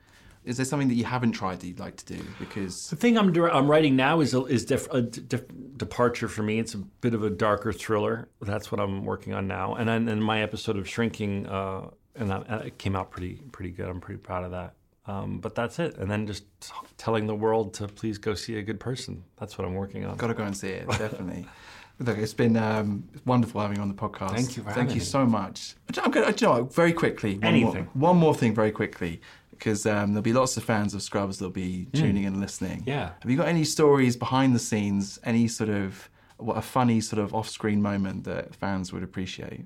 is 0.48 0.58
there 0.58 0.66
something 0.66 0.88
that 0.88 0.96
you 0.96 1.04
haven't 1.04 1.34
tried 1.34 1.60
that 1.60 1.68
you'd 1.68 1.80
like 1.80 1.98
to 1.98 2.06
do? 2.06 2.24
Because 2.40 2.90
The 2.90 2.96
thing 2.96 3.18
I'm 3.18 3.36
I'm 3.52 3.70
writing 3.70 3.96
now 3.96 4.22
is 4.22 4.34
a, 4.34 4.46
is 4.46 4.70
a 4.72 5.02
departure 5.02 6.28
for 6.28 6.44
me. 6.44 6.60
It's 6.60 6.74
a 6.74 6.78
bit 6.78 7.14
of 7.14 7.24
a 7.24 7.30
darker 7.30 7.74
thriller. 7.74 8.30
That's 8.42 8.72
what 8.72 8.80
I'm 8.80 9.04
working 9.06 9.34
on 9.34 9.48
now. 9.48 9.76
And 9.76 9.88
then 9.88 10.08
and 10.08 10.24
my 10.24 10.42
episode 10.42 10.78
of 10.78 10.88
Shrinking, 10.88 11.48
uh, 11.48 11.90
and 12.16 12.32
that, 12.32 12.50
uh, 12.50 12.62
it 12.66 12.78
came 12.78 12.96
out 12.96 13.12
pretty 13.12 13.36
pretty 13.52 13.72
good. 13.72 13.88
I'm 13.90 14.00
pretty 14.02 14.20
proud 14.20 14.46
of 14.46 14.52
that. 14.52 14.74
Um, 15.06 15.40
but 15.40 15.56
that's 15.56 15.80
it. 15.80 15.98
And 15.98 16.10
then 16.12 16.28
just 16.28 16.44
t- 16.60 16.72
telling 16.98 17.28
the 17.28 17.36
world 17.36 17.74
to 17.76 17.88
please 17.88 18.18
go 18.18 18.34
see 18.34 18.58
a 18.58 18.62
good 18.62 18.80
person. 18.80 19.24
That's 19.38 19.58
what 19.58 19.66
I'm 19.66 19.74
working 19.76 20.06
on. 20.06 20.18
got 20.18 20.28
to 20.28 20.34
go 20.34 20.44
and 20.44 20.56
see 20.56 20.70
it 20.70 20.88
definitely. 20.90 21.46
Look, 22.00 22.20
it's 22.20 22.34
been 22.34 22.56
um, 22.58 23.08
wonderful 23.26 23.60
having 23.60 23.78
you 23.78 23.82
on 23.82 23.88
the 23.88 23.96
podcast. 23.96 24.32
Thank 24.36 24.56
you 24.56 24.64
Thank 24.64 24.90
you 24.90 24.98
me. 24.98 25.02
so 25.02 25.26
much. 25.26 25.76
I'm 26.04 26.12
going 26.12 26.32
to, 26.32 26.40
you 26.46 26.54
know, 26.54 26.64
very 26.66 26.94
quickly. 26.94 27.36
One 27.36 27.44
Anything. 27.46 27.90
More, 27.96 28.12
one 28.12 28.18
more 28.18 28.36
thing, 28.36 28.54
very 28.54 28.70
quickly, 28.72 29.20
because 29.58 29.86
um, 29.86 30.14
there'll 30.14 30.22
be 30.22 30.34
lots 30.34 30.58
of 30.58 30.64
fans 30.64 30.94
of 30.94 31.02
Scrubs 31.02 31.40
that'll 31.40 31.52
be 31.52 31.88
tuning 31.94 32.24
in 32.24 32.34
and 32.34 32.42
listening. 32.42 32.82
Hmm. 32.82 32.90
Yeah. 32.90 33.12
Have 33.22 33.32
you 33.32 33.38
got 33.38 33.48
any 33.48 33.64
stories 33.64 34.16
behind 34.16 34.56
the 34.56 34.60
scenes? 34.60 35.20
Any 35.24 35.48
sort 35.48 35.70
of 35.70 36.10
what 36.38 36.58
a 36.58 36.62
funny 36.62 37.02
sort 37.02 37.22
of 37.22 37.34
off-screen 37.34 37.82
moment 37.82 38.24
that 38.26 38.56
fans 38.56 38.94
would 38.94 39.04
appreciate? 39.04 39.66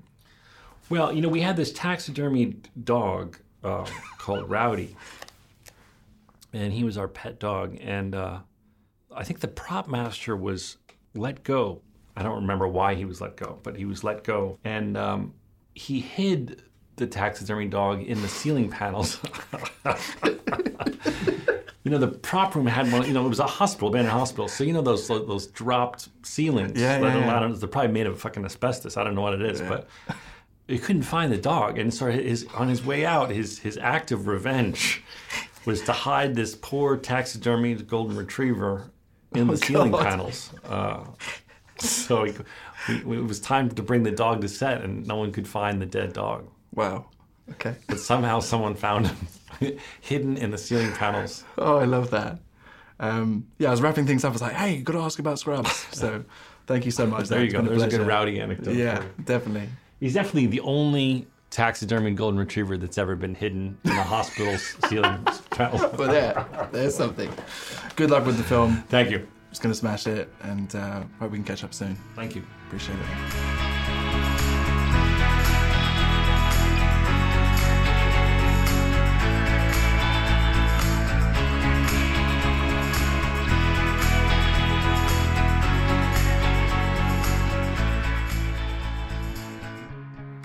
Well, 0.88 1.12
you 1.12 1.20
know, 1.20 1.28
we 1.28 1.40
had 1.40 1.56
this 1.56 1.72
taxidermy 1.72 2.56
dog 2.82 3.38
uh, 3.62 3.86
called 4.18 4.48
Rowdy, 4.48 4.96
and 6.52 6.72
he 6.72 6.84
was 6.84 6.98
our 6.98 7.08
pet 7.08 7.38
dog. 7.38 7.78
And 7.80 8.14
uh, 8.14 8.40
I 9.14 9.24
think 9.24 9.40
the 9.40 9.48
prop 9.48 9.88
master 9.88 10.36
was 10.36 10.78
let 11.14 11.42
go. 11.44 11.82
I 12.16 12.22
don't 12.22 12.36
remember 12.36 12.68
why 12.68 12.94
he 12.94 13.04
was 13.04 13.20
let 13.20 13.36
go, 13.36 13.58
but 13.62 13.76
he 13.76 13.84
was 13.84 14.04
let 14.04 14.24
go, 14.24 14.58
and 14.64 14.96
um, 14.96 15.34
he 15.74 16.00
hid 16.00 16.62
the 17.02 17.06
taxidermy 17.08 17.66
dog 17.66 18.00
in 18.02 18.22
the 18.22 18.28
ceiling 18.28 18.70
panels. 18.70 19.18
you 21.84 21.90
know, 21.90 21.98
the 21.98 22.08
prop 22.08 22.54
room 22.54 22.66
had 22.66 22.90
one. 22.92 23.06
You 23.06 23.12
know, 23.12 23.24
it 23.26 23.28
was 23.28 23.40
a 23.40 23.46
hospital, 23.46 23.88
abandoned 23.88 24.12
hospital. 24.12 24.48
So 24.48 24.64
you 24.64 24.72
know 24.72 24.82
those 24.82 25.08
those 25.08 25.48
dropped 25.48 26.08
ceilings. 26.22 26.80
Yeah, 26.80 26.98
yeah, 27.00 27.18
yeah. 27.18 27.52
They're 27.54 27.68
probably 27.68 27.92
made 27.92 28.06
of 28.06 28.20
fucking 28.20 28.44
asbestos. 28.44 28.96
I 28.96 29.04
don't 29.04 29.14
know 29.14 29.20
what 29.22 29.34
it 29.34 29.42
is, 29.42 29.60
but 29.60 29.88
he 30.68 30.78
couldn't 30.78 31.02
find 31.02 31.32
the 31.32 31.38
dog, 31.38 31.78
and 31.78 31.92
so 31.92 32.10
his 32.10 32.46
on 32.54 32.68
his 32.68 32.84
way 32.84 33.04
out, 33.04 33.30
his 33.30 33.58
his 33.58 33.76
act 33.78 34.12
of 34.12 34.26
revenge 34.28 35.02
was 35.64 35.82
to 35.82 35.92
hide 35.92 36.34
this 36.34 36.54
poor 36.60 36.96
taxidermy 36.96 37.74
golden 37.74 38.16
retriever 38.16 38.90
in 39.34 39.46
the 39.46 39.56
ceiling 39.56 39.94
Oh, 39.94 39.98
God. 39.98 40.06
panels. 40.06 40.50
Uh, 40.64 41.04
so 41.78 42.24
he, 42.24 42.32
we, 43.04 43.16
it 43.18 43.24
was 43.24 43.40
time 43.40 43.68
to 43.70 43.82
bring 43.82 44.02
the 44.02 44.10
dog 44.10 44.40
to 44.42 44.48
set, 44.48 44.82
and 44.82 45.06
no 45.06 45.16
one 45.16 45.32
could 45.32 45.48
find 45.48 45.80
the 45.82 45.86
dead 45.86 46.12
dog. 46.12 46.46
Wow. 46.74 47.06
Okay. 47.52 47.74
But 47.86 47.98
somehow 48.00 48.40
someone 48.40 48.74
found 48.74 49.08
him 49.08 49.78
hidden 50.00 50.36
in 50.36 50.50
the 50.50 50.58
ceiling 50.58 50.92
panels. 50.92 51.44
Oh, 51.58 51.76
I 51.78 51.84
love 51.84 52.10
that. 52.10 52.38
Um, 53.00 53.46
yeah, 53.58 53.68
I 53.68 53.70
was 53.72 53.82
wrapping 53.82 54.06
things 54.06 54.24
up. 54.24 54.30
I 54.30 54.32
was 54.32 54.42
like, 54.42 54.52
hey, 54.52 54.76
you 54.76 54.82
got 54.82 54.92
to 54.92 55.00
ask 55.00 55.18
about 55.18 55.38
Scrubs. 55.38 55.86
So 55.92 56.24
thank 56.66 56.84
you 56.84 56.90
so 56.90 57.06
much. 57.06 57.28
There 57.28 57.44
you 57.44 57.50
go. 57.50 57.62
There's 57.62 57.82
a 57.82 57.88
good 57.88 58.06
rowdy 58.06 58.40
anecdote. 58.40 58.74
Yeah, 58.74 59.02
definitely. 59.24 59.68
He's 60.00 60.14
definitely 60.14 60.46
the 60.46 60.60
only 60.60 61.26
taxidermy 61.50 62.12
golden 62.12 62.38
retriever 62.40 62.76
that's 62.78 62.98
ever 62.98 63.14
been 63.14 63.34
hidden 63.34 63.78
in 63.84 63.90
a 63.90 64.02
hospital's 64.02 64.62
ceiling 64.88 65.22
panel. 65.50 65.78
But 65.96 66.10
there, 66.10 66.46
there's 66.72 66.94
something. 66.94 67.30
Good 67.96 68.10
luck 68.10 68.24
with 68.24 68.36
the 68.38 68.44
film. 68.44 68.82
Thank 68.88 69.10
you. 69.10 69.26
Just 69.50 69.62
going 69.62 69.72
to 69.72 69.78
smash 69.78 70.06
it 70.06 70.32
and 70.42 70.74
uh, 70.74 71.02
hope 71.20 71.30
we 71.32 71.38
can 71.38 71.44
catch 71.44 71.62
up 71.62 71.74
soon. 71.74 71.96
Thank 72.16 72.34
you. 72.34 72.42
Appreciate 72.66 72.96
it. 72.98 73.61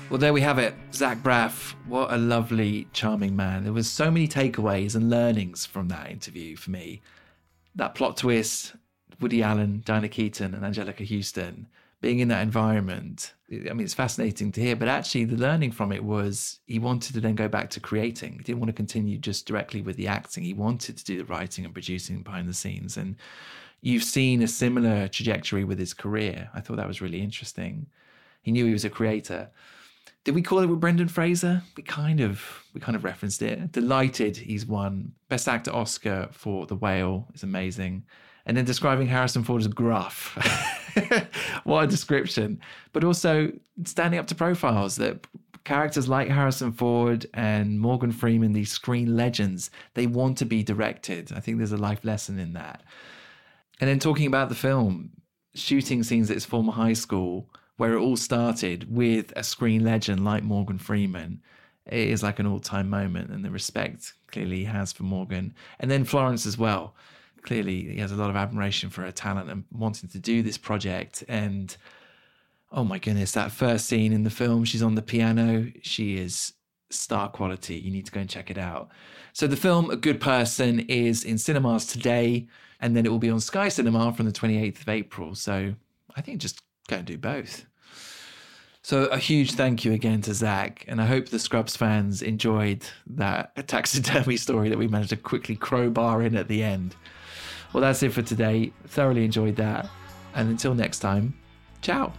Well, 0.10 0.20
there 0.20 0.32
we 0.32 0.40
have 0.40 0.58
it. 0.58 0.74
Zach 0.94 1.18
Braff, 1.18 1.74
what 1.86 2.14
a 2.14 2.18
lovely, 2.18 2.88
charming 2.94 3.36
man. 3.36 3.66
There 3.66 3.74
was 3.74 3.92
so 3.92 4.10
many 4.10 4.26
takeaways 4.26 4.96
and 4.96 5.10
learnings 5.10 5.66
from 5.66 5.90
that 5.90 6.10
interview 6.10 6.56
for 6.56 6.72
me. 6.72 7.02
That 7.76 7.94
plot 7.94 8.16
twist, 8.16 8.74
Woody 9.20 9.44
Allen, 9.44 9.84
Diana 9.86 10.08
Keaton, 10.08 10.54
and 10.54 10.64
Anjelica 10.64 11.06
Huston, 11.06 11.68
being 12.00 12.20
in 12.20 12.30
that 12.30 12.42
environment. 12.42 13.34
I 13.52 13.74
mean, 13.74 13.82
it's 13.82 13.94
fascinating 13.94 14.54
to 14.54 14.62
hear, 14.62 14.78
but 14.78 14.88
actually, 14.88 15.26
the 15.26 15.36
learning 15.36 15.74
from 15.74 15.92
it 15.92 16.06
was 16.06 16.62
he 16.68 16.80
wanted 16.80 17.14
to 17.16 17.20
then 17.20 17.36
go 17.36 17.50
back 17.50 17.70
to 17.72 17.82
creating. 17.82 18.34
He 18.38 18.44
didn't 18.44 18.60
want 18.60 18.70
to 18.70 18.74
continue 18.74 19.18
just 19.18 19.46
directly 19.46 19.82
with 19.82 19.98
the 19.98 20.08
acting. 20.08 20.46
He 20.46 20.54
wanted 20.54 20.96
to 20.98 21.04
do 21.04 21.18
the 21.18 21.26
writing 21.26 21.66
and 21.66 21.74
producing 21.74 22.22
behind 22.22 22.48
the 22.48 22.54
scenes. 22.54 22.96
And 22.96 23.18
you've 23.82 24.04
seen 24.04 24.42
a 24.42 24.48
similar 24.48 25.10
trajectory 25.10 25.66
with 25.66 25.80
his 25.80 25.94
career. 25.94 26.50
I 26.54 26.62
thought 26.62 26.78
that 26.78 26.88
was 26.88 27.02
really 27.02 27.20
interesting. 27.20 27.88
He 28.42 28.54
knew 28.54 28.66
he 28.66 28.72
was 28.72 28.86
a 28.86 28.90
creator. 28.90 29.50
Did 30.28 30.36
we 30.36 30.42
call 30.42 30.60
it 30.60 30.66
with 30.66 30.82
Brendan 30.82 31.08
Fraser? 31.08 31.64
We 31.78 31.84
kind 31.84 32.20
of 32.20 32.66
we 32.74 32.82
kind 32.82 32.98
of 32.98 33.06
referenced 33.06 33.42
it. 33.42 33.72
Delighted 33.72 34.36
he's 34.36 34.66
won 34.66 35.14
Best 35.30 35.48
Actor 35.48 35.74
Oscar 35.74 36.28
for 36.34 36.66
The 36.66 36.76
Whale 36.76 37.30
is 37.34 37.44
amazing. 37.44 38.04
And 38.46 38.58
then 38.58 38.66
describing 38.66 39.08
Harrison 39.08 39.46
Ford 39.46 39.62
as 39.62 39.70
gruff. 39.70 40.38
what 41.64 41.86
a 41.86 41.88
description. 41.88 42.60
But 42.92 43.06
also 43.06 43.54
standing 43.86 44.20
up 44.20 44.28
to 44.28 44.36
profiles 44.36 44.98
that 44.98 45.26
characters 45.64 46.10
like 46.10 46.28
Harrison 46.28 46.74
Ford 46.74 47.26
and 47.34 47.80
Morgan 47.80 48.12
Freeman, 48.12 48.52
these 48.52 48.70
screen 48.70 49.16
legends, 49.16 49.72
they 49.94 50.08
want 50.08 50.38
to 50.40 50.46
be 50.46 50.62
directed. 50.62 51.32
I 51.34 51.40
think 51.40 51.58
there's 51.58 51.72
a 51.72 51.78
life 51.78 52.04
lesson 52.04 52.38
in 52.38 52.52
that. 52.52 52.84
And 53.80 53.90
then 53.90 54.00
talking 54.00 54.28
about 54.28 54.50
the 54.50 54.56
film, 54.56 55.12
shooting 55.56 56.04
scenes 56.04 56.30
at 56.30 56.34
his 56.34 56.44
former 56.44 56.74
high 56.74 56.92
school, 56.92 57.50
where 57.78 57.94
it 57.94 58.02
all 58.02 58.18
started 58.18 58.94
with 58.94 59.32
a 59.36 59.44
screen 59.44 59.84
legend 59.84 60.26
like 60.26 60.44
Morgan 60.44 60.78
Freeman, 60.80 61.42
it 61.86 62.10
is 62.10 62.24
like 62.24 62.40
an 62.40 62.48
all 62.48 62.60
time 62.60 62.90
moment. 62.90 63.30
And 63.32 63.46
the 63.46 63.52
respect 63.52 64.14
clearly 64.28 64.58
he 64.58 64.64
has 64.66 64.92
for 64.92 65.04
Morgan. 65.04 65.54
And 65.80 65.90
then 65.90 66.04
Florence 66.04 66.46
as 66.46 66.58
well. 66.58 66.96
Clearly, 67.44 67.94
he 67.94 68.00
has 68.00 68.12
a 68.12 68.16
lot 68.16 68.30
of 68.30 68.36
admiration 68.36 68.90
for 68.90 69.04
her 69.04 69.12
talent 69.12 69.50
and 69.50 69.64
wanting 69.72 70.10
to 70.10 70.20
do 70.20 70.42
this 70.42 70.58
project. 70.58 71.24
And 71.30 71.76
oh 72.72 72.84
my 72.84 73.00
goodness, 73.00 73.32
that 73.34 73.52
first 73.52 73.86
scene 73.86 74.12
in 74.12 74.24
the 74.24 74.30
film, 74.30 74.66
she's 74.66 74.84
on 74.84 74.96
the 74.96 75.02
piano. 75.02 75.72
She 75.82 76.18
is 76.18 76.54
star 76.90 77.30
quality. 77.30 77.76
You 77.76 77.92
need 77.92 78.06
to 78.06 78.12
go 78.12 78.20
and 78.20 78.30
check 78.30 78.50
it 78.50 78.58
out. 78.58 78.90
So 79.32 79.48
the 79.48 79.56
film 79.56 79.90
A 79.92 79.96
Good 79.96 80.20
Person 80.20 80.80
is 80.82 81.24
in 81.24 81.38
cinemas 81.38 81.86
today, 81.86 82.48
and 82.82 82.96
then 82.96 83.06
it 83.06 83.10
will 83.10 83.20
be 83.20 83.30
on 83.30 83.40
Sky 83.40 83.70
Cinema 83.70 84.12
from 84.14 84.26
the 84.26 84.32
28th 84.32 84.82
of 84.82 84.90
April. 84.90 85.36
So 85.36 85.74
I 86.16 86.22
think 86.22 86.42
just 86.42 86.62
go 86.88 86.98
and 86.98 87.06
do 87.06 87.18
both. 87.18 87.66
So 88.82 89.06
a 89.08 89.18
huge 89.18 89.52
thank 89.52 89.84
you 89.84 89.92
again 89.92 90.22
to 90.22 90.34
Zach, 90.34 90.86
and 90.88 91.02
I 91.02 91.06
hope 91.08 91.28
the 91.28 91.40
Scrubs 91.40 91.76
fans 91.76 92.22
enjoyed 92.22 92.86
that 93.08 93.54
taxidermy 93.68 94.38
story 94.38 94.70
that 94.70 94.78
we 94.78 94.88
managed 94.88 95.10
to 95.10 95.18
quickly 95.18 95.58
crowbar 95.58 96.22
in 96.22 96.38
at 96.38 96.48
the 96.48 96.64
end. 96.64 96.96
Well, 97.74 97.82
that's 97.82 98.02
it 98.02 98.14
for 98.14 98.22
today. 98.22 98.72
Thoroughly 98.88 99.26
enjoyed 99.26 99.58
that. 99.58 99.90
And 100.36 100.50
until 100.50 100.74
next 100.74 101.00
time, 101.00 101.34
ciao. 101.82 102.14